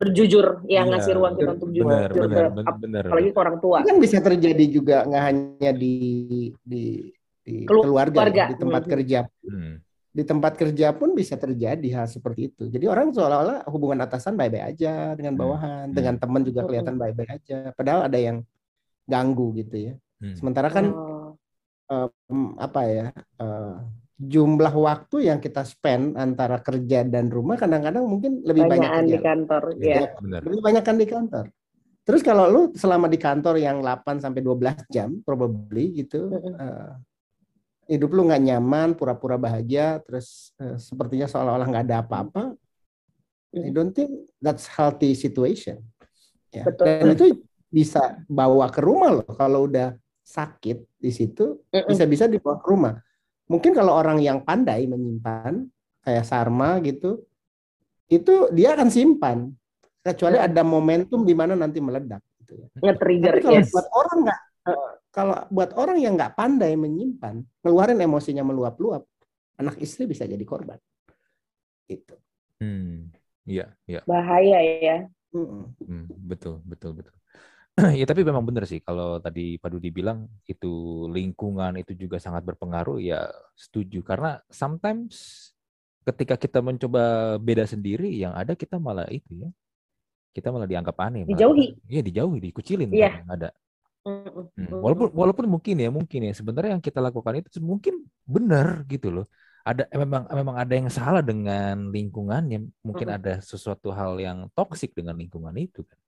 berjujur, 0.00 0.46
ya 0.64 0.72
iya, 0.72 0.80
ngasih 0.88 1.12
ruang 1.16 1.34
kita 1.36 1.50
untuk 1.60 1.70
jujur, 1.76 1.88
benar, 1.88 2.10
benar, 2.52 2.74
benar, 2.80 3.02
apalagi 3.06 3.30
ke 3.30 3.38
orang 3.38 3.56
tua. 3.60 3.78
Kan 3.84 3.98
bisa 4.00 4.18
terjadi 4.24 4.64
juga 4.68 4.96
nggak 5.04 5.22
hanya 5.28 5.70
di 5.76 5.94
di 6.64 6.84
di 7.44 7.54
keluarga, 7.68 8.24
keluarga. 8.24 8.44
di 8.48 8.54
tempat 8.56 8.82
hmm. 8.84 8.92
kerja. 8.92 9.20
Hmm 9.44 9.74
di 10.18 10.26
tempat 10.26 10.58
kerja 10.58 10.90
pun 10.96 11.14
bisa 11.14 11.38
terjadi 11.38 11.88
hal 11.94 12.10
seperti 12.10 12.50
itu. 12.50 12.66
Jadi 12.66 12.90
orang 12.90 13.14
seolah-olah 13.14 13.68
hubungan 13.70 14.02
atasan 14.02 14.34
baik-baik 14.34 14.74
aja 14.74 15.14
dengan 15.14 15.38
hmm. 15.38 15.42
bawahan, 15.46 15.86
hmm. 15.92 15.94
dengan 15.94 16.14
teman 16.18 16.42
juga 16.42 16.60
hmm. 16.64 16.68
kelihatan 16.68 16.94
baik-baik 16.98 17.30
aja. 17.38 17.58
Padahal 17.70 18.10
ada 18.10 18.18
yang 18.18 18.42
ganggu 19.06 19.54
gitu 19.62 19.76
ya. 19.78 19.94
Hmm. 20.18 20.34
Sementara 20.34 20.74
kan 20.74 20.90
oh. 20.90 21.38
um, 21.86 22.58
apa 22.58 22.80
ya 22.90 23.06
uh, 23.38 23.78
jumlah 24.18 24.74
waktu 24.74 25.30
yang 25.30 25.38
kita 25.38 25.62
spend 25.62 26.18
antara 26.18 26.58
kerja 26.58 27.06
dan 27.06 27.30
rumah 27.30 27.54
kadang-kadang 27.54 28.02
mungkin 28.02 28.42
lebih 28.42 28.66
banyak 28.66 28.90
di 29.06 29.18
kantor, 29.22 29.62
ya. 29.78 30.10
ya. 30.10 30.42
Lebih 30.42 30.58
banyak 30.58 30.82
kan 30.82 30.96
di 30.98 31.06
kantor. 31.06 31.46
Terus 32.02 32.20
kalau 32.26 32.50
lu 32.50 32.62
selama 32.74 33.06
di 33.06 33.14
kantor 33.14 33.62
yang 33.62 33.78
8 33.78 34.18
sampai 34.18 34.42
12 34.42 34.90
jam 34.90 35.22
probably 35.22 36.02
gitu, 36.02 36.26
uh, 36.34 36.98
hidup 37.86 38.10
lu 38.10 38.26
nggak 38.26 38.42
nyaman, 38.42 38.98
pura-pura 38.98 39.38
bahagia, 39.38 40.02
terus 40.02 40.50
uh, 40.58 40.74
sepertinya 40.80 41.30
seolah-olah 41.30 41.68
nggak 41.70 41.86
ada 41.86 42.02
apa-apa. 42.02 42.58
I 43.54 43.70
don't 43.70 43.94
think 43.94 44.28
that's 44.42 44.66
healthy 44.66 45.14
situation. 45.14 45.80
Ya. 46.50 46.66
Betul. 46.66 46.84
Dan 46.84 47.06
itu 47.14 47.26
bisa 47.68 48.18
bawa 48.26 48.66
ke 48.72 48.80
rumah 48.82 49.22
loh. 49.22 49.30
Kalau 49.36 49.68
udah 49.68 49.94
sakit 50.24 50.84
di 51.00 51.12
situ, 51.12 51.60
bisa-bisa 51.88 52.28
dibawa 52.28 52.60
ke 52.60 52.66
rumah. 52.68 52.94
Mungkin 53.48 53.72
kalau 53.72 53.96
orang 53.96 54.20
yang 54.20 54.44
pandai 54.44 54.84
menyimpan, 54.84 55.64
kayak 56.04 56.24
Sarma 56.28 56.78
gitu, 56.84 57.24
itu 58.12 58.52
dia 58.52 58.76
akan 58.76 58.88
simpan. 58.92 59.48
Kecuali 60.04 60.40
ada 60.40 60.64
momentum 60.64 61.24
di 61.24 61.34
mana 61.36 61.56
nanti 61.56 61.80
meledak. 61.80 62.20
Gitu 62.44 62.60
ya. 62.60 62.66
Nge-trigger, 62.80 63.32
Tapi 63.34 63.44
kalau 63.44 63.60
yes. 63.60 63.72
buat 63.72 63.88
orang 63.92 64.18
nggak 64.24 64.40
kalau 65.08 65.34
buat 65.50 65.74
orang 65.74 65.98
yang 65.98 66.14
nggak 66.14 66.38
pandai 66.38 66.78
menyimpan, 66.78 67.42
ngeluarin 67.64 67.98
emosinya 67.98 68.46
meluap-luap, 68.46 69.02
anak 69.58 69.74
istri 69.82 70.06
bisa 70.06 70.28
jadi 70.28 70.44
korban. 70.46 70.78
Itu. 71.90 72.14
Hmm, 72.62 73.10
iya, 73.42 73.74
iya. 73.90 74.06
Bahaya 74.06 74.62
ya. 74.62 74.98
Hmm, 75.34 76.06
betul, 76.06 76.62
betul, 76.62 77.02
betul. 77.02 77.17
ya 77.98 78.04
tapi 78.04 78.26
memang 78.26 78.42
benar 78.42 78.66
sih 78.66 78.82
kalau 78.82 79.22
tadi 79.22 79.54
Pak 79.62 79.70
Dudi 79.70 79.94
bilang 79.94 80.26
itu 80.50 81.06
lingkungan 81.08 81.78
itu 81.78 81.94
juga 81.94 82.18
sangat 82.18 82.42
berpengaruh 82.42 82.98
ya 82.98 83.30
setuju 83.54 84.02
karena 84.02 84.42
sometimes 84.50 85.50
ketika 86.02 86.34
kita 86.34 86.58
mencoba 86.58 87.36
beda 87.38 87.68
sendiri 87.70 88.10
yang 88.10 88.34
ada 88.34 88.58
kita 88.58 88.82
malah 88.82 89.06
itu 89.12 89.30
ya 89.30 89.50
kita 90.34 90.50
malah 90.50 90.66
dianggap 90.66 90.96
aneh 90.98 91.22
dijauhi 91.22 91.78
iya 91.86 92.02
dijauhi 92.02 92.38
dikucilin 92.42 92.90
iya. 92.90 93.22
Kan, 93.22 93.30
ada 93.30 93.48
Hmm. 94.08 94.72
Walaupun 94.72 95.12
walaupun 95.12 95.46
mungkin 95.50 95.76
ya 95.76 95.90
mungkin 95.92 96.20
ya 96.30 96.32
sebenarnya 96.32 96.78
yang 96.78 96.84
kita 96.84 97.02
lakukan 97.02 97.44
itu 97.44 97.60
mungkin 97.60 98.08
benar 98.24 98.86
gitu 98.88 99.12
loh. 99.12 99.26
Ada 99.66 99.84
memang 99.92 100.24
memang 100.32 100.56
ada 100.56 100.72
yang 100.72 100.88
salah 100.88 101.20
dengan 101.20 101.92
lingkungannya, 101.92 102.72
mungkin 102.80 103.08
ada 103.12 103.44
sesuatu 103.44 103.92
hal 103.92 104.16
yang 104.16 104.48
toksik 104.56 104.96
dengan 104.96 105.12
lingkungan 105.20 105.52
itu 105.60 105.84
kan. 105.84 105.98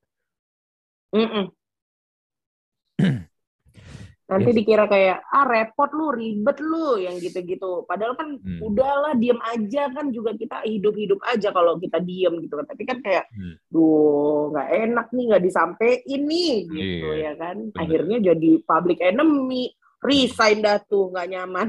Nanti 4.31 4.55
yes. 4.55 4.57
dikira 4.63 4.85
kayak 4.87 5.27
ah 5.27 5.43
repot 5.43 5.91
lu, 5.91 6.15
ribet 6.15 6.59
lu 6.63 7.03
yang 7.03 7.19
gitu-gitu. 7.19 7.83
Padahal 7.85 8.15
kan 8.15 8.39
hmm. 8.39 8.63
udahlah 8.63 9.19
diem 9.19 9.43
aja 9.43 9.91
kan 9.91 10.15
juga 10.15 10.39
kita 10.39 10.63
hidup-hidup 10.63 11.19
aja 11.27 11.51
kalau 11.51 11.75
kita 11.83 11.99
diem 11.99 12.39
gitu 12.39 12.55
kan. 12.55 12.67
Tapi 12.71 12.83
kan 12.87 12.99
kayak 13.03 13.27
hmm. 13.35 13.59
duh 13.67 14.55
nggak 14.55 14.69
enak 14.87 15.07
nih 15.11 15.25
nggak 15.35 15.45
disampein 15.45 16.23
nih 16.31 16.55
gitu 16.71 17.09
yeah. 17.11 17.35
ya 17.35 17.43
kan. 17.43 17.57
Bener. 17.59 17.81
Akhirnya 17.83 18.19
jadi 18.31 18.51
public 18.63 18.99
enemy, 19.03 19.75
resign 19.99 20.63
dah 20.63 20.79
tuh 20.79 21.11
nggak 21.11 21.29
nyaman. 21.35 21.69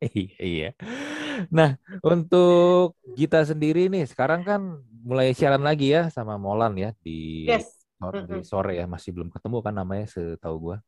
iya. 0.40 0.72
Nah, 1.52 1.76
untuk 2.00 2.96
kita 3.20 3.44
sendiri 3.44 3.92
nih 3.92 4.08
sekarang 4.08 4.40
kan 4.48 4.80
mulai 5.04 5.36
siaran 5.36 5.60
lagi 5.60 5.92
ya 5.92 6.08
sama 6.08 6.40
Molan 6.40 6.80
ya 6.80 6.96
di 7.04 7.44
yes 7.44 7.83
sore, 8.12 8.44
sore 8.44 8.72
ya 8.76 8.84
masih 8.84 9.10
belum 9.14 9.28
ketemu 9.32 9.56
kan 9.64 9.74
namanya 9.76 10.04
setahu 10.10 10.56
gua. 10.58 10.78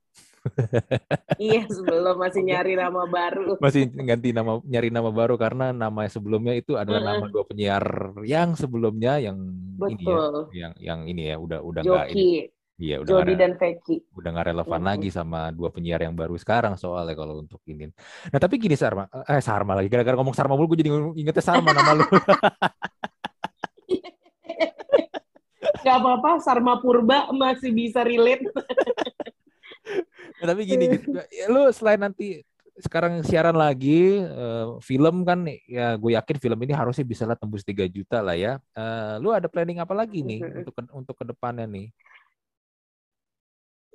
iya 1.43 1.67
sebelum 1.67 2.17
masih 2.19 2.43
nyari 2.47 2.79
nama 2.79 3.03
baru. 3.07 3.59
Masih 3.59 3.91
ganti 3.91 4.31
nama 4.31 4.63
nyari 4.63 4.89
nama 4.95 5.11
baru 5.11 5.35
karena 5.35 5.75
nama 5.75 6.07
sebelumnya 6.07 6.55
itu 6.55 6.79
adalah 6.79 7.03
uh, 7.03 7.07
nama 7.19 7.27
dua 7.27 7.45
penyiar 7.47 7.87
yang 8.23 8.55
sebelumnya 8.55 9.19
yang 9.19 9.39
betul. 9.75 10.47
ini 10.53 10.59
ya, 10.63 10.71
yang 10.71 10.73
yang 10.79 11.01
ini 11.11 11.23
ya 11.35 11.37
udah 11.37 11.59
udah 11.63 11.83
nggak 11.83 12.09
ini. 12.15 12.51
Iya 12.77 13.01
udah 13.01 13.09
Jody 13.09 13.35
dan 13.41 13.57
Feki. 13.57 14.13
Udah 14.13 14.37
nggak 14.37 14.53
relevan 14.53 14.83
uh, 14.85 14.87
lagi 14.93 15.09
sama 15.09 15.49
dua 15.49 15.73
penyiar 15.73 16.05
yang 16.05 16.13
baru 16.13 16.37
sekarang 16.37 16.77
soalnya 16.77 17.17
kalau 17.17 17.41
untuk 17.41 17.65
ini. 17.65 17.89
Nah 18.29 18.39
tapi 18.39 18.61
gini 18.61 18.77
Sarma, 18.77 19.09
eh 19.09 19.41
Sarma 19.41 19.73
lagi 19.73 19.89
gara-gara 19.89 20.13
ngomong 20.13 20.37
Sarma 20.37 20.61
mulu 20.61 20.77
gue 20.77 20.85
jadi 20.85 20.93
ingetnya 20.93 21.41
Sarma 21.41 21.73
nama 21.73 21.97
lu. 21.97 22.05
nggak 25.97 26.05
apa-apa, 26.05 26.31
Sarma 26.45 26.77
Purba 26.79 27.33
masih 27.33 27.73
bisa 27.73 28.05
relate. 28.05 28.45
nah, 30.41 30.47
tapi 30.53 30.63
gini 30.69 30.85
gitu, 30.93 31.17
ya, 31.33 31.49
lu 31.49 31.73
selain 31.73 32.01
nanti 32.01 32.45
sekarang 32.77 33.25
siaran 33.25 33.57
lagi 33.57 34.21
uh, 34.21 34.77
film 34.85 35.25
kan 35.25 35.49
ya 35.65 35.97
gue 35.97 36.13
yakin 36.13 36.37
film 36.37 36.61
ini 36.61 36.77
harusnya 36.77 37.09
bisa 37.09 37.25
lah 37.25 37.33
tembus 37.33 37.65
3 37.65 37.89
juta 37.89 38.21
lah 38.21 38.37
ya. 38.37 38.61
Uh, 38.77 39.17
lu 39.25 39.33
ada 39.33 39.49
planning 39.49 39.81
apa 39.81 39.97
lagi 39.97 40.21
nih 40.21 40.45
untuk 40.61 40.75
untuk 40.93 41.15
ke 41.17 41.25
depannya 41.25 41.65
nih? 41.65 41.89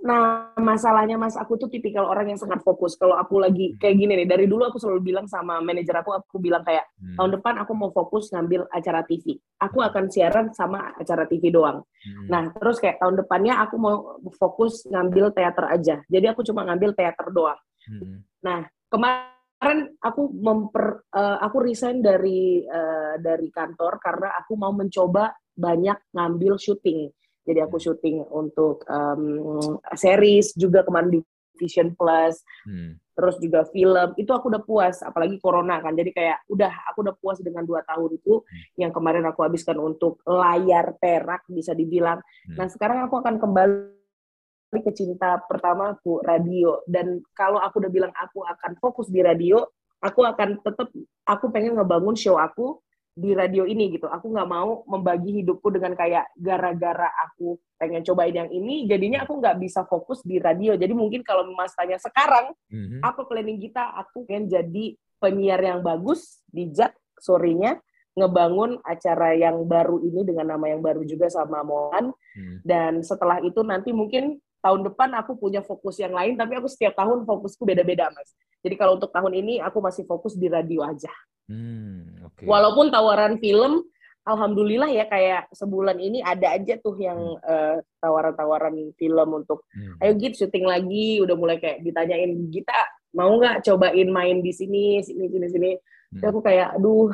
Nah, 0.01 0.49
masalahnya 0.57 1.13
Mas, 1.13 1.37
aku 1.37 1.61
tuh 1.61 1.69
tipikal 1.69 2.09
orang 2.09 2.33
yang 2.33 2.39
sangat 2.41 2.65
fokus. 2.65 2.97
Kalau 2.97 3.13
aku 3.21 3.37
lagi 3.37 3.73
hmm. 3.73 3.77
kayak 3.77 3.95
gini 4.01 4.13
nih, 4.17 4.27
dari 4.27 4.45
dulu 4.49 4.65
aku 4.65 4.81
selalu 4.81 5.13
bilang 5.13 5.29
sama 5.29 5.61
manajer 5.61 5.93
aku, 5.93 6.17
aku 6.17 6.41
bilang 6.41 6.65
kayak, 6.65 6.89
hmm. 6.97 7.21
tahun 7.21 7.37
depan 7.37 7.53
aku 7.61 7.71
mau 7.77 7.93
fokus 7.93 8.33
ngambil 8.33 8.65
acara 8.73 9.05
TV. 9.05 9.37
Aku 9.61 9.77
hmm. 9.77 9.87
akan 9.93 10.03
siaran 10.09 10.45
sama 10.57 10.97
acara 10.97 11.29
TV 11.29 11.53
doang. 11.53 11.85
Hmm. 11.85 12.25
Nah, 12.33 12.49
terus 12.49 12.81
kayak 12.81 12.97
tahun 12.97 13.21
depannya 13.21 13.61
aku 13.61 13.75
mau 13.77 14.17
fokus 14.33 14.89
ngambil 14.89 15.37
teater 15.37 15.65
aja. 15.69 15.95
Jadi 16.09 16.25
aku 16.25 16.41
cuma 16.49 16.65
ngambil 16.65 16.97
teater 16.97 17.29
doang. 17.29 17.61
Hmm. 17.85 18.25
Nah, 18.41 18.65
kemarin 18.89 19.93
aku 20.01 20.33
memper, 20.33 21.05
uh, 21.13 21.37
aku 21.45 21.61
resign 21.61 22.01
dari 22.01 22.65
uh, 22.65 23.21
dari 23.21 23.53
kantor 23.53 24.01
karena 24.01 24.33
aku 24.33 24.57
mau 24.57 24.73
mencoba 24.73 25.29
banyak 25.53 26.09
ngambil 26.17 26.57
syuting 26.57 27.05
jadi 27.41 27.65
aku 27.65 27.81
syuting 27.81 28.21
untuk 28.29 28.85
um, 28.85 29.77
series 29.97 30.53
juga 30.53 30.85
kemarin 30.85 31.09
di 31.09 31.19
Vision 31.57 31.93
Plus, 31.93 32.41
hmm. 32.65 32.97
terus 33.13 33.37
juga 33.37 33.65
film. 33.69 34.17
Itu 34.17 34.33
aku 34.33 34.49
udah 34.49 34.63
puas, 34.65 35.01
apalagi 35.05 35.37
Corona 35.37 35.77
kan. 35.77 35.93
Jadi 35.93 36.09
kayak 36.09 36.49
udah 36.49 36.89
aku 36.89 37.05
udah 37.05 37.15
puas 37.21 37.37
dengan 37.41 37.61
dua 37.65 37.85
tahun 37.85 38.17
itu 38.17 38.41
hmm. 38.41 38.81
yang 38.81 38.89
kemarin 38.89 39.25
aku 39.29 39.45
habiskan 39.45 39.77
untuk 39.77 40.21
layar 40.25 40.97
perak 40.97 41.45
bisa 41.49 41.77
dibilang. 41.77 42.17
Hmm. 42.49 42.57
Nah 42.57 42.67
sekarang 42.69 43.05
aku 43.05 43.21
akan 43.21 43.37
kembali 43.37 44.81
ke 44.81 44.91
cinta 44.95 45.37
pertama 45.45 45.93
aku 45.93 46.21
radio. 46.25 46.81
Dan 46.89 47.21
kalau 47.37 47.61
aku 47.61 47.77
udah 47.81 47.91
bilang 47.93 48.13
aku 48.17 48.41
akan 48.41 48.77
fokus 48.81 49.09
di 49.09 49.21
radio, 49.21 49.61
aku 50.01 50.25
akan 50.25 50.61
tetap 50.65 50.89
aku 51.29 51.45
pengen 51.53 51.77
ngebangun 51.77 52.17
show 52.17 52.41
aku 52.41 52.81
di 53.21 53.37
radio 53.37 53.69
ini 53.69 53.93
gitu. 53.93 54.09
Aku 54.09 54.33
nggak 54.33 54.49
mau 54.49 54.81
membagi 54.89 55.45
hidupku 55.45 55.69
dengan 55.69 55.93
kayak 55.93 56.33
gara-gara 56.33 57.05
aku 57.29 57.61
pengen 57.77 58.01
cobain 58.01 58.33
yang 58.33 58.49
ini, 58.49 58.89
jadinya 58.89 59.21
aku 59.21 59.37
nggak 59.37 59.61
bisa 59.61 59.85
fokus 59.85 60.25
di 60.25 60.41
radio. 60.41 60.73
Jadi 60.73 60.93
mungkin 60.97 61.21
kalau 61.21 61.45
Mas 61.53 61.77
tanya 61.77 62.01
sekarang, 62.01 62.57
mm-hmm. 62.73 63.05
apa 63.05 63.21
planning 63.29 63.61
kita? 63.61 63.93
Aku 64.01 64.25
pengen 64.25 64.49
jadi 64.49 64.97
penyiar 65.21 65.61
yang 65.61 65.85
bagus 65.85 66.41
di 66.49 66.73
Jak 66.73 66.97
sorenya, 67.21 67.77
ngebangun 68.17 68.81
acara 68.81 69.37
yang 69.37 69.61
baru 69.69 70.01
ini 70.01 70.25
dengan 70.25 70.57
nama 70.57 70.65
yang 70.73 70.81
baru 70.81 71.05
juga 71.05 71.29
sama 71.29 71.61
Mohan. 71.61 72.09
Mm. 72.33 72.57
Dan 72.65 72.93
setelah 73.05 73.37
itu 73.45 73.61
nanti 73.61 73.93
mungkin 73.93 74.41
tahun 74.61 74.81
depan 74.85 75.13
aku 75.17 75.37
punya 75.37 75.61
fokus 75.61 76.01
yang 76.01 76.13
lain, 76.13 76.37
tapi 76.37 76.57
aku 76.57 76.69
setiap 76.69 76.97
tahun 76.97 77.25
fokusku 77.25 77.65
beda-beda, 77.65 78.09
Mas. 78.13 78.33
Jadi 78.61 78.77
kalau 78.77 78.97
untuk 78.97 79.09
tahun 79.09 79.33
ini 79.41 79.57
aku 79.57 79.81
masih 79.81 80.05
fokus 80.05 80.37
di 80.37 80.45
radio 80.49 80.85
aja. 80.85 81.09
Hmm, 81.49 82.25
okay. 82.27 82.45
Walaupun 82.45 82.93
tawaran 82.93 83.37
film, 83.41 83.85
alhamdulillah 84.27 84.89
ya 84.93 85.05
kayak 85.09 85.49
sebulan 85.55 85.97
ini 85.97 86.21
ada 86.21 86.53
aja 86.53 86.77
tuh 86.77 86.95
yang 87.01 87.17
hmm. 87.17 87.41
uh, 87.41 87.77
tawaran-tawaran 88.01 88.93
film 88.97 89.29
untuk 89.33 89.65
hmm. 89.73 90.01
ayo 90.01 90.11
git 90.17 90.37
syuting 90.37 90.65
lagi, 90.69 91.21
udah 91.23 91.35
mulai 91.37 91.57
kayak 91.57 91.81
ditanyain 91.81 92.37
kita 92.53 92.75
mau 93.11 93.31
nggak 93.35 93.65
cobain 93.67 94.09
main 94.09 94.39
di 94.39 94.53
sini, 94.55 95.03
sini, 95.03 95.27
sini, 95.27 95.47
sini. 95.51 95.71
Hmm. 96.11 96.27
aku 96.27 96.39
kayak, 96.43 96.75
aduh, 96.79 97.11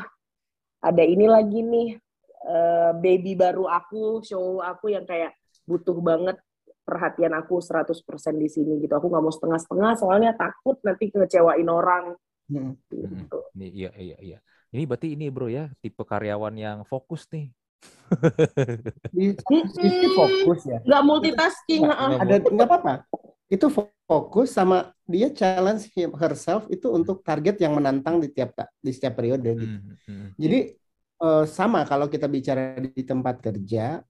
ada 0.82 1.04
ini 1.06 1.26
lagi 1.26 1.62
nih 1.62 1.90
uh, 2.46 2.92
baby 2.98 3.34
baru 3.34 3.66
aku, 3.66 4.22
show 4.22 4.62
aku 4.62 4.94
yang 4.94 5.06
kayak 5.06 5.34
butuh 5.66 5.98
banget 6.00 6.38
perhatian 6.88 7.36
aku 7.36 7.60
100% 7.60 7.92
di 8.40 8.48
sini 8.48 8.80
gitu. 8.80 8.96
Aku 8.96 9.12
nggak 9.12 9.24
mau 9.24 9.34
setengah-setengah 9.34 9.92
soalnya 10.00 10.32
takut 10.40 10.80
nanti 10.88 11.12
kecewain 11.12 11.68
orang. 11.68 12.16
Hmm. 12.48 12.74
Gitu. 12.88 13.38
Ini 13.56 13.68
iya 13.72 13.92
iya 13.96 14.18
iya. 14.20 14.38
Ini 14.72 14.84
berarti 14.84 15.16
ini 15.16 15.32
bro 15.32 15.48
ya 15.48 15.72
tipe 15.80 16.04
karyawan 16.04 16.56
yang 16.56 16.78
fokus 16.84 17.28
nih. 17.32 17.52
Ini 19.16 20.08
fokus 20.16 20.62
ya. 20.68 20.80
Gak 20.84 21.04
multitasking. 21.04 21.88
Nggak, 21.88 22.00
ada 22.24 22.36
nggak 22.44 22.68
apa-apa. 22.68 22.94
Itu 23.48 23.72
fokus 24.08 24.52
sama 24.56 24.92
dia 25.08 25.32
challenge 25.32 25.92
herself 26.16 26.68
itu 26.68 26.88
untuk 26.92 27.24
target 27.24 27.60
yang 27.64 27.76
menantang 27.76 28.20
di 28.20 28.32
tiap 28.32 28.56
di 28.80 28.92
setiap 28.92 29.20
periode 29.20 29.56
gitu. 29.56 29.78
Hmm, 29.80 29.96
hmm, 29.96 29.98
hmm. 30.08 30.30
Jadi 30.36 30.60
uh, 31.24 31.46
sama 31.48 31.84
kalau 31.88 32.12
kita 32.12 32.28
bicara 32.28 32.80
di 32.80 33.04
tempat 33.04 33.40
kerja, 33.40 34.04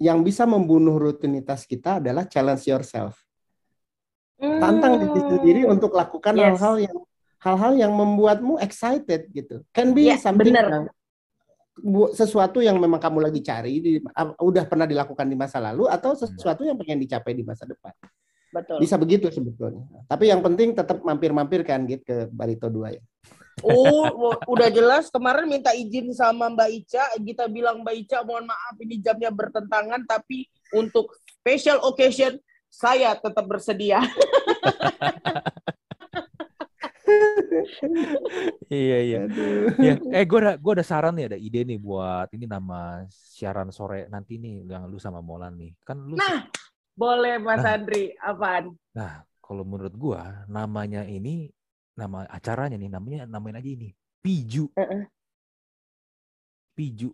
yang 0.00 0.24
bisa 0.24 0.48
membunuh 0.48 0.96
rutinitas 0.96 1.68
kita 1.68 2.00
adalah 2.00 2.24
challenge 2.24 2.64
yourself. 2.66 3.20
Tantang 4.40 4.96
diri 4.96 5.20
sendiri 5.20 5.62
untuk 5.68 5.92
lakukan 5.92 6.32
hal-hal 6.32 6.80
yes. 6.80 6.88
yang 6.88 6.96
hal-hal 7.40 7.72
yang 7.76 7.92
membuatmu 7.96 8.60
excited 8.60 9.32
gitu. 9.32 9.64
Can 9.72 9.96
be 9.96 10.12
yeah, 10.12 10.20
something 10.20 10.52
bener. 10.52 10.68
yang 10.68 10.84
sesuatu 12.12 12.60
yang 12.60 12.76
memang 12.76 13.00
kamu 13.00 13.24
lagi 13.24 13.40
cari 13.40 13.80
di, 13.80 13.90
udah 14.36 14.64
pernah 14.68 14.84
dilakukan 14.84 15.24
di 15.24 15.36
masa 15.36 15.56
lalu 15.64 15.88
atau 15.88 16.12
sesuatu 16.12 16.60
yang 16.60 16.76
pengen 16.76 17.00
dicapai 17.00 17.32
di 17.32 17.40
masa 17.40 17.64
depan. 17.64 17.96
Betul. 18.50 18.82
Bisa 18.82 19.00
begitu 19.00 19.30
sebetulnya. 19.32 19.86
Tapi 20.04 20.28
yang 20.28 20.44
penting 20.44 20.76
tetap 20.76 21.00
mampir-mampir 21.00 21.64
kan 21.64 21.86
gitu 21.88 22.02
ke 22.04 22.16
Barito 22.28 22.68
2 22.68 22.98
ya. 22.98 23.02
Oh, 23.60 24.36
udah 24.48 24.72
jelas 24.72 25.12
kemarin 25.12 25.44
minta 25.44 25.76
izin 25.76 26.08
sama 26.16 26.48
Mbak 26.48 26.70
Ica, 26.80 27.04
kita 27.20 27.44
bilang 27.44 27.84
Mbak 27.84 27.94
Ica 28.04 28.18
mohon 28.24 28.48
maaf 28.48 28.76
ini 28.80 28.96
jamnya 29.04 29.28
bertentangan 29.28 30.00
tapi 30.08 30.48
untuk 30.72 31.12
special 31.28 31.84
occasion 31.84 32.40
saya 32.72 33.16
tetap 33.16 33.44
bersedia. 33.44 34.00
iya 38.70 38.98
iya. 39.02 39.20
ya, 39.78 39.94
eh 40.14 40.24
gue 40.24 40.38
ada 40.38 40.54
gue 40.56 40.72
ada 40.78 40.84
saran 40.86 41.14
nih 41.16 41.34
ada 41.34 41.38
ide 41.38 41.60
nih 41.66 41.78
buat 41.78 42.30
ini 42.34 42.46
nama 42.46 43.04
siaran 43.10 43.70
sore 43.74 44.06
nanti 44.10 44.38
nih 44.38 44.66
yang 44.66 44.86
lu 44.86 44.98
sama 45.00 45.18
Molan 45.24 45.58
nih 45.58 45.72
kan 45.82 45.98
lu. 45.98 46.16
Nah 46.16 46.46
boleh 46.94 47.40
Mas 47.40 47.62
nah, 47.64 47.74
Andri 47.76 48.14
apaan? 48.20 48.76
Nah 48.94 49.24
kalau 49.40 49.66
menurut 49.66 49.94
gue 49.94 50.20
namanya 50.46 51.02
ini 51.08 51.50
nama 51.98 52.24
acaranya 52.30 52.78
nih 52.78 52.90
namanya 52.90 53.26
namain 53.26 53.58
aja 53.58 53.70
ini 53.70 53.90
Piju. 54.20 54.68
Uh 54.76 54.82
-uh. 54.84 55.02
Piju. 56.76 57.10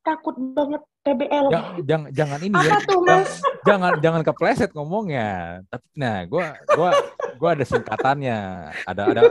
Takut 0.00 0.36
banget 0.56 0.82
TBL. 1.04 1.46
Ya, 1.52 1.60
jangan 1.84 2.08
jangan 2.12 2.40
ini 2.40 2.56
ya. 2.56 2.72
Tuh, 2.84 3.04
jangan, 3.04 3.24
jangan 3.64 3.92
jangan 4.00 4.22
kepleset 4.24 4.70
ngomongnya. 4.72 5.60
Tapi 5.68 5.86
nah, 6.00 6.24
gua 6.24 6.56
gua 6.72 6.90
gua 7.38 7.54
ada 7.54 7.64
singkatannya. 7.64 8.38
Ada 8.84 9.02
ada 9.14 9.22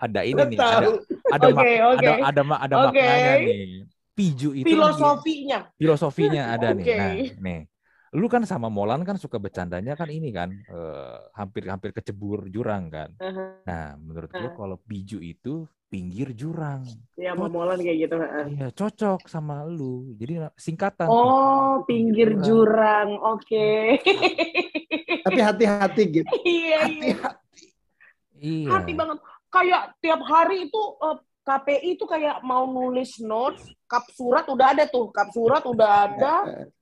ada 0.00 0.20
ini 0.24 0.42
nih, 0.54 0.58
ada 0.58 0.88
ada 1.28 1.46
okay, 1.50 1.52
mak, 1.52 1.64
okay. 1.66 2.08
ada 2.08 2.10
ada 2.24 2.42
ada 2.56 2.74
okay. 2.88 3.04
maknanya 3.04 3.34
nih. 3.42 3.64
Piju 4.14 4.50
itu 4.56 4.66
filosofinya. 4.70 5.58
Filosofinya 5.76 6.42
ada 6.54 6.68
okay. 6.72 6.78
nih. 6.78 6.86
Nah, 6.96 7.14
nih. 7.42 7.60
Lu 8.10 8.26
kan 8.26 8.42
sama 8.42 8.66
Molan 8.66 9.06
kan 9.06 9.14
suka 9.18 9.38
bercandanya 9.38 9.94
kan 9.94 10.10
ini 10.10 10.34
kan 10.34 10.50
hampir-hampir 11.34 11.90
uh, 11.90 11.96
kecebur 12.00 12.50
jurang 12.50 12.90
kan. 12.90 13.10
Uh 13.18 13.26
-huh. 13.30 13.48
Nah, 13.66 13.86
menurut 13.98 14.30
uh. 14.34 14.40
lu 14.40 14.48
kalau 14.54 14.76
Piju 14.82 15.22
itu 15.22 15.66
pinggir 15.90 16.30
jurang. 16.32 16.86
Iya, 17.18 17.34
momolan 17.34 17.82
kayak 17.82 17.98
gitu. 18.06 18.16
Iya, 18.54 18.68
cocok 18.70 19.26
sama 19.26 19.66
lu. 19.66 20.14
Jadi 20.14 20.46
singkatan. 20.54 21.10
Oh, 21.10 21.82
pinggir, 21.84 22.30
pinggir 22.38 22.46
jurang. 22.46 23.18
jurang. 23.18 23.34
Oke. 23.34 23.98
Okay. 23.98 25.20
Tapi 25.26 25.40
hati-hati 25.42 26.02
gitu. 26.08 26.30
Iya, 26.46 26.78
iya. 26.86 27.14
hati-hati. 27.18 27.64
Iya. 28.40 28.68
Hati 28.72 28.92
banget. 28.94 29.18
Kayak 29.50 29.82
tiap 29.98 30.20
hari 30.22 30.70
itu 30.70 30.82
uh, 31.02 31.18
eh, 31.18 31.18
KPI 31.40 31.98
itu 31.98 32.04
kayak 32.06 32.38
mau 32.46 32.70
nulis 32.70 33.18
notes, 33.18 33.66
kap 33.90 34.06
surat 34.14 34.46
udah 34.46 34.70
ada 34.70 34.86
tuh, 34.86 35.10
kap 35.10 35.34
surat 35.34 35.66
udah 35.66 35.90
ada. 36.06 36.34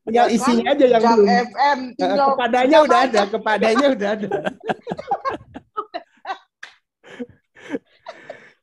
Ya, 0.04 0.28
isinya 0.28 0.76
aja 0.76 0.84
yang 0.84 1.00
belum. 1.00 1.24
FM, 1.24 1.78
tinggal 1.96 2.36
kepadanya 2.36 2.78
udah 2.84 2.98
ada, 3.08 3.20
kepadanya 3.24 3.86
udah 3.96 4.08
ada. 4.12 4.28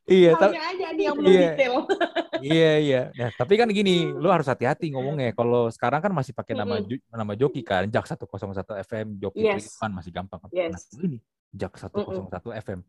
Iya, 0.06 0.38
tapi 0.38 0.54
aja 0.54 0.86
nih 0.94 1.04
yang 1.10 1.16
belum 1.18 1.30
iya, 1.34 1.42
detail. 1.50 1.74
iya, 2.54 2.72
iya. 2.78 3.02
Nah, 3.10 3.30
tapi 3.34 3.58
kan 3.58 3.66
gini, 3.74 4.06
lu 4.06 4.30
harus 4.30 4.46
hati-hati 4.46 4.94
ngomongnya. 4.94 5.34
Kalau 5.34 5.66
sekarang 5.66 5.98
kan 5.98 6.14
masih 6.14 6.30
pakai 6.30 6.54
nama 6.54 6.78
mm 6.78 6.86
-hmm. 6.86 7.10
nama 7.10 7.34
joki 7.34 7.66
kan, 7.66 7.90
Jak 7.90 8.06
101 8.06 8.86
FM, 8.86 9.18
joki 9.18 9.42
yes. 9.42 9.82
masih 9.82 10.14
gampang. 10.14 10.38
Yes. 10.54 10.94
Nah, 10.94 11.10
ini 11.10 11.18
Jak 11.50 11.74
101 11.74 12.06
mm 12.06 12.30
-hmm. 12.30 12.54
FM. 12.62 12.80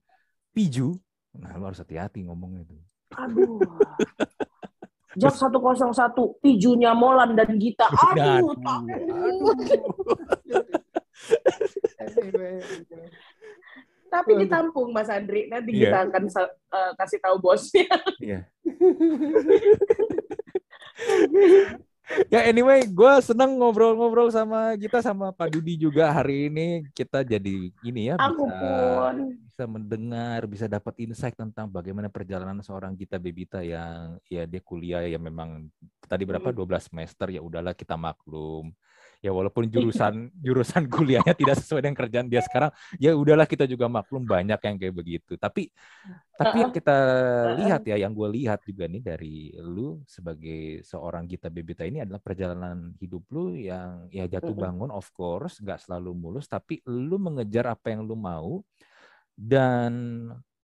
Piju, 0.54 0.94
nah 1.34 1.58
lu 1.58 1.66
harus 1.66 1.82
hati-hati 1.82 2.22
ngomongnya 2.22 2.70
itu. 2.70 2.78
Aduh. 3.18 3.58
Jak 5.18 5.34
101, 5.34 6.14
Pijunya 6.46 6.94
Molan 6.94 7.34
dan 7.34 7.58
Gita. 7.58 7.90
Aduh, 8.14 8.54
aduh. 8.54 9.50
aduh. 9.58 9.90
Tapi 14.08 14.32
ditampung 14.40 14.90
Mas 14.96 15.12
Andri. 15.12 15.48
Nanti 15.52 15.76
yeah. 15.76 15.92
kita 15.92 15.98
akan 16.10 16.24
uh, 16.32 16.92
kasih 16.98 17.20
tahu 17.20 17.38
bosnya. 17.40 17.88
Iya. 18.18 18.40
ya 22.34 22.40
anyway, 22.48 22.88
gue 22.88 23.14
seneng 23.22 23.60
ngobrol-ngobrol 23.60 24.32
sama 24.32 24.74
kita 24.80 25.04
sama 25.04 25.30
Pak 25.36 25.54
Dudi 25.54 25.76
juga 25.78 26.10
hari 26.10 26.48
ini 26.50 26.88
kita 26.96 27.22
jadi 27.22 27.70
ini 27.84 28.02
ya 28.10 28.16
Aku 28.18 28.48
bisa 28.48 28.58
pun. 28.58 29.16
bisa 29.44 29.64
mendengar, 29.68 30.40
bisa 30.48 30.66
dapat 30.66 30.96
insight 31.04 31.36
tentang 31.36 31.68
bagaimana 31.68 32.08
perjalanan 32.08 32.64
seorang 32.64 32.96
Gita 32.96 33.20
Bebita 33.20 33.62
yang 33.62 34.18
ya 34.32 34.48
dia 34.48 34.62
kuliah 34.64 35.04
ya 35.04 35.20
memang 35.20 35.68
tadi 36.08 36.24
berapa 36.24 36.50
12 36.50 36.90
semester 36.90 37.28
ya 37.30 37.44
udahlah 37.44 37.76
kita 37.76 38.00
maklum 38.00 38.72
ya 39.18 39.34
walaupun 39.34 39.66
jurusan 39.66 40.30
jurusan 40.38 40.86
kuliahnya 40.94 41.34
tidak 41.34 41.58
sesuai 41.58 41.82
dengan 41.82 41.98
kerjaan 41.98 42.28
dia 42.30 42.42
sekarang 42.46 42.70
ya 43.02 43.18
udahlah 43.18 43.50
kita 43.50 43.66
juga 43.66 43.90
maklum 43.90 44.24
banyak 44.24 44.60
yang 44.62 44.76
kayak 44.78 44.96
begitu. 44.96 45.34
Tapi 45.36 45.74
tapi 46.38 46.58
yang 46.62 46.72
kita 46.74 46.98
lihat 47.58 47.82
ya 47.90 47.98
yang 47.98 48.14
gue 48.14 48.30
lihat 48.30 48.62
juga 48.62 48.86
nih 48.86 49.02
dari 49.02 49.36
lu 49.58 50.02
sebagai 50.06 50.86
seorang 50.86 51.26
Gita 51.26 51.50
Bebita 51.50 51.82
ini 51.82 52.06
adalah 52.06 52.22
perjalanan 52.22 52.94
hidup 53.02 53.26
lu 53.34 53.58
yang 53.58 54.06
ya 54.14 54.30
jatuh 54.30 54.54
bangun 54.54 54.94
of 54.94 55.10
course 55.14 55.58
nggak 55.62 55.82
selalu 55.82 56.14
mulus 56.14 56.46
tapi 56.46 56.80
lu 56.86 57.18
mengejar 57.18 57.66
apa 57.70 57.94
yang 57.94 58.06
lu 58.06 58.14
mau. 58.14 58.62
Dan 59.38 59.94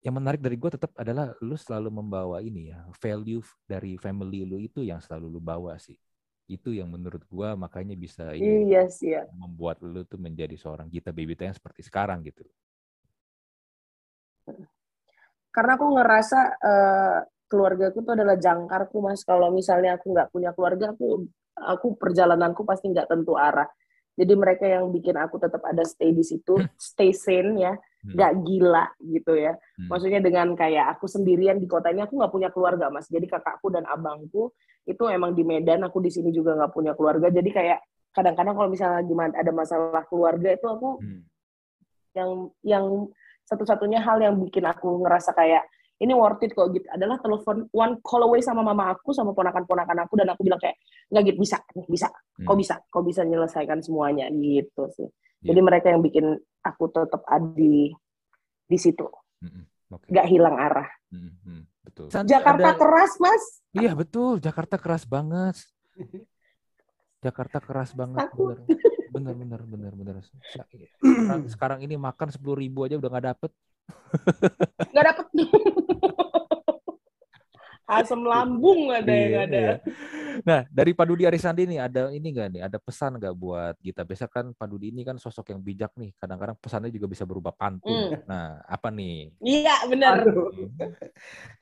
yang 0.01 0.17
menarik 0.17 0.41
dari 0.41 0.57
gue 0.57 0.71
tetap 0.73 0.93
adalah 0.97 1.33
lu 1.45 1.57
selalu 1.57 1.93
membawa 1.93 2.41
ini 2.41 2.73
ya 2.73 2.89
value 3.01 3.45
dari 3.69 4.01
family 4.01 4.49
lu 4.49 4.57
itu 4.57 4.81
yang 4.81 5.01
selalu 5.01 5.37
lu 5.37 5.41
bawa 5.41 5.77
sih 5.77 5.97
itu 6.51 6.75
yang 6.75 6.91
menurut 6.91 7.23
gua 7.31 7.55
makanya 7.55 7.95
bisa 7.95 8.35
iya 8.35 8.91
sih 8.91 9.15
ya. 9.15 9.23
membuat 9.31 9.79
lu 9.81 10.03
tuh 10.03 10.19
menjadi 10.19 10.59
seorang 10.59 10.91
Gita 10.91 11.15
Bebita 11.15 11.47
yang 11.47 11.55
seperti 11.55 11.87
sekarang 11.87 12.27
gitu. 12.27 12.43
Karena 15.51 15.75
aku 15.79 15.87
ngerasa 15.95 16.41
uh, 16.63 17.19
keluarga 17.51 17.91
aku 17.91 18.07
tuh 18.07 18.15
adalah 18.15 18.39
jangkarku 18.39 19.03
mas. 19.03 19.27
Kalau 19.27 19.51
misalnya 19.51 19.99
aku 19.99 20.15
nggak 20.15 20.31
punya 20.31 20.51
keluarga, 20.55 20.95
aku 20.95 21.27
aku 21.59 21.99
perjalananku 21.99 22.63
pasti 22.63 22.91
nggak 22.91 23.11
tentu 23.11 23.35
arah. 23.35 23.67
Jadi 24.15 24.33
mereka 24.37 24.69
yang 24.69 24.91
bikin 24.93 25.17
aku 25.17 25.41
tetap 25.41 25.65
ada 25.65 25.81
stay 25.87 26.13
di 26.13 26.21
situ, 26.21 26.59
hmm. 26.59 26.77
stay 26.77 27.11
sane 27.15 27.57
ya, 27.57 27.73
hmm. 27.73 28.15
nggak 28.15 28.33
hmm. 28.37 28.43
gila 28.47 28.85
gitu 29.01 29.33
ya. 29.39 29.53
Hmm. 29.57 29.89
Maksudnya 29.89 30.21
dengan 30.21 30.53
kayak 30.55 30.99
aku 30.99 31.07
sendirian 31.09 31.57
di 31.57 31.65
kota 31.65 31.89
ini, 31.91 32.05
aku 32.05 32.21
nggak 32.21 32.33
punya 32.33 32.49
keluarga 32.53 32.93
mas. 32.93 33.09
Jadi 33.09 33.27
kakakku 33.27 33.73
dan 33.73 33.89
abangku 33.89 34.53
itu 34.89 35.03
emang 35.09 35.37
di 35.37 35.45
Medan 35.45 35.85
aku 35.85 36.01
di 36.01 36.11
sini 36.13 36.33
juga 36.33 36.57
nggak 36.57 36.73
punya 36.73 36.93
keluarga 36.97 37.29
jadi 37.29 37.51
kayak 37.51 37.79
kadang-kadang 38.11 38.55
kalau 38.59 38.69
misalnya 38.69 39.03
gimana 39.07 39.33
ada 39.39 39.53
masalah 39.55 40.03
keluarga 40.11 40.51
itu 40.51 40.67
aku 40.67 40.99
hmm. 40.99 41.23
yang 42.17 42.31
yang 42.67 42.85
satu-satunya 43.47 44.03
hal 44.03 44.19
yang 44.23 44.35
bikin 44.39 44.67
aku 44.67 45.03
ngerasa 45.07 45.35
kayak 45.35 45.67
ini 46.01 46.17
worth 46.17 46.41
it 46.43 46.57
kok 46.57 46.73
gitu 46.73 46.89
adalah 46.89 47.21
telepon 47.21 47.69
one 47.77 48.01
call 48.01 48.25
away 48.25 48.41
sama 48.41 48.65
mama 48.65 48.97
aku 48.97 49.13
sama 49.13 49.37
ponakan-ponakan 49.37 50.09
aku 50.09 50.15
dan 50.17 50.33
aku 50.33 50.43
bilang 50.49 50.59
kayak 50.59 50.81
nggak 51.13 51.23
gitu 51.29 51.39
bisa 51.45 51.57
bisa 51.87 52.09
hmm. 52.09 52.47
kok 52.49 52.57
bisa 52.57 52.75
kok 52.89 53.05
bisa 53.05 53.21
menyelesaikan 53.23 53.79
semuanya 53.85 54.27
gitu 54.33 54.89
sih 54.97 55.07
yeah. 55.07 55.53
jadi 55.53 55.61
mereka 55.61 55.87
yang 55.93 56.01
bikin 56.01 56.41
aku 56.65 56.89
tetap 56.91 57.23
ada 57.29 57.47
di 57.53 57.93
di 58.67 58.79
situ 58.81 59.07
hmm. 59.45 59.93
okay. 59.93 60.09
nggak 60.09 60.27
hilang 60.27 60.57
arah 60.57 60.89
hmm. 61.13 61.69
Betul. 61.81 62.07
Jakarta 62.13 62.69
ada... 62.73 62.79
keras, 62.79 63.13
Mas. 63.17 63.45
Iya, 63.73 63.93
betul. 63.97 64.41
Jakarta 64.43 64.77
keras 64.77 65.05
banget. 65.09 65.57
Jakarta 67.21 67.59
keras 67.61 67.93
banget. 67.93 68.29
Bener, 69.11 69.35
bener, 69.37 69.61
bener, 69.67 69.93
bener, 69.93 70.17
bener. 70.23 70.25
Sekarang, 71.03 71.43
sekarang 71.49 71.81
ini 71.85 71.99
makan 72.01 72.29
sepuluh 72.33 72.57
ribu 72.61 72.89
aja 72.89 72.97
udah 72.97 73.11
nggak 73.11 73.27
dapet. 73.37 73.51
Nggak 74.93 75.05
dapet. 75.13 75.27
asam 77.91 78.23
lambung 78.23 78.95
ada 78.95 79.11
yang 79.11 79.33
iya, 79.35 79.41
ada. 79.47 79.59
Iya. 79.59 79.75
Nah, 80.47 80.61
dari 80.71 80.95
Pak 80.95 81.07
Dudi 81.11 81.27
Arisandi 81.27 81.67
nih 81.67 81.81
ada 81.83 82.09
ini 82.15 82.29
enggak 82.31 82.49
nih? 82.55 82.63
Ada 82.65 82.79
pesan 82.79 83.19
enggak 83.19 83.35
buat 83.35 83.75
kita? 83.83 84.07
Biasa 84.07 84.31
kan 84.31 84.55
Pak 84.55 84.67
Dudi 84.71 84.95
ini 84.95 85.03
kan 85.03 85.19
sosok 85.19 85.51
yang 85.51 85.61
bijak 85.61 85.93
nih. 85.99 86.15
Kadang-kadang 86.17 86.57
pesannya 86.63 86.91
juga 86.95 87.11
bisa 87.11 87.27
berubah 87.27 87.51
pantun. 87.53 88.15
Mm. 88.15 88.25
Nah, 88.31 88.63
apa 88.65 88.89
nih? 88.95 89.35
Iya, 89.43 89.75
benar. 89.91 90.23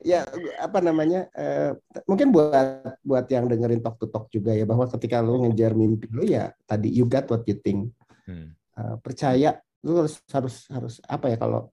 ya, 0.05 0.23
apa 0.61 0.79
namanya? 0.79 1.27
Uh, 1.33 1.73
mungkin 2.05 2.29
buat 2.29 3.01
buat 3.01 3.25
yang 3.27 3.49
dengerin 3.49 3.81
talk 3.81 3.97
to 3.97 4.07
talk 4.07 4.29
juga 4.29 4.53
ya 4.53 4.63
bahwa 4.63 4.85
ketika 4.85 5.19
lu 5.19 5.43
ngejar 5.43 5.73
mimpi 5.73 6.07
lu 6.13 6.23
ya 6.23 6.53
tadi 6.69 6.93
you 6.93 7.09
got 7.09 7.25
what 7.27 7.43
you 7.49 7.57
think. 7.57 7.89
Hmm. 8.29 8.53
Uh, 8.77 8.95
percaya 9.01 9.59
lu 9.83 10.03
harus 10.03 10.19
harus 10.31 10.55
harus 10.67 10.95
apa 11.07 11.31
ya 11.31 11.37
kalau 11.39 11.71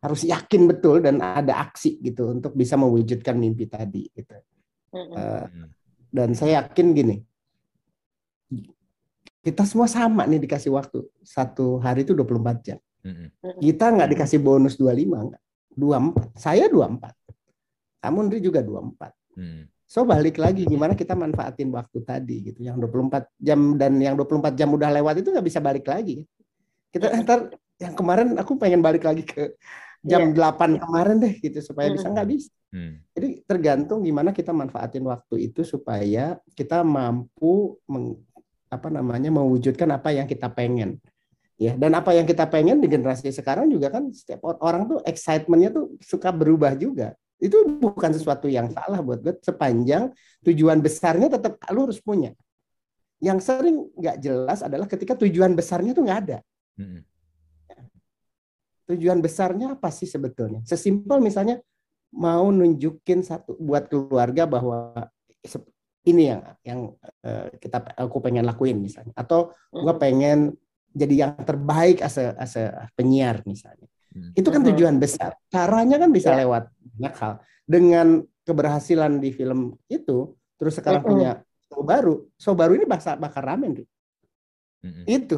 harus 0.00 0.24
yakin 0.24 0.64
betul 0.64 1.04
dan 1.04 1.20
ada 1.20 1.60
aksi 1.60 2.00
gitu 2.00 2.32
untuk 2.32 2.56
bisa 2.56 2.74
mewujudkan 2.80 3.36
mimpi 3.36 3.68
tadi 3.68 4.08
gitu. 4.12 4.36
Uh, 4.90 5.44
dan 6.10 6.34
saya 6.34 6.64
yakin 6.64 6.86
gini, 6.96 7.16
kita 9.44 9.62
semua 9.68 9.86
sama 9.86 10.26
nih 10.26 10.40
dikasih 10.42 10.72
waktu 10.72 11.04
satu 11.20 11.78
hari 11.78 12.02
itu 12.02 12.16
24 12.16 12.66
jam. 12.66 12.78
Kita 13.60 13.84
nggak 13.92 14.10
dikasih 14.16 14.38
bonus 14.40 14.76
25 14.76 15.16
enggak. 15.16 15.42
24. 15.76 16.36
Saya 16.36 16.68
24. 16.68 17.16
Kamu 18.00 18.18
Ndri 18.28 18.38
juga 18.44 18.60
24. 18.60 19.40
Mm. 19.40 19.62
So 19.90 20.06
balik 20.06 20.38
lagi 20.38 20.68
gimana 20.68 20.94
kita 20.94 21.16
manfaatin 21.16 21.72
waktu 21.72 21.98
tadi 22.04 22.36
gitu. 22.52 22.60
Yang 22.62 22.88
24 22.88 23.26
jam 23.40 23.60
dan 23.80 23.92
yang 23.98 24.14
24 24.14 24.54
jam 24.54 24.68
udah 24.70 24.90
lewat 24.92 25.24
itu 25.24 25.28
nggak 25.32 25.46
bisa 25.46 25.58
balik 25.58 25.88
lagi. 25.88 26.22
Kita 26.92 27.10
ntar 27.24 27.50
yang 27.80 27.96
kemarin 27.96 28.36
aku 28.36 28.60
pengen 28.60 28.84
balik 28.84 29.08
lagi 29.08 29.24
ke 29.24 29.56
jam 30.00 30.32
yeah. 30.32 30.52
Iya. 30.56 30.78
8 30.80 30.80
kemarin 30.80 31.16
deh 31.20 31.34
gitu 31.40 31.58
supaya 31.60 31.92
bisa 31.92 32.08
nggak 32.08 32.28
bisa. 32.28 32.50
Hmm. 32.72 33.04
Jadi 33.12 33.28
tergantung 33.44 34.00
gimana 34.00 34.32
kita 34.32 34.54
manfaatin 34.54 35.04
waktu 35.04 35.50
itu 35.52 35.60
supaya 35.66 36.40
kita 36.56 36.80
mampu 36.80 37.76
meng, 37.84 38.16
apa 38.72 38.88
namanya 38.88 39.28
mewujudkan 39.28 39.90
apa 39.92 40.14
yang 40.14 40.24
kita 40.24 40.48
pengen. 40.48 40.96
Ya, 41.60 41.76
dan 41.76 41.92
apa 41.92 42.16
yang 42.16 42.24
kita 42.24 42.48
pengen 42.48 42.80
di 42.80 42.88
generasi 42.88 43.28
sekarang 43.28 43.68
juga 43.68 43.92
kan 43.92 44.08
setiap 44.16 44.48
orang 44.64 44.88
tuh 44.88 45.04
excitementnya 45.04 45.76
tuh 45.76 45.92
suka 46.00 46.32
berubah 46.32 46.72
juga. 46.72 47.12
Itu 47.36 47.76
bukan 47.76 48.16
sesuatu 48.16 48.48
yang 48.48 48.72
salah 48.72 49.04
buat 49.04 49.20
gue 49.20 49.36
sepanjang 49.44 50.08
tujuan 50.40 50.80
besarnya 50.80 51.28
tetap 51.28 51.60
lu 51.68 51.84
harus 51.84 52.00
punya. 52.00 52.32
Yang 53.20 53.44
sering 53.44 53.76
nggak 53.92 54.16
jelas 54.24 54.64
adalah 54.64 54.88
ketika 54.88 55.12
tujuan 55.20 55.52
besarnya 55.52 55.92
tuh 55.92 56.08
nggak 56.08 56.20
ada. 56.24 56.38
Hmm 56.80 57.04
tujuan 58.90 59.18
besarnya 59.22 59.78
apa 59.78 59.88
sih 59.94 60.06
sebetulnya? 60.06 60.60
Sesimpel 60.66 61.22
misalnya 61.22 61.62
mau 62.10 62.50
nunjukin 62.50 63.22
satu 63.22 63.54
buat 63.58 63.86
keluarga 63.86 64.46
bahwa 64.50 65.10
ini 66.08 66.32
yang 66.32 66.42
yang 66.66 66.80
uh, 67.22 67.46
kita 67.60 67.94
aku 67.94 68.18
pengen 68.24 68.48
lakuin 68.48 68.80
misalnya 68.80 69.12
atau 69.14 69.52
gua 69.70 69.94
hmm. 69.94 70.02
pengen 70.02 70.38
jadi 70.90 71.14
yang 71.28 71.32
terbaik 71.46 72.02
as 72.02 72.18
a, 72.18 72.34
as 72.34 72.58
a 72.58 72.90
penyiar 72.98 73.46
misalnya. 73.46 73.86
Hmm. 74.10 74.34
Itu 74.34 74.50
kan 74.50 74.66
hmm. 74.66 74.74
tujuan 74.74 74.96
besar. 74.98 75.38
Caranya 75.46 76.02
kan 76.02 76.10
bisa 76.10 76.34
ya. 76.34 76.42
lewat 76.42 76.66
banyak 76.98 77.14
hal. 77.14 77.34
Dengan 77.62 78.26
keberhasilan 78.42 79.22
di 79.22 79.30
film 79.30 79.78
itu, 79.86 80.34
terus 80.58 80.74
sekarang 80.74 81.06
punya 81.06 81.38
show 81.70 81.86
baru, 81.86 82.26
show 82.34 82.58
baru 82.58 82.74
ini 82.74 82.90
bakal 82.90 83.14
bakal 83.22 83.46
ramen, 83.46 83.78
gitu. 83.78 83.86
Itu 85.06 85.36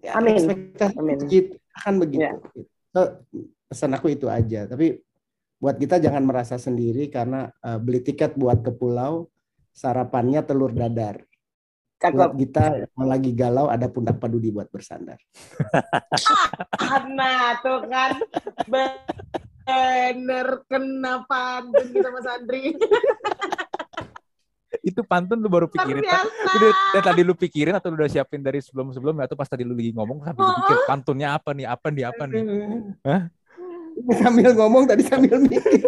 kan 0.00 0.22
Amin. 0.22 0.38
ekspektasi 0.38 0.96
Amin. 0.96 1.18
akan 1.74 1.94
begitu. 1.98 2.22
Ya. 2.22 2.32
Pesan 3.66 3.92
aku 3.98 4.14
itu 4.14 4.30
aja. 4.30 4.70
Tapi 4.70 4.94
buat 5.58 5.76
kita 5.80 5.98
jangan 5.98 6.22
merasa 6.22 6.60
sendiri 6.60 7.10
karena 7.10 7.50
uh, 7.64 7.80
beli 7.80 8.04
tiket 8.04 8.36
buat 8.38 8.62
ke 8.62 8.70
pulau 8.70 9.26
sarapannya 9.74 10.46
telur 10.46 10.70
dadar. 10.70 11.18
Cakep. 11.98 12.14
Buat 12.14 12.32
kita 12.38 12.64
yang 12.84 13.06
lagi 13.08 13.30
galau 13.34 13.66
ada 13.72 13.88
pundak 13.90 14.20
padudi 14.22 14.54
buat 14.54 14.68
bersandar. 14.70 15.18
nah 17.16 17.58
tuh 17.64 17.80
kan 17.88 18.12
bener 18.68 20.48
kenapa 20.68 21.64
gitu 21.90 22.08
Mas 22.12 22.28
Andri. 22.28 22.76
Itu 24.84 25.00
pantun 25.00 25.40
lu 25.40 25.48
baru 25.48 25.66
pikirin. 25.66 26.04
Udah, 26.04 26.70
udah 26.92 27.02
tadi 27.02 27.20
lu 27.24 27.32
pikirin 27.32 27.74
atau 27.74 27.88
lu 27.88 27.96
udah 27.96 28.10
siapin 28.12 28.44
dari 28.44 28.60
sebelum 28.60 28.92
sebelumnya 28.92 29.24
atau 29.24 29.34
pas 29.34 29.48
tadi 29.48 29.64
lu 29.64 29.72
lagi 29.72 29.96
ngomong 29.96 30.20
sambil 30.22 30.44
oh. 30.44 30.52
pikir 30.60 30.76
pantunnya 30.90 31.32
apa 31.32 31.50
nih? 31.56 31.66
Apa 31.66 31.88
nih? 31.88 32.04
Apa 32.04 32.22
nih? 32.28 32.40
Hah? 33.08 33.22
sambil 34.18 34.50
ngomong 34.58 34.90
tadi 34.90 35.06
sambil 35.06 35.38
mikir 35.38 35.62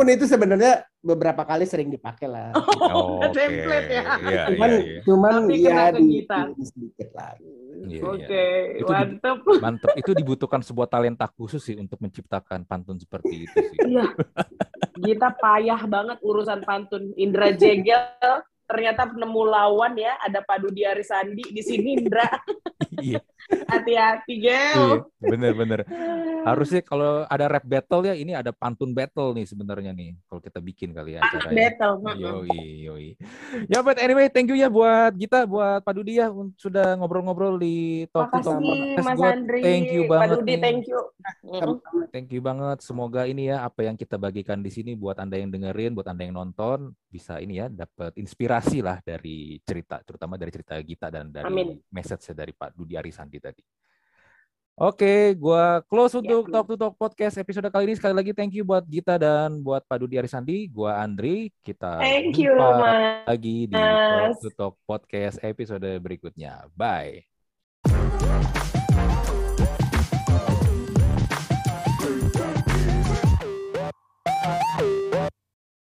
walaupun 0.00 0.16
itu 0.16 0.24
sebenarnya 0.24 0.72
beberapa 1.04 1.44
kali 1.44 1.68
sering 1.68 1.92
dipakai 1.92 2.24
lah. 2.24 2.56
Oh, 2.56 3.20
okay. 3.24 3.36
template 3.36 3.88
ya. 3.92 4.02
Iya, 4.16 4.42
cuman 4.48 4.70
iya, 4.72 4.80
iya. 4.80 5.00
cuman 5.04 5.34
Tapi 5.44 5.56
ya 5.60 5.84
di, 5.92 6.64
sedikit 6.64 7.08
lah. 7.12 7.36
Iya, 7.80 8.02
Oke, 8.04 8.24
okay, 8.24 8.52
iya. 8.80 8.84
mantep. 8.88 9.38
Mantep. 9.60 9.90
Itu 10.00 10.10
dibutuhkan 10.16 10.60
sebuah 10.64 10.88
talenta 10.88 11.28
khusus 11.28 11.60
sih 11.60 11.76
untuk 11.76 12.00
menciptakan 12.00 12.64
pantun 12.64 12.96
seperti 12.96 13.44
itu 13.44 13.56
sih. 13.60 13.78
Iya. 13.92 14.08
Kita 15.00 15.36
payah 15.36 15.84
banget 15.84 16.16
urusan 16.24 16.64
pantun. 16.64 17.12
Indra 17.20 17.52
Jegel 17.52 18.40
ternyata 18.70 19.10
penemu 19.10 19.42
lawan 19.50 19.98
ya 19.98 20.14
ada 20.22 20.38
Pak 20.46 20.62
Dudi 20.62 20.86
Arisandi 20.86 21.42
di 21.50 21.62
sini 21.66 21.98
Indra 21.98 22.30
iya. 23.02 23.20
Hati-hati, 23.50 24.34
Gel. 24.38 24.78
Iya, 24.78 24.96
bener-bener. 25.18 25.82
Harusnya 26.46 26.86
kalau 26.86 27.26
ada 27.26 27.50
rap 27.50 27.66
battle 27.66 28.06
ya, 28.06 28.14
ini 28.14 28.30
ada 28.30 28.54
pantun 28.54 28.94
battle 28.94 29.34
nih 29.34 29.46
sebenarnya 29.46 29.90
nih. 29.90 30.14
Kalau 30.30 30.38
kita 30.38 30.62
bikin 30.62 30.94
kali 30.94 31.18
ya 31.18 31.26
acaranya. 31.26 31.58
Battle. 31.58 31.94
Yoi, 32.14 32.62
yoi. 32.86 33.08
Ya, 33.66 33.82
but 33.82 33.98
anyway, 33.98 34.30
thank 34.30 34.46
you 34.46 34.54
ya 34.54 34.70
buat 34.70 35.18
kita, 35.18 35.50
buat 35.50 35.82
Pak 35.82 35.94
Dudi 35.98 36.22
ya 36.22 36.30
sudah 36.56 36.94
ngobrol-ngobrol 36.94 37.58
di 37.58 38.06
Talk 38.14 38.30
to 38.30 38.38
Talk. 38.38 38.62
Mas 39.02 39.18
Andri. 39.18 39.60
Thank 39.66 39.90
you 39.90 40.06
banget. 40.06 40.22
Pak 40.22 40.30
Dudi, 40.38 40.54
thank 40.62 40.82
you. 40.86 41.00
Thank 42.14 42.28
you 42.30 42.40
banget. 42.42 42.78
Semoga 42.86 43.26
ini 43.26 43.50
ya 43.50 43.66
apa 43.66 43.82
yang 43.82 43.98
kita 43.98 44.14
bagikan 44.14 44.62
di 44.62 44.70
sini 44.70 44.94
buat 44.94 45.18
Anda 45.18 45.42
yang 45.42 45.50
dengerin, 45.50 45.98
buat 45.98 46.06
Anda 46.06 46.22
yang 46.22 46.38
nonton 46.38 46.94
bisa 47.10 47.42
ini 47.42 47.58
ya 47.58 47.66
dapat 47.66 48.14
inspirasi 48.14 48.78
lah 48.80 49.02
dari 49.02 49.58
cerita, 49.66 49.98
terutama 50.06 50.38
dari 50.38 50.54
cerita 50.54 50.78
Gita 50.78 51.10
dan 51.10 51.34
dari 51.34 51.50
Amin. 51.50 51.82
message 51.90 52.30
dari 52.30 52.54
Pak 52.54 52.78
Dudi 52.78 52.94
Arisandi 52.94 53.38
tadi. 53.42 53.62
Oke, 54.80 55.36
gua 55.36 55.84
close 55.84 56.16
ya, 56.16 56.24
untuk 56.24 56.48
Talk 56.48 56.66
to 56.72 56.76
Talk 56.80 56.94
podcast 56.96 57.36
episode 57.36 57.68
kali 57.68 57.92
ini. 57.92 57.94
Sekali 58.00 58.16
lagi 58.16 58.32
thank 58.32 58.56
you 58.56 58.64
buat 58.64 58.86
Gita 58.88 59.20
dan 59.20 59.60
buat 59.60 59.84
Pak 59.84 60.00
Dudi 60.00 60.16
Arisandi. 60.16 60.72
Gua 60.72 60.96
Andri. 60.96 61.52
Kita 61.60 62.00
thank 62.00 62.40
you, 62.40 62.56
mas. 62.56 63.28
lagi 63.28 63.68
di 63.68 63.76
Talk 63.76 64.40
to 64.40 64.50
Talk 64.56 64.74
podcast 64.88 65.36
episode 65.44 65.84
berikutnya. 66.00 66.64
Bye. 66.72 67.29